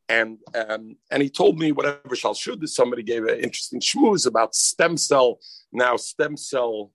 and 0.09 0.37
um, 0.53 0.97
and 1.11 1.23
he 1.23 1.29
told 1.29 1.59
me 1.59 1.71
whatever 1.71 2.15
shall 2.15 2.33
should. 2.33 2.67
Somebody 2.69 3.03
gave 3.03 3.23
an 3.23 3.39
interesting 3.39 3.79
schmooze 3.79 4.27
about 4.27 4.55
stem 4.55 4.97
cell. 4.97 5.39
Now 5.71 5.95
stem 5.97 6.37
cell 6.37 6.91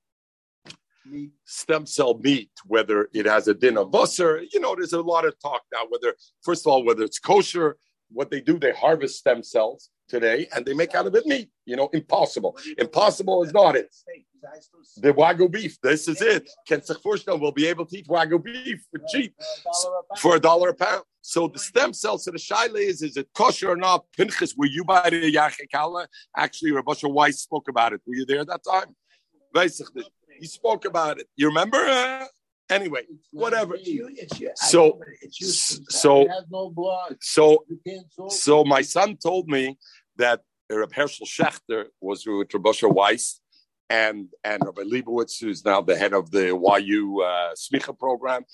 meat. 1.05 1.33
stem 1.45 1.87
cell 1.87 2.19
meat, 2.19 2.51
whether 2.67 3.09
it 3.13 3.27
has 3.27 3.49
a 3.49 3.55
din 3.55 3.77
of 3.79 3.91
busser. 3.91 4.45
You 4.53 4.61
know, 4.61 4.75
there's 4.77 4.93
a 4.93 5.01
lot 5.01 5.25
of 5.27 5.39
talk 5.41 5.63
now. 5.73 5.83
Whether 5.89 6.15
first 6.43 6.67
of 6.67 6.73
all, 6.73 6.85
whether 6.85 7.03
it's 7.03 7.19
kosher. 7.19 7.77
What 8.13 8.29
they 8.29 8.41
do, 8.41 8.59
they 8.59 8.73
harvest 8.73 9.19
stem 9.19 9.45
cells 9.45 9.91
today 10.09 10.49
and 10.53 10.67
they 10.67 10.75
make 10.75 10.97
out 10.97 11.07
of 11.07 11.15
it 11.15 11.27
meat. 11.27 11.49
You 11.65 11.77
know, 11.77 11.89
impossible. 11.93 12.59
Impossible 12.77 13.45
is 13.45 13.53
not 13.53 13.77
it. 13.77 13.95
The 14.97 15.13
wagyu 15.13 15.51
beef. 15.51 15.79
This 15.83 16.09
is 16.09 16.21
it. 16.21 16.49
Can 16.67 16.81
Ken 16.81 17.41
will 17.41 17.53
be 17.53 17.67
able 17.67 17.87
to 17.87 17.99
eat 17.99 18.09
wagyu 18.09 18.43
beef 18.43 18.85
for 18.91 19.01
cheap, 19.09 19.35
for 20.19 20.37
a 20.37 20.41
dollar 20.41 20.71
a 20.71 20.75
pound. 20.75 21.05
So 21.23 21.49
the 21.49 21.59
stem 21.59 21.93
cells 21.93 22.25
to 22.25 22.31
the 22.31 22.39
shaila 22.39 22.77
is, 22.77 23.03
is 23.03 23.17
it 23.17 23.29
kosher 23.35 23.71
or 23.71 23.77
not? 23.77 24.07
Pinchas, 24.17 24.55
were 24.57 24.67
you 24.67 24.85
by 24.85 25.11
the 25.11 25.33
Yachikala? 25.33 26.07
Actually, 26.37 26.73
Rabbi 26.73 26.95
Weiss 27.05 27.41
spoke 27.41 27.69
about 27.69 27.93
it. 27.93 28.01
Were 28.07 28.15
you 28.15 28.25
there 28.25 28.45
that 28.45 28.63
time? 28.65 28.97
He 30.39 30.47
spoke 30.47 30.87
about 30.87 31.21
it. 31.21 31.29
You 31.37 31.49
remember? 31.49 31.79
Uh, 31.79 32.25
anyway, 32.71 33.03
whatever. 33.33 33.77
So, 34.55 35.01
so, 35.89 36.27
so, 37.21 37.65
so 38.29 38.65
my 38.65 38.81
son 38.81 39.17
told 39.17 39.49
me 39.49 39.77
that 40.17 40.41
Reb 40.71 40.93
Hershel 40.93 41.27
Schachter 41.27 41.87
was 42.01 42.25
with 42.27 42.55
Rabbi 42.55 42.71
Weiss 42.83 43.41
and 43.91 44.29
and 44.45 44.63
Rabbi 44.65 44.83
Leibowitz, 44.83 45.39
who's 45.41 45.65
now 45.65 45.83
the 45.83 45.97
head 45.97 46.15
of 46.15 46.31
the 46.31 46.47
YU 46.83 47.21
uh, 47.21 47.55
Smicha 47.55 47.99
program, 47.99 48.45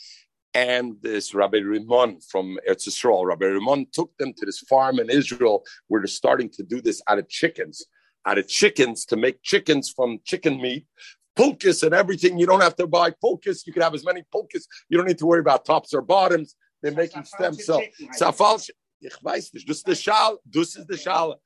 and 0.54 0.96
this 1.02 1.34
Rabbi 1.34 1.58
Rimon 1.58 2.26
from 2.28 2.58
Eretz 2.68 2.88
Yisrael. 2.88 3.26
Rabbi 3.26 3.44
Rimon 3.44 3.86
took 3.92 4.16
them 4.16 4.32
to 4.32 4.46
this 4.46 4.60
farm 4.60 4.98
in 4.98 5.10
Israel 5.10 5.62
where 5.88 6.00
they're 6.00 6.08
starting 6.08 6.48
to 6.54 6.62
do 6.62 6.80
this 6.80 7.02
out 7.06 7.18
of 7.18 7.28
chickens, 7.28 7.84
out 8.24 8.38
of 8.38 8.48
chickens 8.48 9.04
to 9.06 9.16
make 9.16 9.42
chickens 9.42 9.92
from 9.94 10.18
chicken 10.24 10.60
meat. 10.60 10.86
Pulkis 11.38 11.82
and 11.82 11.94
everything. 11.94 12.38
You 12.38 12.46
don't 12.46 12.62
have 12.62 12.76
to 12.76 12.86
buy 12.86 13.10
pulkis. 13.10 13.66
You 13.66 13.74
can 13.74 13.82
have 13.82 13.92
as 13.92 14.06
many 14.06 14.24
pulkis. 14.34 14.64
You 14.88 14.96
don't 14.96 15.06
need 15.06 15.18
to 15.18 15.26
worry 15.26 15.40
about 15.40 15.66
tops 15.66 15.92
or 15.92 16.00
bottoms. 16.00 16.56
They're 16.82 16.92
making 16.92 17.24
stem 17.24 17.52
cell. 17.52 17.82
Safal 18.18 18.58
Ich 19.00 19.22
weiß 19.22 19.52
nicht. 19.52 19.84
The 19.84 19.94
shal. 19.94 20.38
This 20.46 20.76
is 20.76 20.86
the 20.86 20.96
shal. 20.96 21.40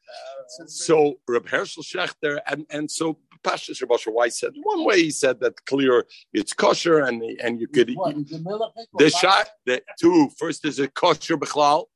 So 0.67 1.19
Reb 1.29 1.47
Hershel 1.47 1.83
Schachter 1.83 2.41
and 2.47 2.65
and 2.71 2.91
so 2.91 3.19
Pashas 3.43 3.81
Rabbi 3.81 3.97
Weiss 4.09 4.39
said 4.41 4.53
one 4.63 4.85
way 4.85 5.03
he 5.03 5.11
said 5.11 5.41
that 5.41 5.65
clear 5.67 6.07
it's 6.33 6.53
kosher 6.53 7.01
and 7.01 7.23
and 7.43 7.61
you 7.61 7.69
could 7.69 7.91
what, 7.95 8.15
the 8.99 9.11
shot 9.11 9.49
the 9.67 9.83
two 9.99 10.31
first 10.39 10.65
is 10.65 10.79
it 10.79 10.95
kosher 10.95 11.37
bichlal. 11.37 11.87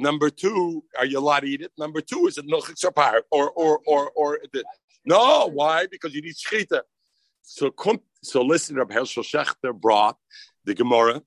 Number 0.00 0.30
two, 0.30 0.84
are 0.96 1.06
you 1.06 1.18
allowed 1.18 1.40
to 1.40 1.48
eat 1.48 1.60
it? 1.60 1.72
Number 1.76 2.00
two, 2.00 2.28
is 2.28 2.38
it 2.38 2.46
nochik 2.46 2.78
sapar 2.80 3.22
or 3.32 3.50
or 3.50 3.80
or 3.84 4.10
or 4.10 4.38
the, 4.52 4.62
no? 5.04 5.50
Why? 5.52 5.86
Because 5.86 6.14
you 6.14 6.22
need 6.22 6.36
shchita. 6.36 6.82
So 7.42 7.74
so 8.22 8.42
listen, 8.42 8.76
Rabbi 8.76 8.94
Hershel 8.94 9.24
Schachter 9.24 9.74
brought 9.74 10.16
the 10.64 10.74
Gemara. 10.74 11.22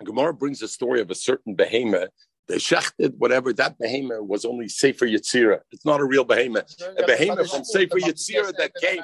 The 0.00 0.04
Gemara 0.04 0.34
brings 0.34 0.60
a 0.60 0.68
story 0.68 1.00
of 1.00 1.10
a 1.10 1.14
certain 1.14 1.54
behemoth 1.54 2.10
they 2.48 2.56
shechted 2.56 3.14
whatever 3.16 3.52
that 3.54 3.78
behemoth 3.78 4.22
was 4.22 4.44
only 4.44 4.68
Sefer 4.68 5.06
Yetzira. 5.06 5.60
It's 5.72 5.84
not 5.84 6.00
a 6.00 6.04
real 6.04 6.24
behemoth. 6.24 6.74
A 6.98 7.06
behemoth 7.06 7.50
from 7.50 7.64
Sefer 7.64 7.98
Yetzira 7.98 8.54
that 8.58 8.72
came 8.80 9.02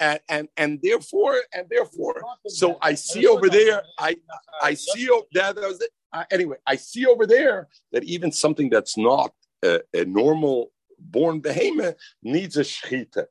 and, 0.00 0.18
and 0.28 0.48
and 0.56 0.80
therefore 0.82 1.36
and 1.52 1.66
therefore 1.68 2.22
so 2.46 2.78
I 2.80 2.94
see 2.94 3.26
over 3.26 3.48
there 3.48 3.82
I 3.98 4.16
I 4.62 4.74
see 4.74 5.06
that 5.34 5.56
was 5.56 5.80
it. 5.80 5.90
Uh, 6.12 6.24
anyway 6.30 6.56
I 6.66 6.76
see 6.76 7.06
over 7.06 7.26
there 7.26 7.68
that 7.92 8.02
even 8.04 8.32
something 8.32 8.68
that's 8.70 8.96
not 8.96 9.32
a, 9.62 9.80
a 9.94 10.04
normal 10.06 10.72
born 10.98 11.40
behemoth 11.40 11.96
needs 12.22 12.56
a 12.56 12.62
shechita. 12.62 13.26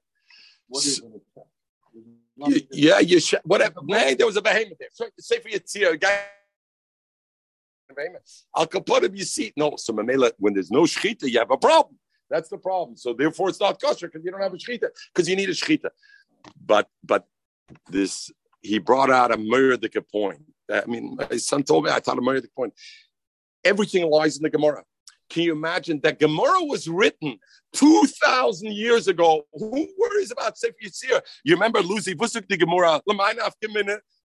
What 0.67 0.85
is 0.85 1.01
You- 2.37 2.61
yeah, 2.71 2.99
you 2.99 3.19
sh- 3.19 3.33
whatever. 3.43 3.81
Nah, 3.83 4.13
there 4.17 4.25
was 4.25 4.37
a 4.37 4.41
behemoth 4.41 4.77
there. 4.79 4.87
So, 4.93 5.07
say 5.19 5.39
for 5.39 5.49
Yitzir, 5.49 5.91
a 5.93 5.97
guy. 5.97 6.21
Al 8.55 8.67
Kaponim, 8.67 9.17
you 9.17 9.23
see, 9.23 9.51
no. 9.55 9.75
So 9.77 9.93
Mamela, 9.93 10.31
when 10.37 10.53
there's 10.53 10.71
no 10.71 10.83
shechita, 10.83 11.23
you 11.23 11.39
have 11.39 11.51
a 11.51 11.57
problem. 11.57 11.97
That's 12.29 12.49
the 12.49 12.57
problem. 12.57 12.95
So 12.97 13.13
therefore, 13.13 13.49
it's 13.49 13.59
not 13.59 13.81
kosher 13.81 14.07
because 14.07 14.23
you 14.23 14.31
don't 14.31 14.41
have 14.41 14.53
a 14.53 14.57
shechita 14.57 14.89
because 15.13 15.27
you 15.27 15.35
need 15.35 15.49
a 15.49 15.53
shechita. 15.53 15.89
But 16.63 16.87
but 17.03 17.27
this 17.89 18.31
he 18.61 18.77
brought 18.79 19.09
out 19.09 19.31
a 19.31 19.37
murdic 19.37 19.95
point. 20.11 20.41
I 20.71 20.85
mean, 20.85 21.17
my 21.17 21.37
son 21.37 21.63
told 21.63 21.85
me 21.85 21.91
I 21.91 21.99
thought 21.99 22.17
a 22.17 22.21
murdic 22.21 22.53
point. 22.55 22.73
Everything 23.63 24.09
lies 24.09 24.37
in 24.37 24.43
the 24.43 24.49
Gemara. 24.49 24.83
Can 25.29 25.43
you 25.43 25.51
imagine 25.51 25.99
that 26.01 26.19
Gemara 26.19 26.63
was 26.63 26.87
written 26.87 27.37
two 27.73 28.05
thousand 28.23 28.73
years 28.73 29.07
ago? 29.07 29.43
Who 29.53 29.87
worries 29.97 30.31
about 30.31 30.57
Sefer 30.57 30.75
Yitzir? 30.83 31.21
You 31.43 31.55
remember 31.55 31.81
Lucy 31.81 32.15
Busuk 32.15 32.47
the 32.47 32.57
Gemara? 32.57 33.01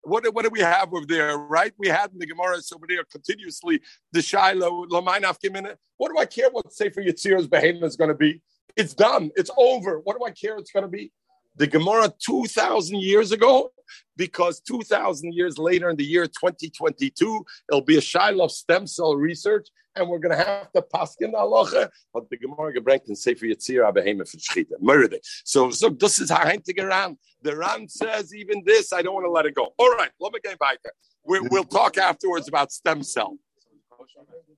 What, 0.04 0.32
what 0.34 0.44
do 0.44 0.50
we 0.50 0.60
have 0.60 0.92
over 0.92 1.06
there, 1.06 1.36
right? 1.36 1.72
We 1.78 1.88
had 1.88 2.12
in 2.12 2.18
the 2.18 2.26
Gemara 2.26 2.58
over 2.74 2.86
there 2.88 3.04
continuously 3.04 3.80
the 4.12 4.22
Shiloh, 4.22 4.86
Lamanaf 4.86 5.36
minute. 5.50 5.78
What 5.96 6.12
do 6.12 6.18
I 6.18 6.26
care 6.26 6.50
what 6.50 6.72
Sefer 6.72 7.02
Yitzir's 7.02 7.46
behavior 7.46 7.84
is 7.84 7.96
going 7.96 8.08
to 8.08 8.14
be? 8.14 8.42
It's 8.76 8.94
done. 8.94 9.30
It's 9.36 9.50
over. 9.56 10.00
What 10.00 10.18
do 10.18 10.24
I 10.24 10.30
care 10.30 10.56
it's 10.56 10.70
going 10.70 10.84
to 10.84 10.88
be? 10.88 11.12
The 11.56 11.66
Gemara 11.66 12.12
2,000 12.18 13.00
years 13.00 13.30
ago, 13.32 13.70
because 14.16 14.60
2,000 14.60 15.32
years 15.32 15.58
later 15.58 15.88
in 15.90 15.96
the 15.96 16.04
year 16.04 16.26
2022, 16.26 17.44
it'll 17.68 17.80
be 17.80 17.96
a 17.96 18.00
Shiloh 18.00 18.48
stem 18.48 18.86
cell 18.86 19.14
research, 19.14 19.68
and 19.94 20.08
we're 20.08 20.18
going 20.18 20.36
to 20.36 20.44
have 20.44 20.72
to 20.72 20.82
pass 20.82 21.16
in 21.20 21.32
the 21.32 21.38
halacha. 21.38 21.90
But 22.12 22.28
the 22.30 22.36
Gemara 22.36 22.74
gebrengt 22.74 23.08
in 23.08 23.14
Sefer 23.14 23.46
Yitzir 23.46 23.88
Abehema 23.88 24.28
for 24.28 24.36
Shechita. 24.36 24.80
Murder. 24.80 25.18
So, 25.44 25.70
so 25.70 25.90
this 25.90 26.18
is 26.18 26.30
get 26.30 26.84
around. 26.84 27.18
The 27.42 27.56
Ran 27.56 27.88
says 27.88 28.34
even 28.34 28.62
this, 28.64 28.92
I 28.92 29.02
don't 29.02 29.14
want 29.14 29.26
to 29.26 29.30
let 29.30 29.46
it 29.46 29.54
go. 29.54 29.74
All 29.78 29.90
right, 29.92 30.10
let 30.18 30.32
me 30.32 30.40
get 30.42 30.58
back 30.58 30.78
there. 30.82 30.92
We, 31.24 31.40
we'll 31.40 31.64
talk 31.64 31.98
afterwards 31.98 32.48
about 32.48 32.72
stem 32.72 33.02
cell. 33.02 33.38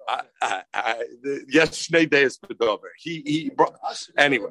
I, 0.08 0.22
I, 0.40 0.62
I, 0.72 1.04
yes, 1.48 1.88
Shnei 1.88 2.08
Deis. 2.08 2.38
He, 2.98 3.22
he 3.26 3.50
brought, 3.50 3.74
anyway. 4.16 4.50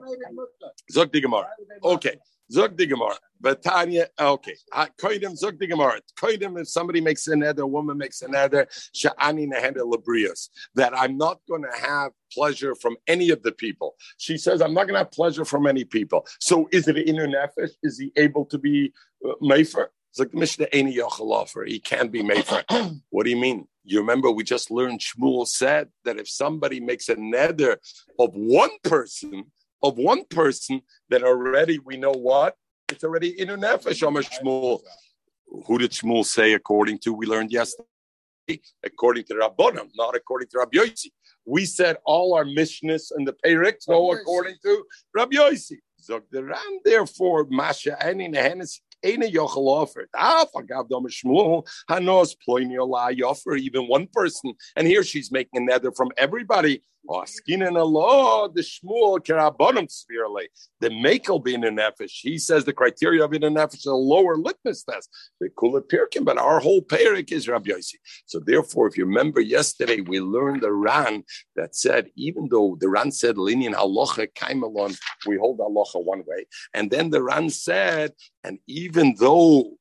Zog 0.91 1.11
the 1.11 1.21
Gemara. 1.21 1.47
Okay. 1.83 2.17
Zog 2.51 2.77
the 2.77 2.85
Gemara. 2.85 3.15
But 3.39 3.61
Tanya, 3.61 4.07
okay. 4.19 4.55
Koidim, 4.73 5.35
Zog 5.35 5.59
the 5.59 5.67
Gemara. 5.67 5.99
Koidim, 6.19 6.59
if 6.59 6.67
somebody 6.67 7.01
makes 7.01 7.27
an 7.27 7.39
nether, 7.39 7.63
a 7.63 7.67
woman 7.67 7.97
makes 7.97 8.21
an 8.21 8.31
nether, 8.31 8.67
Sha'ani 8.95 9.47
Nehenda 9.47 9.79
Labrius, 9.79 10.49
that 10.75 10.97
I'm 10.97 11.17
not 11.17 11.39
going 11.47 11.63
to 11.63 11.79
have 11.79 12.11
pleasure 12.31 12.75
from 12.75 12.97
any 13.07 13.29
of 13.29 13.43
the 13.43 13.51
people. 13.51 13.95
She 14.17 14.37
says, 14.37 14.61
I'm 14.61 14.73
not 14.73 14.83
going 14.83 14.93
to 14.93 14.99
have 14.99 15.11
pleasure 15.11 15.45
from 15.45 15.67
any 15.67 15.83
people. 15.83 16.25
So 16.39 16.67
is 16.71 16.87
it 16.87 16.95
inu 16.95 17.27
nefesh? 17.27 17.71
Is 17.83 17.99
he 17.99 18.11
able 18.15 18.45
to 18.45 18.57
be 18.57 18.93
uh, 19.27 19.33
Mefer? 19.41 19.87
Zog 20.15 20.31
the 20.31 20.37
Mishnah, 20.37 20.67
Eini 20.67 20.95
Yochel 20.95 21.67
He 21.67 21.79
can't 21.79 22.11
be 22.11 22.23
Mefer. 22.23 22.63
what 23.09 23.25
do 23.25 23.29
you 23.29 23.37
mean? 23.37 23.67
You 23.83 23.99
remember 23.99 24.31
we 24.31 24.43
just 24.43 24.71
learned 24.71 25.01
Shmuel 25.01 25.47
said 25.47 25.89
that 26.05 26.17
if 26.17 26.27
somebody 26.27 26.79
makes 26.79 27.09
a 27.09 27.15
nether 27.15 27.77
of 28.17 28.31
one 28.33 28.71
person, 28.83 29.45
of 29.83 29.97
one 29.97 30.25
person, 30.25 30.81
then 31.09 31.23
already 31.23 31.79
we 31.79 31.97
know 31.97 32.11
what? 32.11 32.55
It's 32.89 33.03
already 33.03 33.39
in 33.39 33.49
a 33.49 33.57
nefesh, 33.57 34.01
Shmuel. 34.01 34.81
Who 35.65 35.77
did 35.77 35.91
Shmuel 35.91 36.25
say 36.25 36.53
according 36.53 36.99
to? 36.99 37.13
We 37.13 37.25
learned 37.25 37.51
yesterday. 37.51 37.85
According 38.83 39.23
to 39.25 39.33
Rabbonim, 39.33 39.89
not 39.95 40.15
according 40.15 40.49
to 40.49 40.59
Rabbi 40.59 40.77
Yossi. 40.77 41.11
We 41.45 41.65
said 41.65 41.97
all 42.05 42.35
our 42.35 42.45
mishnahs 42.45 43.11
and 43.15 43.27
the 43.27 43.33
Periks 43.33 43.87
go 43.87 44.11
according 44.11 44.57
to 44.63 44.83
Rabbi 45.13 45.37
Yossi. 45.37 45.77
Zog 45.99 46.23
the 46.29 46.43
Ran, 46.43 46.79
therefore, 46.83 47.47
Masha 47.49 47.97
Ani 48.05 48.29
Nehenes 48.29 48.79
Ene 49.05 49.31
Yochel 49.31 49.67
offered. 49.67 50.09
Ah, 50.15 50.45
Shmuel, 50.55 51.67
Hanos 51.89 52.35
Ploini 52.47 52.79
Ola 52.79 53.13
Yofer, 53.13 53.59
even 53.59 53.87
one 53.87 54.07
person. 54.11 54.53
And 54.75 54.87
here 54.87 55.03
she's 55.03 55.31
making 55.31 55.61
a 55.61 55.65
nether 55.65 55.91
from 55.91 56.11
everybody. 56.17 56.81
The 57.07 58.65
Makel 60.89 61.43
being 61.43 61.63
a 61.63 61.69
nefesh. 61.69 62.19
He 62.21 62.37
says 62.37 62.65
the 62.65 62.73
criteria 62.73 63.23
of 63.23 63.33
in 63.33 63.43
a 63.43 63.51
nefesh 63.51 63.75
is 63.75 63.85
a 63.85 63.93
lower 63.93 64.37
litmus 64.37 64.83
test. 64.83 65.09
The 65.39 65.49
Kula 65.49 65.81
Pirkin, 65.81 66.25
but 66.25 66.37
our 66.37 66.59
whole 66.59 66.81
Perik 66.81 67.31
is 67.31 67.47
Rabbi 67.47 67.71
Yossi. 67.71 67.95
So 68.25 68.39
therefore, 68.39 68.87
if 68.87 68.97
you 68.97 69.05
remember 69.05 69.41
yesterday, 69.41 70.01
we 70.01 70.19
learned 70.19 70.61
the 70.61 70.71
Ran 70.71 71.23
that 71.55 71.75
said, 71.75 72.09
even 72.15 72.47
though 72.49 72.77
the 72.79 72.89
Ran 72.89 73.11
said 73.11 73.35
Linian 73.35 73.73
halacha 73.73 74.27
kaimelon, 74.33 74.97
we 75.27 75.37
hold 75.37 75.59
halacha 75.59 76.03
one 76.03 76.23
way. 76.25 76.47
And 76.73 76.89
then 76.89 77.11
the 77.11 77.21
Ran 77.21 77.49
said, 77.49 78.13
and 78.43 78.59
even 78.67 79.15
though 79.19 79.77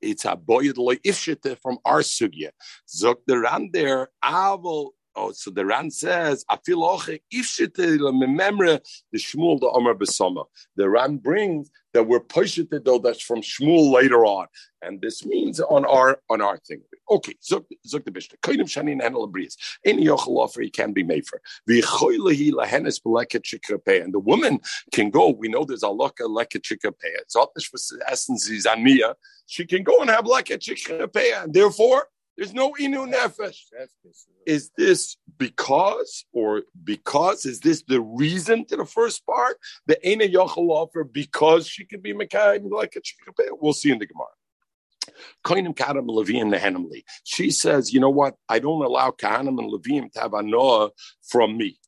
it's 0.00 0.26
a 0.26 0.36
boyed 0.36 0.76
loy 0.76 0.96
ifshite 0.96 1.58
from 1.62 1.78
our 1.84 2.00
sugya, 2.00 2.50
zok 2.88 3.16
the 3.26 3.38
Ran 3.38 3.70
there, 3.72 4.08
avol. 4.24 4.90
Oh, 5.16 5.32
so 5.32 5.50
the 5.50 5.66
Ran 5.66 5.90
says, 5.90 6.44
"I 6.48 6.56
feel 6.64 6.80
ifshite 6.80 7.74
mememre 7.76 8.80
the 9.12 9.18
Shmuel 9.18 9.58
the 9.58 9.68
Omer 9.68 9.94
besoma." 9.94 10.44
The 10.76 10.88
Ran 10.88 11.16
brings 11.16 11.70
that 11.92 12.04
we're 12.04 12.20
pushite 12.20 12.84
though 12.84 12.98
that's 12.98 13.20
from 13.20 13.40
Shmuel 13.40 13.92
later 13.92 14.24
on, 14.24 14.46
and 14.82 15.00
this 15.00 15.26
means 15.26 15.60
on 15.60 15.84
our 15.84 16.20
on 16.30 16.40
our 16.40 16.58
thing. 16.58 16.82
Okay, 17.10 17.34
zok 17.42 17.64
the 17.90 18.12
bishna. 18.12 18.38
Kainim 18.40 18.68
shanin 18.68 19.04
and 19.04 19.16
labrias. 19.16 19.56
Any 19.84 20.06
yochel 20.06 20.38
offer 20.38 20.60
he 20.60 20.70
can 20.70 20.92
be 20.92 21.02
made 21.02 21.26
for. 21.26 21.40
V'choilehi 21.68 22.52
lahenes 22.52 23.00
beleket 23.02 23.42
shikapeh. 23.42 24.04
And 24.04 24.14
the 24.14 24.20
woman 24.20 24.60
can 24.92 25.10
go. 25.10 25.30
We 25.30 25.48
know 25.48 25.64
there's 25.64 25.82
a 25.82 25.86
laka 25.86 26.20
leket 26.20 26.62
shikapeh. 26.62 27.16
Zotnish 27.34 27.66
for 27.66 27.78
essence 28.06 28.48
is 28.48 28.64
ania. 28.64 29.14
She 29.46 29.66
can 29.66 29.82
go 29.82 29.98
and 30.00 30.08
have 30.08 30.24
leket 30.24 30.60
shikapeh, 30.60 31.42
and 31.42 31.52
therefore 31.52 32.06
there's 32.40 32.54
no 32.54 32.72
inu 32.80 33.12
nefesh. 33.12 33.58
Is 34.46 34.70
this 34.74 35.18
because 35.36 36.24
or 36.32 36.62
because? 36.82 37.44
Is 37.44 37.60
this 37.60 37.82
the 37.82 38.00
reason 38.00 38.64
to 38.68 38.76
the 38.76 38.86
first 38.86 39.26
part? 39.26 39.58
The 39.86 40.02
Ena 40.08 40.24
Yochel 40.24 40.70
offer 40.70 41.04
because 41.04 41.68
she 41.68 41.84
could 41.84 42.02
be 42.02 42.14
Mekayim 42.14 42.70
like 42.70 42.96
a 42.96 43.00
Chikapeh? 43.00 43.50
We'll 43.60 43.74
see 43.74 43.90
in 43.90 43.98
the 43.98 44.06
Gemara. 44.06 44.28
Koinim 45.44 45.76
Kadam 45.76 46.06
Levim 46.06 46.54
Nehenimli. 46.54 47.04
She 47.24 47.50
says, 47.50 47.92
you 47.92 48.00
know 48.00 48.08
what? 48.08 48.36
I 48.48 48.58
don't 48.58 48.82
allow 48.82 49.10
Kahanim 49.10 49.58
and 49.58 49.70
Levim 49.70 50.10
to 50.12 50.20
have 50.20 50.32
a 50.32 50.42
Noah 50.42 50.92
from 51.28 51.58
me. 51.58 51.78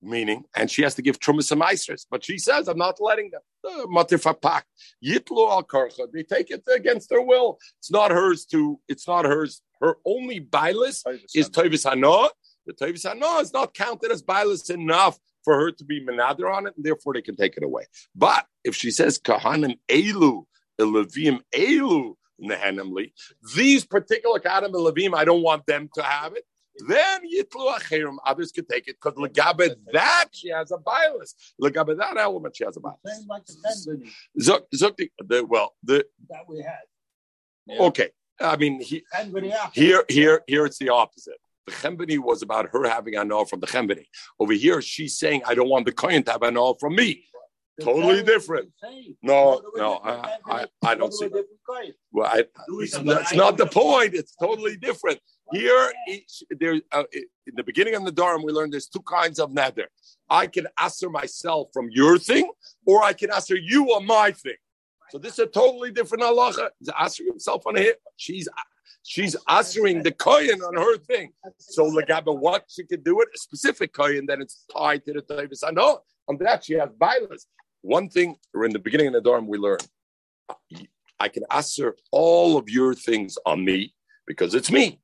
Meaning, 0.00 0.44
and 0.56 0.70
she 0.70 0.80
has 0.80 0.94
to 0.94 1.02
give 1.02 1.20
Trumas 1.20 1.52
and 1.52 1.60
Meisters, 1.60 2.06
but 2.10 2.24
she 2.24 2.38
says, 2.38 2.68
I'm 2.68 2.78
not 2.78 3.02
letting 3.02 3.32
them. 3.32 3.42
Matifapak. 3.86 4.62
Yitlu 5.04 5.50
al 5.50 5.62
Karcha. 5.62 6.10
They 6.10 6.22
take 6.22 6.50
it 6.50 6.62
against 6.74 7.10
their 7.10 7.20
will. 7.20 7.58
It's 7.78 7.90
not 7.90 8.10
hers 8.10 8.46
to, 8.46 8.80
it's 8.88 9.06
not 9.06 9.26
hers. 9.26 9.60
Her 9.80 9.96
only 10.04 10.40
bilis 10.40 11.02
is 11.34 11.48
Tovis 11.48 11.84
Hanoah. 11.84 12.30
The 12.66 12.74
Tovis 12.74 13.04
Hanoah 13.04 13.42
is 13.42 13.52
not 13.52 13.74
counted 13.74 14.10
as 14.12 14.22
bilis 14.22 14.70
enough 14.70 15.18
for 15.44 15.54
her 15.58 15.72
to 15.72 15.84
be 15.84 16.04
menader 16.04 16.50
on 16.50 16.66
it, 16.66 16.74
and 16.76 16.84
therefore 16.84 17.14
they 17.14 17.22
can 17.22 17.36
take 17.36 17.56
it 17.56 17.62
away. 17.62 17.86
But 18.14 18.46
if 18.64 18.74
she 18.76 18.90
says 18.90 19.18
Kahanim 19.18 19.78
Elu, 19.88 20.44
Levim 20.78 21.40
Elu, 21.54 22.14
Nehenimli, 22.42 23.12
these 23.54 23.84
particular 23.84 24.38
Kahanim 24.38 25.06
and 25.06 25.14
I 25.14 25.24
don't 25.24 25.42
want 25.42 25.66
them 25.66 25.88
to 25.94 26.02
have 26.02 26.34
it. 26.34 26.44
Then 26.88 27.22
Yitlu 27.22 27.76
Acherim, 27.76 28.16
others 28.24 28.52
could 28.52 28.68
take 28.68 28.88
it 28.88 28.96
because 29.02 29.14
Legabe 29.18 29.74
that 29.92 30.28
she 30.32 30.48
has 30.48 30.70
a 30.70 30.78
bilis. 30.78 31.34
Legabe 31.60 31.96
that 31.98 32.16
element 32.16 32.56
she 32.56 32.64
has 32.64 32.76
a 32.76 32.80
bilis. 32.80 32.96
Same 33.04 33.26
like 33.28 33.44
the 33.44 34.10
Zuk, 34.40 34.62
Zuk, 34.74 34.96
the, 34.96 35.10
the, 35.26 35.44
well, 35.44 35.74
the 35.82 36.06
that 36.28 36.48
we 36.48 36.62
had. 36.62 37.80
okay. 37.80 38.10
I 38.40 38.56
mean, 38.56 38.80
he, 38.80 39.04
Here, 39.72 40.04
here, 40.08 40.42
here, 40.46 40.66
it's 40.66 40.78
the 40.78 40.88
opposite. 40.88 41.38
The 41.66 41.72
chembeni 41.72 42.18
was 42.18 42.42
about 42.42 42.70
her 42.72 42.88
having 42.88 43.16
a 43.16 43.24
no 43.24 43.44
from 43.44 43.60
the 43.60 43.66
chembeni. 43.66 44.08
Over 44.38 44.54
here, 44.54 44.80
she's 44.82 45.18
saying, 45.18 45.42
"I 45.46 45.54
don't 45.54 45.68
want 45.68 45.86
the 45.86 45.92
kohen 45.92 46.22
to 46.24 46.32
have 46.32 46.42
a 46.42 46.50
no 46.50 46.74
from 46.74 46.96
me." 46.96 47.24
The 47.78 47.84
totally 47.84 48.22
different. 48.22 48.70
No, 49.22 49.60
Go 49.60 49.60
to 49.60 49.76
a 49.76 49.78
no, 49.78 49.94
I, 50.02 50.38
I, 50.46 50.66
I 50.84 50.94
don't 50.94 51.12
see. 51.14 51.28
That. 51.28 51.46
Well, 52.12 52.26
I, 52.26 52.44
that's 53.04 53.34
not 53.34 53.56
the 53.56 53.66
point. 53.66 54.14
It's 54.14 54.34
totally 54.36 54.76
different. 54.76 55.20
Here, 55.52 55.92
each, 56.08 56.42
there, 56.50 56.80
uh, 56.92 57.04
in 57.12 57.54
the 57.54 57.64
beginning 57.64 57.94
of 57.94 58.04
the 58.04 58.12
Dharm, 58.12 58.44
we 58.44 58.52
learned 58.52 58.72
there's 58.72 58.86
two 58.86 59.02
kinds 59.02 59.38
of 59.38 59.52
nether. 59.52 59.88
I 60.28 60.46
can 60.46 60.66
answer 60.78 61.10
myself 61.10 61.68
from 61.72 61.88
your 61.90 62.18
thing, 62.18 62.50
or 62.86 63.02
I 63.02 63.12
can 63.12 63.32
answer 63.32 63.56
you 63.56 63.86
on 63.94 64.06
my 64.06 64.30
thing. 64.32 64.54
So 65.10 65.18
this 65.18 65.34
is 65.34 65.38
a 65.40 65.46
totally 65.46 65.90
different 65.90 66.22
halacha. 66.22 66.68
He's 66.78 66.90
answering 66.98 67.30
himself 67.30 67.66
on 67.66 67.76
it. 67.76 68.00
She's 68.16 68.48
she's 69.02 69.36
answering 69.48 70.02
the 70.02 70.12
kohen 70.12 70.60
on 70.62 70.76
her 70.76 70.98
thing. 70.98 71.32
So 71.58 71.90
Lagaba, 71.90 72.36
what 72.38 72.64
she 72.68 72.84
could 72.84 73.04
do 73.04 73.20
it, 73.20 73.28
a 73.34 73.38
specific 73.38 73.92
kohen, 73.92 74.26
then 74.26 74.40
it's 74.40 74.64
tied 74.76 75.04
to 75.06 75.14
the 75.14 75.22
Tavis. 75.22 75.64
I 75.66 75.70
know 75.70 76.00
on 76.28 76.38
that 76.38 76.64
she 76.64 76.74
has 76.74 76.90
violence. 76.98 77.46
One 77.82 78.08
thing, 78.08 78.36
or 78.54 78.64
in 78.64 78.72
the 78.72 78.78
beginning 78.78 79.08
of 79.08 79.14
the 79.14 79.20
dorm, 79.22 79.46
we 79.46 79.58
learned 79.58 79.86
I 81.18 81.28
can 81.28 81.44
answer 81.50 81.96
all 82.10 82.56
of 82.56 82.68
your 82.68 82.94
things 82.94 83.36
on 83.46 83.64
me 83.64 83.94
because 84.26 84.54
it's 84.54 84.70
me. 84.70 85.00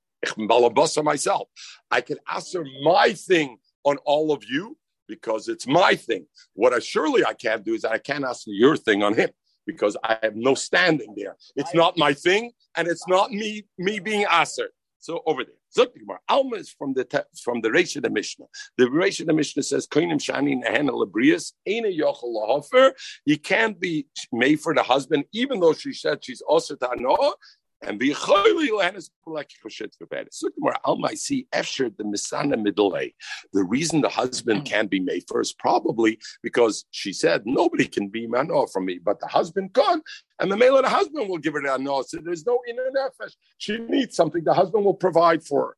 Myself. 1.03 1.49
I 1.91 2.01
can 2.01 2.19
answer 2.33 2.65
my 2.83 3.13
thing 3.13 3.59
on 3.85 3.97
all 3.99 4.33
of 4.33 4.43
you 4.49 4.77
because 5.07 5.49
it's 5.49 5.67
my 5.67 5.95
thing. 5.95 6.27
What 6.55 6.73
I 6.73 6.81
surely 6.81 7.25
I 7.25 7.35
can't 7.35 7.65
do 7.65 7.75
is 7.75 7.85
I 7.85 7.99
can't 7.99 8.25
answer 8.25 8.51
your 8.51 8.77
thing 8.77 9.03
on 9.03 9.15
him. 9.15 9.31
Because 9.67 9.97
I 10.03 10.19
have 10.23 10.37
no 10.37 10.55
standing 10.55 11.15
there. 11.17 11.37
It's 11.57 11.75
not 11.75 11.97
my 11.97 12.13
thing, 12.13 12.53
and 12.77 12.89
it's 12.89 13.07
not 13.09 13.31
me 13.33 13.67
me 13.79 13.99
being 13.99 14.27
aser. 14.31 14.71
So 14.99 15.23
over 15.27 15.45
there. 15.45 15.55
Zukmar. 15.77 16.19
Alma 16.29 16.57
is 16.57 16.71
from 16.71 16.95
the 16.95 17.27
from 17.45 17.61
the 17.61 17.69
of 17.69 18.03
the 18.03 18.11
Mishnah. 18.11 18.47
The 18.79 18.87
of 18.87 19.27
the 19.27 19.33
Mishnah 19.33 19.63
says, 19.63 19.87
Koinim 19.87 20.19
Shani 20.19 20.61
Nehena 20.63 20.91
Labrias, 20.91 21.53
Aina 21.67 21.89
Yochel 21.89 22.25
Lahofer. 22.25 22.93
You 23.25 23.39
can't 23.39 23.79
be 23.79 24.07
made 24.33 24.61
for 24.61 24.75
the 24.75 24.83
husband, 24.83 25.25
even 25.33 25.61
though 25.61 25.75
she 25.75 25.93
said 25.93 26.25
she's 26.25 26.41
also 26.41 26.77
Tanoah, 26.77 27.35
and 27.83 27.99
be 27.99 28.15
choyli 28.15 28.69
lehenes 28.69 29.11
like 29.27 29.51
choshet 29.65 29.91
v'bed. 30.01 30.27
So 30.31 30.49
the 30.49 30.55
more 30.59 30.75
alma 30.85 31.17
see 31.17 31.47
efsher 31.53 31.95
the 31.97 32.05
misana 32.05 32.61
middle 32.61 32.91
The 32.91 33.65
reason 33.65 34.01
the 34.01 34.09
husband 34.09 34.61
hmm. 34.61 34.65
can't 34.65 34.91
be 34.91 35.01
made 35.01 35.25
first 35.29 35.59
probably 35.59 36.19
because 36.43 36.85
she 36.91 37.13
said 37.13 37.43
nobody 37.45 37.87
can 37.87 38.09
be 38.09 38.27
mano 38.27 38.67
from 38.67 38.87
me, 38.87 38.99
but 38.99 39.21
the 39.21 39.27
husband 39.27 39.75
can, 39.75 40.03
and 40.41 40.51
the 40.51 40.57
male 40.57 40.77
of 40.77 40.85
the 40.85 40.91
husband 40.91 41.29
will 41.29 41.39
give 41.39 41.55
her 41.55 41.63
that 41.63 41.81
no. 41.81 42.03
So 42.03 42.19
there's 42.23 42.47
no 42.47 42.61
inu 42.69 42.91
nefesh. 42.97 43.35
She 43.59 43.79
needs 43.79 44.17
something. 44.17 44.45
The 44.45 44.55
husband 44.55 44.85
will 44.85 44.95
provide 44.95 45.45
for 45.45 45.61
her. 45.61 45.77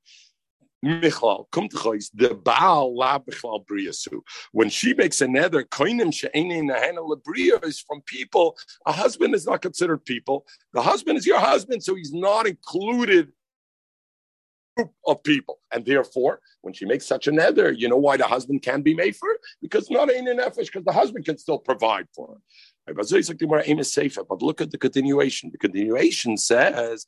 Michlal, 0.85 1.47
come 1.51 1.69
to 1.69 2.01
the 2.15 2.35
Baal 2.35 2.97
la 2.97 3.19
Bichlal 3.19 3.67
Briyasu. 3.67 4.21
When 4.53 4.69
she 4.69 4.95
makes 4.95 5.21
a 5.21 5.27
nether, 5.27 5.65
Koinim 5.65 6.13
She'ene 6.13 6.69
Nahana 6.69 6.99
Labriya 6.99 7.65
is 7.65 7.81
from 7.81 8.01
people. 8.03 8.57
A 8.87 8.93
husband 8.93 9.35
is 9.35 9.47
not 9.47 9.63
considered 9.63 10.05
people. 10.05 10.47
The 10.73 10.83
husband 10.83 11.19
is 11.19 11.27
your 11.27 11.41
husband, 11.41 11.83
so 11.83 11.95
he's 11.95 12.13
not 12.13 12.47
included 12.47 13.33
of 15.07 15.23
people. 15.25 15.59
And 15.73 15.85
therefore, 15.85 16.41
when 16.63 16.73
she 16.73 16.85
makes 16.85 17.07
such 17.07 17.27
a 17.27 17.33
nether, 17.33 17.73
you 17.73 17.89
know 17.89 17.97
why 17.97 18.17
the 18.17 18.27
husband 18.27 18.63
can 18.63 18.83
be 18.83 18.95
made 18.95 19.17
for? 19.17 19.29
Because 19.61 19.91
not 19.91 20.11
in 20.11 20.29
an 20.29 20.41
because 20.57 20.85
the 20.85 20.93
husband 20.93 21.25
can 21.25 21.39
still 21.39 21.59
provide 21.59 22.07
for 22.15 22.29
her. 22.29 22.41
But 22.95 24.43
look 24.43 24.61
at 24.61 24.71
the 24.71 24.79
continuation. 24.79 25.51
The 25.51 25.59
continuation 25.59 26.37
says, 26.37 27.07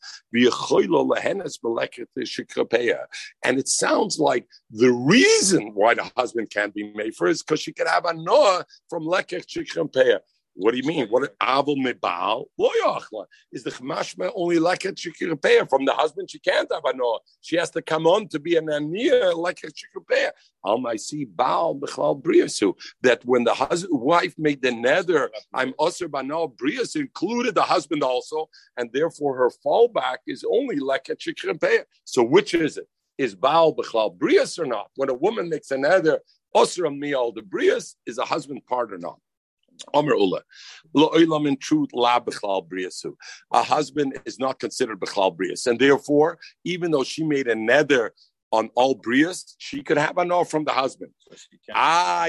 and 3.45 3.59
it 3.59 3.69
sounds 3.69 4.19
like 4.19 4.47
the 4.71 4.93
reason 4.93 5.75
why 5.75 5.95
the 5.95 6.11
husband 6.17 6.51
can't 6.51 6.75
be 6.75 6.93
made 6.95 7.15
for 7.15 7.27
is 7.27 7.43
because 7.43 7.61
she 7.61 7.73
can 7.73 7.87
have 7.87 8.05
a 8.05 8.15
noah 8.15 8.65
from 8.89 9.05
lekech 9.05 9.47
shikrampeya. 9.47 10.21
What 10.61 10.73
do 10.73 10.77
you 10.77 10.85
mean? 10.85 11.09
What 11.09 11.39
avol 11.39 11.79
mebal 11.79 12.45
lo 12.59 13.27
is 13.51 13.65
the 13.65 13.71
chmashma 13.71 14.31
only 14.35 14.59
leket 14.59 14.95
shikirpeya 14.95 15.67
from 15.71 15.87
the 15.87 15.95
husband? 15.95 16.31
She 16.31 16.39
can't 16.39 16.71
have 16.71 16.85
a 16.85 16.95
no. 16.95 17.21
She 17.41 17.57
has 17.57 17.71
to 17.71 17.81
come 17.81 18.07
on 18.07 18.29
to 18.29 18.39
be 18.39 18.57
an 18.57 18.69
anir 18.69 19.33
leket 19.33 19.73
shikirpeya. 19.73 20.33
Al 20.67 20.87
I 20.87 20.97
see 20.97 21.25
baal 21.25 21.75
b'chlal 21.77 22.21
briasu 22.23 22.75
that 23.01 23.25
when 23.25 23.45
the 23.45 23.55
husband 23.55 23.99
wife 23.99 24.35
made 24.37 24.61
the 24.61 24.71
nether, 24.71 25.31
I'm 25.55 25.73
usher 25.81 26.09
banal 26.09 26.55
brias 26.55 26.95
included 26.95 27.55
the 27.55 27.63
husband 27.63 28.03
also, 28.03 28.51
and 28.77 28.91
therefore 28.93 29.39
her 29.39 29.51
fallback 29.65 30.19
is 30.27 30.45
only 30.45 30.79
leket 30.79 31.21
shikirpeya. 31.27 31.85
So 32.05 32.23
which 32.23 32.53
is 32.53 32.77
it? 32.77 32.87
Is 33.17 33.35
baal 33.35 33.75
b'chlal 33.75 34.15
brias 34.19 34.59
or 34.59 34.67
not? 34.67 34.91
When 34.97 35.09
a 35.09 35.15
woman 35.15 35.49
makes 35.49 35.71
a 35.71 35.79
nether, 35.79 36.21
usher 36.55 36.91
mial 36.91 37.33
the 37.33 37.41
brias 37.41 37.95
is 38.05 38.19
a 38.19 38.27
husband 38.27 38.67
part 38.67 38.93
or 38.93 38.99
not? 38.99 39.19
Omer 39.95 40.15
Ula. 40.15 40.43
Lo 40.95 41.09
in 41.11 41.57
truth 41.57 41.91
la 41.93 42.21
b'chlal 42.21 42.69
briasu. 42.69 43.15
A 43.53 43.63
husband 43.63 44.19
is 44.25 44.39
not 44.39 44.59
considered 44.59 45.01
b'chlal 45.01 45.37
brias, 45.37 45.67
and 45.67 45.79
therefore, 45.79 46.39
even 46.65 46.91
though 46.91 47.05
she 47.05 47.25
made 47.25 47.49
a 47.49 47.55
nether 47.55 48.13
on 48.53 48.69
all 48.75 48.97
brias, 48.97 49.55
she 49.59 49.83
could 49.83 49.97
have 49.97 50.19
an 50.19 50.33
offer 50.33 50.51
from 50.51 50.65
the 50.65 50.73
husband. 50.73 51.13
Ah, 51.73 52.27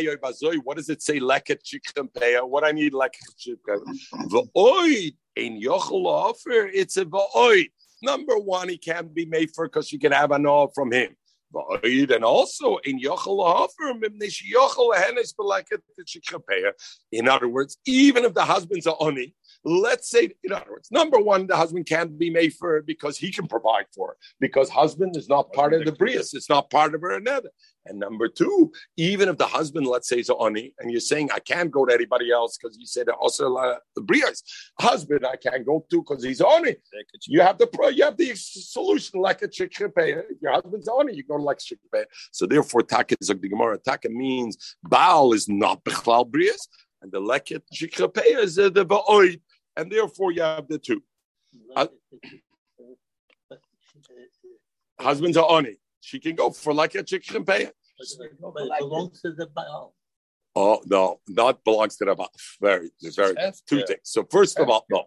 what 0.63 0.77
does 0.77 0.89
it 0.89 1.01
say? 1.01 1.19
Leket 1.19 1.61
chikhampeya. 1.63 2.47
What 2.47 2.63
I 2.63 2.71
need 2.71 2.93
leket 2.93 3.35
chikhampeya. 3.39 3.83
V'oid 4.27 5.15
in 5.35 5.59
yochel 5.59 6.05
offer. 6.05 6.67
It's 6.67 6.97
a 6.97 7.05
v'oid. 7.05 7.71
Number 8.03 8.37
one, 8.37 8.69
he 8.69 8.77
can't 8.77 9.13
be 9.13 9.25
made 9.25 9.51
for 9.53 9.67
because 9.67 9.87
she 9.87 9.97
can 9.97 10.11
have 10.11 10.31
an 10.31 10.45
offer 10.45 10.71
from 10.73 10.91
him. 10.91 11.15
And 11.83 12.23
also 12.23 12.77
in 12.77 12.99
In 17.11 17.27
other 17.27 17.47
words, 17.47 17.77
even 17.85 18.25
if 18.25 18.33
the 18.33 18.45
husband's 18.45 18.87
a 18.87 18.95
oni, 18.97 19.35
let's 19.63 20.09
say, 20.09 20.31
in 20.43 20.51
other 20.51 20.71
words, 20.71 20.89
number 20.91 21.19
one, 21.19 21.47
the 21.47 21.55
husband 21.55 21.85
can't 21.85 22.17
be 22.17 22.29
made 22.29 22.53
for 22.53 22.81
because 22.81 23.17
he 23.17 23.31
can 23.31 23.47
provide 23.47 23.85
for 23.93 24.09
her, 24.09 24.17
because 24.39 24.69
husband 24.69 25.15
is 25.15 25.29
not 25.29 25.51
part 25.53 25.73
of 25.73 25.85
the 25.85 25.91
brias, 25.91 26.33
it's 26.33 26.49
not 26.49 26.69
part 26.69 26.95
of 26.95 27.01
her 27.01 27.11
another. 27.11 27.49
And 27.85 27.99
number 27.99 28.27
two, 28.27 28.71
even 28.95 29.27
if 29.27 29.37
the 29.37 29.47
husband, 29.47 29.87
let's 29.87 30.07
say, 30.07 30.19
is 30.19 30.29
oni, 30.29 30.73
and 30.79 30.91
you're 30.91 30.99
saying, 30.99 31.31
I 31.33 31.39
can't 31.39 31.71
go 31.71 31.85
to 31.85 31.93
anybody 31.93 32.31
else 32.31 32.57
because 32.57 32.77
you 32.77 32.85
said 32.85 33.09
also 33.09 33.55
uh, 33.55 33.77
the 33.95 34.01
brias. 34.01 34.43
Husband, 34.79 35.25
I 35.25 35.35
can't 35.35 35.65
go 35.65 35.85
to 35.89 36.01
because 36.01 36.23
he's 36.23 36.41
oni. 36.41 36.75
You 37.27 37.41
have 37.41 37.57
the 37.57 37.67
pro, 37.67 37.87
you 37.89 38.03
have 38.03 38.17
the 38.17 38.33
solution 38.35 39.19
like 39.19 39.41
a 39.41 39.49
If 39.51 39.87
your 40.41 40.51
husband's 40.51 40.87
oni, 40.87 41.15
you 41.15 41.23
go 41.23 41.37
to 41.37 41.43
like 41.43 41.57
chick 41.59 41.79
So 42.31 42.45
therefore, 42.45 42.83
taka 42.83 43.15
is 43.19 43.27
the 43.27 43.35
Gemara. 43.35 43.79
Taka 43.79 44.09
means 44.09 44.75
Baal 44.83 45.33
is 45.33 45.49
not 45.49 45.83
bechlal 45.83 46.29
brias, 46.29 46.67
and 47.01 47.11
the 47.11 47.19
leket 47.19 47.63
chick 47.73 47.99
is 47.99 48.55
the 48.55 48.85
ba'oid, 48.85 49.41
and 49.75 49.91
therefore 49.91 50.31
you 50.31 50.43
have 50.43 50.67
the 50.67 50.77
two. 50.77 51.01
Uh, 51.75 51.87
husbands 54.99 55.35
are 55.35 55.49
oni 55.49 55.77
she 56.01 56.19
can 56.19 56.35
go 56.35 56.49
for 56.51 56.73
like 56.73 56.95
a 56.95 57.03
chicken 57.03 57.45
pay. 57.45 57.69
It 57.99 58.79
belongs 58.79 59.21
to 59.21 59.31
the 59.31 59.47
Baal. 59.47 59.95
Oh 60.55 60.81
no, 60.85 61.21
not 61.27 61.63
belongs 61.63 61.95
to 61.97 62.05
the 62.05 62.15
Baal. 62.15 62.31
Very, 62.59 62.89
very 63.15 63.35
two 63.67 63.83
things. 63.85 64.01
So 64.03 64.27
first 64.29 64.59
of 64.59 64.69
all, 64.69 64.85
no. 64.89 65.05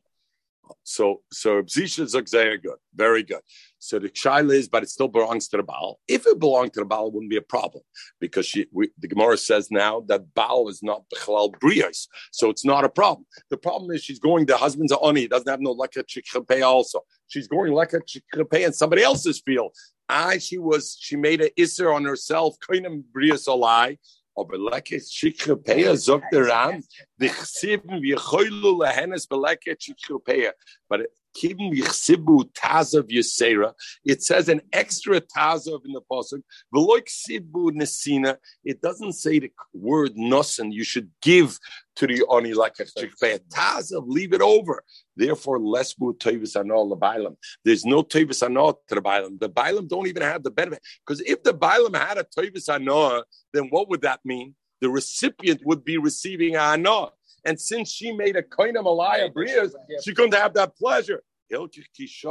So 0.83 1.23
so 1.31 1.59
is 1.59 2.17
very 2.31 2.59
good, 2.59 2.79
very 2.95 3.23
good. 3.23 3.41
So 3.79 3.99
the 3.99 4.09
shaila 4.09 4.55
is, 4.55 4.69
but 4.69 4.83
it 4.83 4.89
still 4.89 5.09
belongs 5.09 5.49
to 5.49 5.59
the 5.59 5.63
Baal. 5.63 5.99
If 6.09 6.27
it 6.27 6.39
belonged 6.39 6.73
to 6.73 6.81
the 6.81 6.87
Baal, 6.87 7.09
it 7.09 7.13
wouldn't 7.13 7.31
be 7.31 7.37
a 7.37 7.43
problem 7.43 7.83
because 8.19 8.47
she, 8.47 8.67
we, 8.73 8.91
the 8.99 9.09
Gemara 9.09 9.37
says 9.37 9.71
now 9.71 10.01
that 10.09 10.33
Baal 10.35 10.71
is 10.71 10.83
not 10.83 11.05
Bechalal 11.11 11.55
Brios, 11.59 12.07
so 12.33 12.49
it's 12.49 12.65
not 12.65 12.85
a 12.85 12.89
problem. 12.89 13.27
The 13.51 13.59
problem 13.59 13.91
is 13.91 14.03
she's 14.03 14.19
going, 14.19 14.47
the 14.47 14.57
husband's 14.57 14.93
a 14.93 14.99
Oni, 15.01 15.29
doesn't 15.29 15.51
have 15.51 15.61
no 15.61 15.73
Leka 15.73 16.05
Chikhape 16.05 16.65
also. 16.65 17.01
She's 17.29 17.47
going 17.47 17.75
Leka 17.75 18.01
Chikhape 18.01 18.65
in 18.67 18.73
somebody 18.73 19.03
else's 19.03 19.43
field. 19.45 19.77
I, 20.09 20.39
she 20.39 20.59
was, 20.59 20.97
she 21.01 21.17
made 21.17 21.41
an 21.41 21.51
Isser 21.59 21.95
on 21.95 22.05
herself, 22.05 22.57
Kainam 22.61 23.03
Brios 23.15 23.49
Olai. 23.49 23.99
Aber 24.37 24.57
leke 24.57 25.01
shikrupeya 25.01 25.97
zog 25.97 26.23
der 26.33 26.47
Ran, 26.47 26.83
dichsibben 27.21 28.03
wie 28.03 28.17
choylu 28.17 28.81
lehenes 28.81 29.29
beleke 29.29 29.77
shikrupeya. 29.79 30.51
But 30.89 31.03
Kibim 31.37 31.73
Yichsibu 31.73 32.51
Tazav 32.53 33.11
Yisera. 33.11 33.73
It 34.05 34.23
says 34.23 34.49
an 34.49 34.61
extra 34.73 35.21
Tazav 35.21 35.85
in 35.85 35.93
the 35.93 36.01
Pasuk. 36.11 36.43
Veloik 36.75 37.09
Sibu 37.09 37.71
Nesina. 37.71 38.37
It 38.65 38.81
doesn't 38.81 39.13
say 39.13 39.39
the 39.39 39.53
word 39.73 40.15
Nosen. 40.17 40.73
You 40.73 40.85
should 40.85 41.11
give 41.23 41.59
to 41.97 42.07
the 42.07 42.25
Oni 42.29 42.55
like 42.55 42.77
a 42.81 42.85
Tazav, 42.85 44.05
leave 44.07 44.33
it 44.33 44.43
over. 44.43 44.83
Therefore, 45.17 45.61
less 45.61 45.95
bu 45.95 46.15
Tevis 46.15 46.57
Anol 46.57 46.89
the 46.89 46.97
Bailam. 46.97 47.37
There's 47.65 47.85
no 47.85 48.03
Tevis 48.03 48.43
Anol 48.43 48.77
to 48.89 48.95
the 48.97 49.03
Bailam. 49.03 49.39
The 49.39 49.49
Bailam 49.49 49.89
don't 49.89 50.07
even 50.07 50.23
have 50.23 50.43
the 50.43 50.51
benefit. 50.51 50.83
Because 51.07 51.21
if 51.21 51.43
the 51.43 51.55
Bailam 51.55 51.97
had 51.97 52.19
a 52.19 52.25
Tevis 52.25 52.69
Anol, 52.69 53.23
then 53.53 53.69
what 53.71 53.89
would 53.89 54.03
that 54.03 54.21
mean? 54.25 54.55
The 54.81 54.91
recipient 54.91 55.61
would 55.65 55.85
be 55.85 55.99
receiving 55.99 56.55
Anol. 56.55 57.11
And 57.45 57.61
since 57.61 57.91
she 57.91 58.13
made 58.13 58.37
a 58.37 58.43
koina 58.43 58.83
malaya 58.83 59.31
brias, 59.31 59.73
she 60.03 60.15
couldn't 60.15 60.35
have 60.35 60.55
that 60.55 60.77
pleasure. 60.77 61.23
She's 61.51 62.25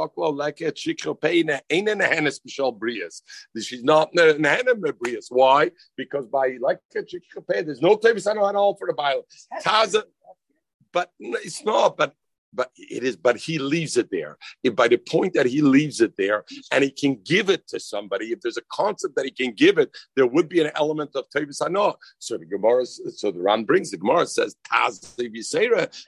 not 3.84 4.10
an 4.12 4.44
brias. 4.92 5.26
Why? 5.30 5.70
Because 5.96 6.26
by 6.26 6.56
like 6.60 6.80
eh, 6.96 7.02
there's 7.62 7.80
no 7.80 7.96
tavis 7.96 8.26
at 8.30 8.56
all 8.56 8.74
for 8.74 8.88
the 8.88 8.92
Bible. 8.92 9.26
Taza, 9.62 10.02
but 10.92 11.12
it's 11.20 11.64
not. 11.64 11.96
But 11.96 12.14
but 12.54 12.70
it 12.76 13.02
is, 13.02 13.16
but 13.16 13.36
he 13.36 13.58
leaves 13.58 13.96
it 13.96 14.10
there. 14.10 14.38
If 14.62 14.76
by 14.76 14.88
the 14.88 14.98
point 14.98 15.34
that 15.34 15.46
he 15.46 15.62
leaves 15.62 16.00
it 16.00 16.16
there 16.16 16.44
and 16.70 16.84
he 16.84 16.90
can 16.90 17.20
give 17.24 17.50
it 17.50 17.66
to 17.68 17.80
somebody, 17.80 18.26
if 18.26 18.40
there's 18.40 18.56
a 18.56 18.62
concept 18.72 19.16
that 19.16 19.24
he 19.24 19.30
can 19.30 19.52
give 19.52 19.78
it, 19.78 19.90
there 20.16 20.26
would 20.26 20.48
be 20.48 20.60
an 20.60 20.70
element 20.74 21.10
of 21.14 21.24
Tevis 21.34 21.60
Hanoah. 21.60 21.94
So 22.18 22.38
the 22.38 22.46
Gemara, 22.46 22.86
so 22.86 23.30
the 23.30 23.40
Ran 23.40 23.64
brings 23.64 23.90
the 23.90 23.96
Gemara 23.96 24.26
says, 24.26 24.56
Taz 24.70 25.16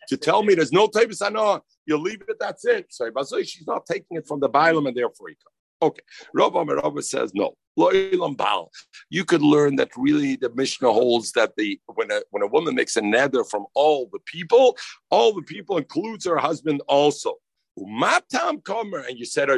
to 0.08 0.16
tell 0.16 0.42
me 0.42 0.54
there's 0.54 0.72
no 0.72 0.86
Tevis 0.86 1.20
Hanoah. 1.20 1.60
You 1.86 1.98
leave 1.98 2.22
it, 2.28 2.36
that's 2.40 2.64
it. 2.64 2.86
So 2.90 3.10
she's 3.42 3.66
not 3.66 3.86
taking 3.86 4.16
it 4.16 4.26
from 4.26 4.40
the 4.40 4.48
Bailam 4.48 4.88
and 4.88 4.96
therefore 4.96 5.28
he 5.28 5.34
comes. 5.34 5.54
Okay. 5.82 6.02
Rabbi 6.32 6.64
Merabah 6.64 7.04
says 7.04 7.32
no. 7.34 7.54
You 7.76 9.24
could 9.24 9.42
learn 9.42 9.76
that 9.76 9.90
really 9.96 10.36
the 10.36 10.50
Mishnah 10.54 10.92
holds 10.92 11.32
that 11.32 11.52
the 11.56 11.78
when 11.94 12.10
a 12.10 12.22
when 12.30 12.42
a 12.42 12.46
woman 12.46 12.74
makes 12.74 12.96
a 12.96 13.02
nether 13.02 13.44
from 13.44 13.66
all 13.74 14.08
the 14.12 14.20
people, 14.24 14.76
all 15.10 15.34
the 15.34 15.42
people 15.42 15.76
includes 15.76 16.24
her 16.26 16.38
husband 16.38 16.80
also. 16.88 17.34
Matam 17.78 18.60
Komer, 18.62 19.06
and 19.06 19.18
you 19.18 19.26
said, 19.26 19.50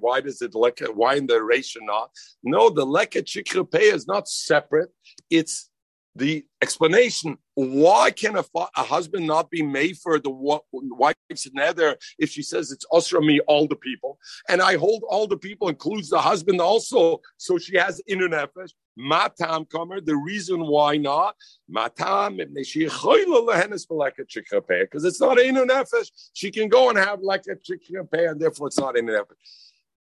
why 0.00 0.20
does 0.20 0.40
it 0.40 0.54
like 0.54 0.80
why 0.94 1.16
in 1.16 1.26
the 1.26 1.42
ratio 1.42 1.82
not? 1.84 2.10
No, 2.44 2.70
the 2.70 2.86
leket 2.86 3.24
shikhrapeh 3.24 3.92
is 3.92 4.06
not 4.06 4.28
separate. 4.28 4.90
It's 5.28 5.70
the 6.16 6.44
explanation 6.62 7.36
why 7.54 8.10
can 8.10 8.36
a, 8.36 8.44
a, 8.56 8.82
husband 8.82 9.26
not 9.26 9.50
be 9.50 9.62
made 9.62 9.96
for 9.98 10.18
the 10.18 10.30
wife's 10.72 11.48
nether 11.52 11.96
if 12.18 12.30
she 12.30 12.42
says 12.42 12.72
it's 12.72 12.84
usra 12.92 13.24
me 13.24 13.40
all 13.40 13.68
the 13.68 13.76
people? 13.76 14.18
And 14.48 14.60
I 14.60 14.76
hold 14.76 15.04
all 15.08 15.26
the 15.26 15.36
people 15.36 15.68
includes 15.68 16.08
the 16.08 16.20
husband 16.20 16.60
also 16.60 17.20
so 17.36 17.58
she 17.58 17.76
has 17.76 18.00
inu 18.10 18.28
nefesh 18.28 18.72
matam 18.96 19.66
comer 19.66 20.00
the 20.00 20.16
reason 20.16 20.66
why 20.66 20.96
not? 20.96 21.36
Matam 21.68 22.36
because 22.36 22.64
it's 25.04 25.20
not 25.20 25.36
inu 25.38 25.66
nefesh 25.66 26.10
she 26.32 26.50
can 26.50 26.68
go 26.68 26.88
and 26.90 26.98
have 26.98 27.20
like 27.20 27.44
a 27.48 27.54
chikhapeh 27.54 28.30
and 28.30 28.40
therefore 28.40 28.66
it's 28.68 28.78
not 28.78 28.94
inu 28.96 29.10
nefesh 29.10 29.63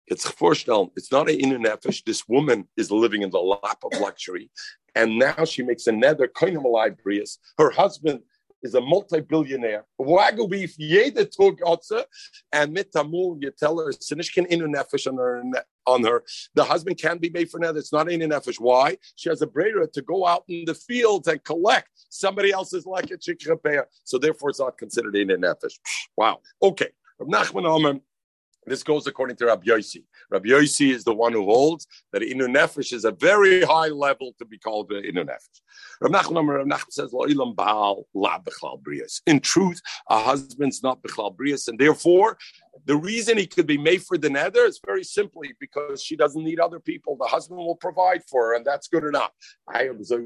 it's 0.08 0.26
vorstellen, 0.32 0.92
it's 0.96 1.12
not 1.12 1.30
an 1.30 1.38
inu 1.38 1.64
nefesh. 1.66 2.04
This 2.04 2.28
woman 2.28 2.68
is 2.78 2.92
living 2.92 3.22
in 3.22 3.30
the 3.30 3.40
lap 3.40 3.80
of 3.84 4.00
luxury, 4.00 4.50
and 4.96 5.20
now 5.20 5.46
she 5.46 5.64
makes 5.64 5.88
another 5.88 6.28
kind 6.28 6.58
of 6.58 6.64
brius. 6.64 7.38
Her 7.58 7.70
husband 7.70 8.22
is 8.64 8.74
a 8.74 8.82
multi-billionaire. 8.82 9.86
Wagyu 10.00 10.50
beef, 10.50 10.76
jede 10.78 11.30
tog 11.36 11.60
otze, 11.62 12.04
and 12.52 12.76
mitamu, 12.76 13.38
you 13.42 13.52
tell 13.52 13.78
her, 13.80 13.92
sinishkin 13.92 14.50
inu 14.50 14.68
nefesh 14.74 15.08
on 15.08 15.18
her, 15.18 15.44
on 15.86 16.04
her. 16.04 16.24
The 16.56 16.64
husband 16.64 16.98
can 16.98 17.18
be 17.18 17.30
made 17.30 17.50
for 17.50 17.58
another. 17.58 17.80
It's 17.80 17.94
not 17.94 18.08
inu 18.08 18.28
nefesh. 18.32 18.60
Why? 18.60 18.98
She 19.16 19.30
has 19.30 19.42
a 19.42 19.48
brera 19.48 19.88
to 19.88 20.02
go 20.02 20.26
out 20.26 20.44
in 20.48 20.66
the 20.66 20.74
fields 20.74 21.28
and 21.28 21.44
collect 21.44 21.90
somebody 22.10 22.52
else's 22.52 22.86
like 22.86 23.12
a 23.12 23.18
chikhapea. 23.18 23.84
So 24.04 24.18
therefore, 24.18 24.50
it's 24.50 24.60
not 24.60 24.78
considered 24.78 25.14
inu 25.14 25.38
nefesh. 25.38 25.74
Wow. 26.16 26.40
Okay. 26.62 26.90
Nachman 27.22 27.66
Omer 27.66 28.00
this 28.68 28.84
goes 28.84 29.08
according 29.08 29.38
to 29.38 29.46
Rabbi 29.46 29.66
Yossi. 29.66 30.04
Rabbi 30.30 30.50
Yossi 30.50 30.92
is 30.92 31.04
the 31.04 31.14
one 31.14 31.34
who 31.34 31.46
holds 31.46 31.88
that 32.12 32.22
Inu 32.22 32.48
Nefesh 32.48 32.94
is 32.94 33.06
a 33.06 33.12
very 33.12 33.62
high 33.64 33.88
level 33.88 34.34
to 34.40 34.46
be 34.46 34.58
called 34.58 34.90
Inu 34.92 35.26
Nefesh. 35.26 35.62
Rabbi 36.02 36.20
Nachman, 36.20 36.92
says, 36.92 37.14
"Lo 37.14 37.26
ilam 37.26 37.56
baal 37.56 38.08
labechal 38.16 38.82
brios." 38.82 39.22
In 39.26 39.40
truth, 39.40 39.82
a 40.10 40.20
husband's 40.20 40.84
not 40.84 41.02
Bechlal 41.02 41.36
Brias, 41.36 41.68
and 41.68 41.80
therefore, 41.80 42.38
the 42.86 42.96
reason 42.96 43.38
he 43.38 43.48
could 43.48 43.68
be 43.68 43.78
made 43.78 44.04
for 44.04 44.18
the 44.18 44.30
nether 44.30 44.66
is 44.66 44.80
very 44.86 45.04
simply 45.04 45.54
because 45.60 46.02
she 46.02 46.16
doesn't 46.16 46.44
need 46.44 46.60
other 46.60 46.80
people. 46.80 47.16
The 47.16 47.26
husband 47.26 47.60
will 47.60 47.76
provide 47.76 48.24
for 48.30 48.48
her, 48.48 48.56
and 48.56 48.66
that's 48.66 48.88
good 48.88 49.04
enough. 49.04 49.32
I 49.68 49.84
observe 49.84 50.26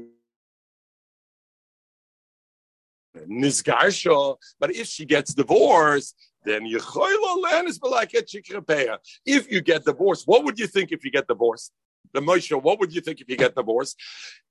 Nizgarsha, 3.16 4.36
but 4.58 4.74
if 4.74 4.86
she 4.86 5.04
gets 5.04 5.34
divorced, 5.34 6.16
then 6.44 6.66
if 6.66 6.82
you 9.50 9.60
get 9.60 9.84
divorced, 9.84 10.26
what 10.26 10.44
would 10.44 10.58
you 10.58 10.66
think 10.66 10.92
if 10.92 11.04
you 11.04 11.10
get 11.10 11.28
divorced? 11.28 11.72
The 12.12 12.20
Moshe, 12.20 12.60
what 12.60 12.78
would 12.78 12.94
you 12.94 13.00
think 13.00 13.20
if 13.20 13.28
you 13.28 13.36
get 13.36 13.54
divorced? 13.54 13.98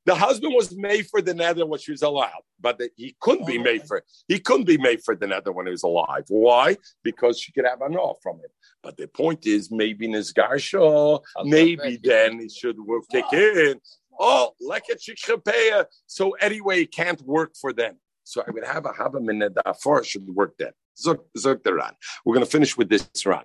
The 0.06 0.16
husband 0.16 0.54
was 0.56 0.76
made 0.76 1.08
for 1.08 1.22
the 1.22 1.34
nether 1.34 1.66
when 1.66 1.80
she 1.80 1.92
was 1.92 2.02
allowed, 2.02 2.42
but 2.60 2.82
he 2.96 3.16
couldn't 3.20 3.46
be 3.46 3.60
made 3.60 3.84
for 3.84 4.04
he 4.28 4.40
couldn't 4.40 4.66
be 4.66 4.80
made 4.80 5.04
for 5.04 5.16
the 5.16 5.28
nether 5.28 5.52
when 5.52 5.68
he 5.68 5.72
was 5.72 5.84
alive. 5.84 6.24
Why? 6.30 6.78
Because 7.04 7.40
she 7.40 7.52
could 7.52 7.66
have 7.66 7.82
an 7.82 7.96
off 7.98 8.18
from 8.24 8.38
him. 8.38 8.50
But 8.82 8.98
the 8.98 9.08
point 9.08 9.46
is, 9.46 9.70
maybe 9.70 10.08
Nizgarsha, 10.08 11.22
maybe 11.44 12.00
then 12.02 12.40
it 12.40 12.52
should 12.52 12.80
work, 12.80 13.04
kick 13.12 13.32
in. 13.32 13.80
Oh, 14.20 14.56
leket 14.64 15.08
shikhapeya. 15.08 15.86
So 16.08 16.32
anyway, 16.32 16.82
it 16.84 16.92
can't 16.92 17.22
work 17.22 17.54
for 17.60 17.72
them. 17.72 18.00
So 18.24 18.44
I 18.48 18.52
would 18.52 18.66
have 18.66 18.86
a 18.86 18.90
haba 18.90 19.20
that 19.56 20.06
should 20.06 20.28
work 20.28 20.54
then. 20.58 20.72
Zog 20.98 21.20
the 21.64 21.74
Ran. 21.74 21.94
We're 22.26 22.36
going 22.36 22.46
to 22.46 22.52
finish 22.52 22.78
with 22.78 22.90
this 22.90 23.10
Ran. 23.26 23.44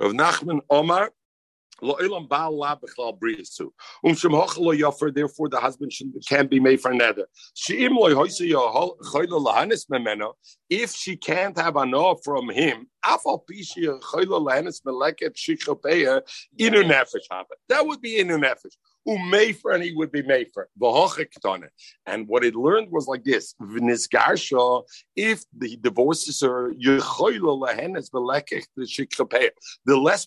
Rav 0.00 0.12
Nachman 0.12 0.60
Omar, 0.70 1.10
um 1.82 2.28
therefore 5.14 5.48
the 5.48 5.60
husband 5.60 5.92
can 6.26 6.46
be 6.46 6.58
made 6.58 6.80
for 6.80 6.90
another. 6.90 7.26
If 10.70 10.94
she 10.94 11.16
can't 11.16 11.58
have 11.58 11.76
an 11.76 11.92
from 12.24 12.48
him, 12.48 12.88
that 13.02 13.18
would 17.84 18.00
be 18.00 18.18
inu 18.18 18.38
nefesh 18.40 18.76
umefer, 19.06 19.74
and 19.74 19.82
he 19.82 19.92
would 19.94 20.12
be 20.12 20.22
mefer. 20.22 20.64
And 22.06 22.28
what 22.28 22.44
it 22.44 22.54
learned 22.54 22.90
was 22.90 23.06
like 23.06 23.24
this: 23.24 23.54
if 25.16 25.44
the 25.56 25.76
divorces 25.76 26.40
her, 26.40 26.72
the 29.84 29.96
less 29.96 30.26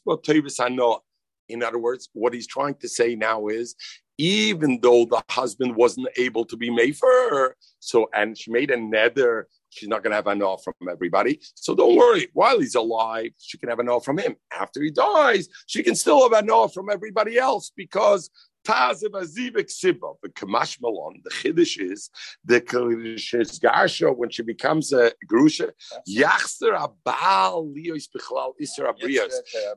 I 0.59 0.69
know. 0.69 1.01
In 1.47 1.63
other 1.63 1.79
words, 1.79 2.09
what 2.13 2.33
he's 2.33 2.47
trying 2.47 2.75
to 2.75 2.87
say 2.87 3.15
now 3.15 3.47
is, 3.47 3.75
even 4.19 4.79
though 4.81 5.05
the 5.05 5.23
husband 5.29 5.75
wasn't 5.75 6.09
able 6.17 6.45
to 6.45 6.55
be 6.57 6.69
her, 7.01 7.55
so 7.79 8.09
and 8.13 8.37
she 8.37 8.51
made 8.51 8.69
a 8.69 8.77
nether 8.77 9.47
She's 9.69 9.89
not 9.89 10.03
going 10.03 10.11
to 10.11 10.15
have 10.15 10.27
an 10.27 10.41
offer 10.41 10.73
from 10.77 10.89
everybody. 10.89 11.39
So 11.55 11.75
don't 11.75 11.95
worry. 11.95 12.27
While 12.33 12.59
he's 12.59 12.75
alive, 12.75 13.31
she 13.37 13.57
can 13.57 13.69
have 13.69 13.79
an 13.79 13.89
offer 13.89 14.05
from 14.05 14.17
him. 14.17 14.35
After 14.51 14.81
he 14.81 14.91
dies, 14.91 15.47
she 15.67 15.83
can 15.83 15.95
still 15.95 16.23
have 16.23 16.43
an 16.43 16.49
offer 16.49 16.73
from 16.73 16.89
everybody 16.89 17.37
else 17.37 17.71
because 17.75 18.29
Taziv 18.65 19.11
Azivik 19.11 19.69
Sibba, 19.69 20.15
the 20.21 20.29
Kamash 20.29 20.79
Malon, 20.81 21.21
the 21.23 21.29
Chiddush 21.29 21.79
is 21.79 22.09
the 22.45 22.61
Kaddish 22.61 23.33
Garsha, 23.59 24.15
when 24.15 24.29
she 24.29 24.43
becomes 24.43 24.93
a 24.93 25.11
Grusha, 25.29 25.71
Yachster 26.07 26.77
Abal 26.77 27.73
Lios 27.75 28.07
Bichlal 28.15 28.53
Isra 28.61 28.93
Abrias. 28.93 29.33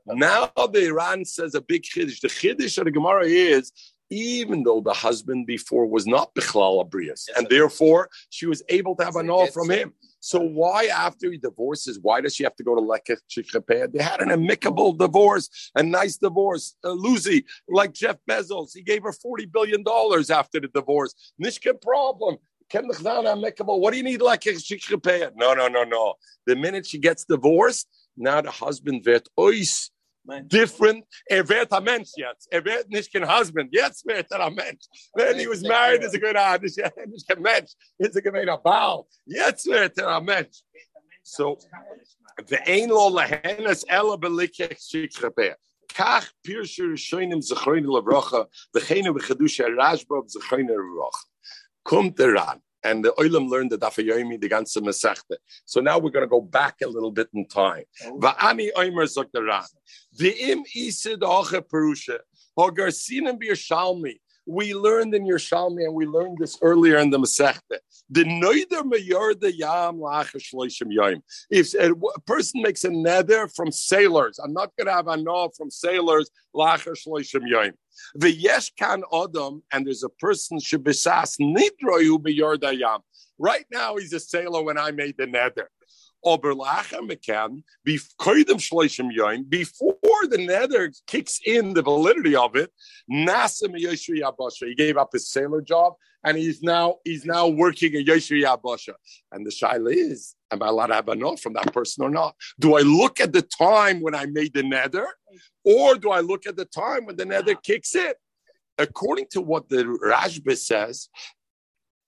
Now 0.07 0.51
the 0.67 0.87
Iran 0.87 1.25
says 1.25 1.55
a 1.55 1.61
big 1.61 1.83
Chiddush. 1.83 2.21
The 2.21 2.29
Chiddush 2.29 2.79
of 2.79 2.85
the 2.85 2.91
Gemara 2.91 3.27
is 3.27 3.73
even 4.13 4.63
though 4.63 4.81
the 4.81 4.93
husband 4.93 5.47
before 5.47 5.87
was 5.87 6.07
not 6.07 6.35
Bichlal 6.35 6.87
Abrias, 6.87 7.29
and 7.37 7.49
therefore 7.49 8.11
she 8.31 8.47
was 8.47 8.63
able 8.69 8.95
to 8.97 9.05
have 9.05 9.17
an 9.17 9.31
all 9.31 9.47
from 9.47 9.71
him. 9.71 9.95
So 10.21 10.41
why, 10.41 10.85
after 10.87 11.33
he 11.33 11.39
divorces, 11.39 11.99
why 12.01 12.21
does 12.21 12.37
she 12.37 12.45
have 12.45 12.55
to 12.57 12.63
go 12.63 12.77
to 12.77 12.81
Lekech 12.81 13.19
Chichapeh? 13.29 13.93
They 13.93 14.03
had 14.03 14.21
an 14.21 14.31
amicable 14.31 14.93
divorce, 14.93 15.71
a 15.75 15.83
nice 15.83 16.17
divorce. 16.17 16.77
Uh, 16.85 16.93
Lucy, 16.93 17.45
like 17.69 17.93
Jeff 17.93 18.19
Bezos, 18.31 18.71
he 18.73 18.83
gave 18.83 19.03
her 19.03 19.13
$40 19.13 19.51
billion 19.51 19.83
after 20.31 20.61
the 20.61 20.69
divorce. 20.69 21.15
Nishka 21.43 21.81
problem. 21.81 22.37
What 22.75 23.91
do 23.91 23.97
you 23.99 24.03
need 24.03 24.23
like 24.23 24.45
No, 25.37 25.53
no, 25.53 25.69
no, 25.69 25.85
no. 25.85 26.15
The 26.47 26.57
minute 26.57 26.87
she 26.87 26.99
gets 26.99 27.25
divorced, 27.25 27.87
now 28.17 28.41
the 28.41 28.51
husband 28.51 29.05
wird 29.05 29.29
ois 29.39 29.91
different. 30.48 31.06
Er 31.26 31.48
wird 31.48 31.72
ein 31.72 31.84
Mensch 31.84 32.12
jetzt. 32.16 32.48
Er 32.52 32.64
wird 32.64 32.90
nicht 32.90 33.12
kein 33.12 33.28
Husband. 33.28 33.70
Jetzt 33.74 34.06
wird 34.06 34.32
er 34.32 34.46
ein 34.46 34.54
Mensch. 34.54 34.86
When 35.14 35.40
he 35.40 35.48
was 35.48 35.62
married, 35.62 36.04
is 36.04 36.14
a 36.14 36.18
good 36.18 36.36
ah, 36.36 36.58
nicht 36.58 37.28
kein 37.28 37.42
Mensch. 37.42 37.72
Ist 37.98 38.16
er 38.16 38.22
gewesen 38.22 38.50
ein 38.50 38.64
Baal. 38.64 39.06
Jetzt 39.26 39.66
wird 39.66 39.98
er 39.98 40.18
ein 40.18 40.26
Mensch. 40.26 40.64
So, 41.24 41.58
ואין 42.50 42.90
לו 42.90 43.16
להנס 43.16 43.86
אלא 43.90 44.16
בליקח 44.16 44.80
שיקרפא. 44.80 45.52
כך 45.96 46.32
פירשו 46.42 46.84
ראשונים 46.92 47.42
זכרנו 47.42 47.98
לברכה, 47.98 48.42
וכן 48.76 49.14
בחידוש 49.16 49.60
הרשב"א 49.60 50.16
זכרנו 50.28 50.74
לברכה. 50.78 51.28
kommt 51.88 52.20
daran 52.20 52.62
and 52.85 53.05
the 53.05 53.13
Olam 53.19 53.49
learned 53.49 53.71
the 53.71 53.79
Dafayomi, 53.79 54.41
the 54.41 54.49
ganze 54.49 54.77
Masechta. 54.79 55.37
So 55.65 55.81
now 55.81 55.99
we're 55.99 56.11
going 56.11 56.25
to 56.25 56.29
go 56.29 56.41
back 56.41 56.77
a 56.83 56.89
little 56.89 57.11
bit 57.11 57.29
in 57.35 57.47
time. 57.47 57.85
Oh. 58.05 58.19
Va'ani 58.19 58.71
Omer 58.77 59.07
Zoktaran. 59.07 59.67
V'im 60.19 60.63
Isid 60.77 61.21
Oche 61.21 61.63
Perusha. 61.63 62.19
Hogarsinim 62.59 63.39
Shalmi. 63.41 64.15
We 64.47 64.75
learned 64.75 65.15
in 65.15 65.25
Yerushalmi, 65.25 65.85
and 65.85 65.95
we 65.95 66.05
learned 66.05 66.39
this 66.39 66.59
earlier 66.63 66.99
in 66.99 67.11
the 67.11 67.19
Masechta. 67.19 67.79
The 68.13 68.25
noider 68.25 69.41
the 69.41 69.57
yam 69.57 69.99
yom. 69.99 71.23
If 71.51 71.75
a 71.75 71.95
person 72.27 72.61
makes 72.61 72.85
a 72.85 72.91
nether 72.91 73.49
from 73.49 73.73
sailors, 73.73 74.39
I'm 74.39 74.53
not 74.53 74.71
going 74.77 74.87
to 74.89 74.93
have 74.93 75.09
a 75.09 75.17
no 75.17 75.49
from 75.57 75.71
sailors. 75.71 76.31
The 76.55 78.31
yesh 78.31 78.71
kan 78.79 79.03
adam, 79.15 79.63
and 79.73 79.87
there's 79.87 80.03
a 80.03 80.11
person 80.11 80.59
shebisas 80.59 81.41
nidroyu 81.41 82.79
yam. 82.79 83.01
Right 83.39 83.65
now, 83.73 83.97
he's 83.97 84.13
a 84.13 84.21
sailor 84.21 84.63
when 84.63 84.77
I 84.77 84.91
made 84.91 85.17
the 85.17 85.27
nether. 85.27 85.71
Before 86.25 86.67
the 90.29 90.39
nether 90.39 90.93
kicks 91.07 91.41
in 91.45 91.75
the 91.75 91.83
validity 91.83 92.37
of 92.37 92.57
it, 92.57 92.71
he 93.09 94.75
gave 94.75 94.97
up 94.97 95.09
his 95.13 95.29
sailor 95.29 95.61
job 95.61 95.95
and 96.25 96.37
he's 96.37 96.63
now 96.63 96.97
he's 97.05 97.25
now 97.25 97.49
working 97.49 97.95
at 97.95 98.07
Yeshua 98.07 98.45
Yabasha. 98.45 98.95
And 99.33 99.45
the 99.45 99.51
shaila 99.51 99.95
is, 99.95 100.35
am 100.51 100.63
I 100.63 100.69
allowed 100.69 100.89
to 100.89 100.95
have 100.95 101.09
a 101.09 101.15
note 101.15 101.41
from 101.41 101.55
that 101.55 101.73
person 101.73 102.05
or 102.05 102.11
not? 102.11 102.35
Do 102.61 102.77
I 102.77 102.83
look 102.83 103.21
at 103.21 103.33
the 103.33 103.43
time 103.43 104.01
when 104.01 104.15
I 104.15 104.27
made 104.27 104.55
the 104.55 104.63
nether, 104.63 105.07
or 105.65 105.97
do 105.97 106.11
I 106.11 106.21
look 106.21 106.47
at 106.47 106.57
the 106.57 106.65
time 106.65 107.07
when 107.07 107.17
the 107.17 107.25
nether 107.25 107.55
kicks 107.55 107.95
in? 107.95 108.13
According 108.79 109.27
to 109.33 109.41
what 109.41 109.69
the 109.69 109.85
Rashba 109.85 110.57
says, 110.57 111.09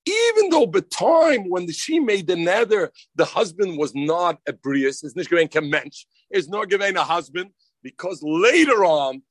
even 0.06 0.50
though 0.50 0.66
the 0.66 0.82
time 0.82 1.48
when 1.48 1.70
she 1.70 1.98
made 1.98 2.26
the 2.26 2.36
nether, 2.36 2.92
the 3.14 3.24
husband 3.24 3.78
was 3.78 3.94
not 3.94 4.38
a 4.46 4.52
brius, 4.52 5.04
is 5.04 5.16
not 5.16 5.28
given 5.28 5.70
mensch, 5.70 6.04
is 6.30 6.48
not 6.48 6.68
given 6.68 6.96
a 6.96 7.04
husband, 7.04 7.50
because 7.82 8.20
later 8.22 8.84
on 8.84 9.22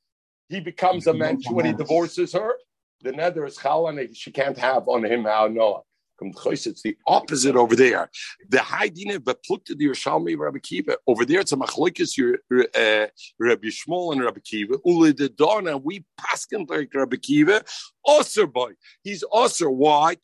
he 0.49 0.59
becomes 0.59 1.07
a 1.07 1.13
mensch 1.13 1.45
when 1.49 1.65
he 1.65 1.73
divorces 1.73 2.33
her. 2.33 2.53
the 3.01 3.11
nether 3.11 3.45
is 3.45 3.57
chal 3.57 3.87
and 3.87 4.15
she 4.15 4.31
can't 4.31 4.57
have 4.57 4.87
on 4.87 5.03
him 5.03 5.25
how 5.25 5.47
Noah. 5.47 5.81
It's 6.21 6.81
the 6.81 6.95
opposite 7.07 7.55
over 7.55 7.75
there. 7.75 8.09
The 8.49 8.59
high 8.59 8.89
dina 8.89 9.19
beplukte 9.19 9.77
the 9.77 9.87
Yerushalmi 9.87 10.37
Rabbi 10.37 10.59
Kiva. 10.59 10.97
Over 11.07 11.25
there, 11.25 11.41
it's 11.41 11.51
a 11.51 11.57
machlokes 11.57 12.17
uh, 12.19 13.07
Rabbi 13.39 13.67
Shmuel 13.67 14.13
and 14.13 14.23
Rabbi 14.23 14.39
Kiva. 14.43 14.75
Ule 14.85 15.13
the 15.13 15.29
dona 15.29 15.77
we 15.77 16.05
paskin 16.19 16.69
like 16.69 16.93
Rabbi 16.93 17.17
Kiva. 17.17 17.63
Osir 18.07 18.51
boy, 18.51 18.73
he's 19.01 19.23
osir. 19.33 19.73
Why? 19.73 20.15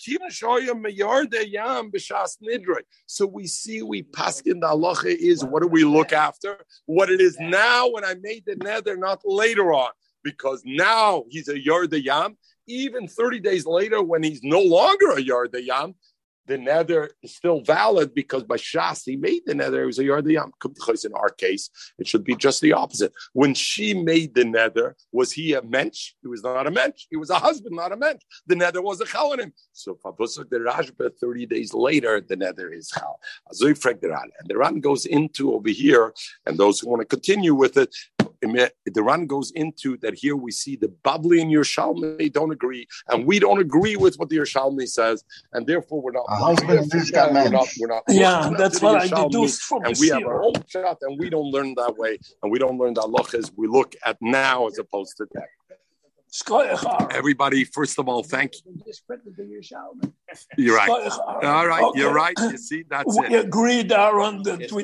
So 3.06 3.26
we 3.26 3.48
see 3.48 3.82
we 3.82 4.04
paskin 4.04 4.62
the 4.62 4.68
halacha 4.68 5.16
is 5.16 5.44
what 5.44 5.62
do 5.62 5.68
we 5.68 5.84
look 5.86 6.14
after? 6.14 6.58
What 6.86 7.10
it 7.10 7.22
is 7.22 7.38
now 7.40 7.90
when 7.90 8.04
I 8.04 8.16
made 8.22 8.44
the 8.46 8.56
nether, 8.58 8.98
not 8.98 9.22
later 9.26 9.74
on 9.74 9.92
because 10.24 10.62
now 10.66 11.24
he's 11.30 11.48
a 11.48 11.60
yard 11.60 11.94
yam 11.94 12.38
even 12.70 13.08
30 13.08 13.40
days 13.40 13.66
later, 13.66 14.02
when 14.02 14.24
he's 14.24 14.44
no 14.44 14.62
longer 14.62 15.12
a 15.12 15.22
Yardayam, 15.22 15.96
the 16.50 16.58
nether 16.58 17.12
is 17.22 17.36
still 17.36 17.62
valid 17.62 18.16
because 18.16 18.44
by 18.44 18.58
Shas 18.58 19.04
he 19.06 19.16
made 19.16 19.44
the 19.46 19.54
nether, 19.54 19.84
it 19.84 19.86
was 19.86 20.00
a 20.00 20.04
Yardayam. 20.04 20.50
In 21.06 21.14
our 21.14 21.30
case, 21.30 21.70
it 22.00 22.08
should 22.08 22.24
be 22.24 22.36
just 22.36 22.60
the 22.62 22.74
opposite. 22.74 23.14
When 23.34 23.54
she 23.54 23.94
made 23.94 24.34
the 24.34 24.46
nether, 24.46 24.96
was 25.12 25.32
he 25.32 25.54
a 25.54 25.62
mensch? 25.62 26.14
He 26.22 26.28
was 26.28 26.42
not 26.42 26.66
a 26.66 26.72
mensch. 26.72 27.06
He 27.12 27.18
was 27.18 27.30
a 27.30 27.36
husband, 27.36 27.76
not 27.76 27.92
a 27.92 27.98
mensch. 27.98 28.22
The 28.48 28.56
nether 28.56 28.82
was 28.82 29.00
a 29.00 29.06
chalanim. 29.06 29.52
So 29.74 29.94
Pabusuk 30.04 30.50
the 30.50 30.58
Rashba, 30.58 31.12
30 31.22 31.46
days 31.46 31.74
later, 31.76 32.20
the 32.20 32.36
nether 32.36 32.74
is 32.74 32.90
chal. 32.90 33.20
And 33.48 33.60
the 34.50 34.58
Ran 34.58 34.80
goes 34.80 35.06
into 35.06 35.54
over 35.54 35.70
here, 35.70 36.14
and 36.48 36.58
those 36.58 36.80
who 36.80 36.90
want 36.90 37.02
to 37.02 37.06
continue 37.06 37.54
with 37.54 37.78
it, 37.78 37.96
the 38.42 39.04
Ran 39.04 39.26
goes 39.26 39.52
into 39.52 39.98
that 39.98 40.14
here 40.16 40.36
we 40.36 40.52
see 40.52 40.76
the 40.76 40.88
Babli 41.04 41.42
and 41.42 41.52
Yerushalmi 41.52 42.32
don't 42.32 42.52
agree, 42.52 42.88
and 43.10 43.26
we 43.26 43.40
don't 43.40 43.60
agree 43.60 43.96
with 43.96 44.16
what 44.18 44.30
the 44.30 44.38
Yerushalmi 44.38 44.88
says, 44.88 45.24
and 45.54 45.66
therefore 45.68 46.02
we're 46.02 46.12
not. 46.12 46.26
husband 46.36 46.70
we're 46.70 47.34
we're 47.34 47.50
not, 47.50 47.68
we're 47.80 47.88
not 47.88 48.04
yeah, 48.10 48.52
that's 48.58 48.82
what 48.82 49.02
I 49.02 49.08
deduced 49.08 49.62
from 49.64 49.86
And 49.86 49.98
we 50.00 50.10
have 50.10 50.24
our 50.24 50.44
own 50.44 50.54
shot, 50.68 50.98
and 51.02 51.20
we 51.20 51.30
don't 51.30 51.52
learn 51.52 51.74
that 51.76 51.96
way, 51.98 52.18
and 52.42 52.52
we 52.52 52.60
don't 52.60 52.78
learn 52.78 52.94
the 52.94 53.02
halachas. 53.02 53.52
We 53.56 53.68
look 53.68 53.96
at 54.06 54.18
now 54.22 54.68
as 54.68 54.78
opposed 54.80 55.18
to 55.18 55.28
that. 55.34 55.48
Everybody, 57.12 57.64
first 57.64 57.98
of 57.98 58.08
all, 58.08 58.22
thank 58.22 58.54
you. 58.54 58.84
You're 60.58 60.76
right. 60.76 60.90
All 60.90 61.68
right, 61.68 61.92
you're 61.96 62.14
right. 62.14 62.36
You 62.40 62.58
see, 62.58 62.84
that's 62.88 63.18
we 63.18 63.26
it. 63.36 63.46
agreed, 63.46 63.92
Aaron, 63.92 64.44
that 64.44 64.60
we 64.60 64.68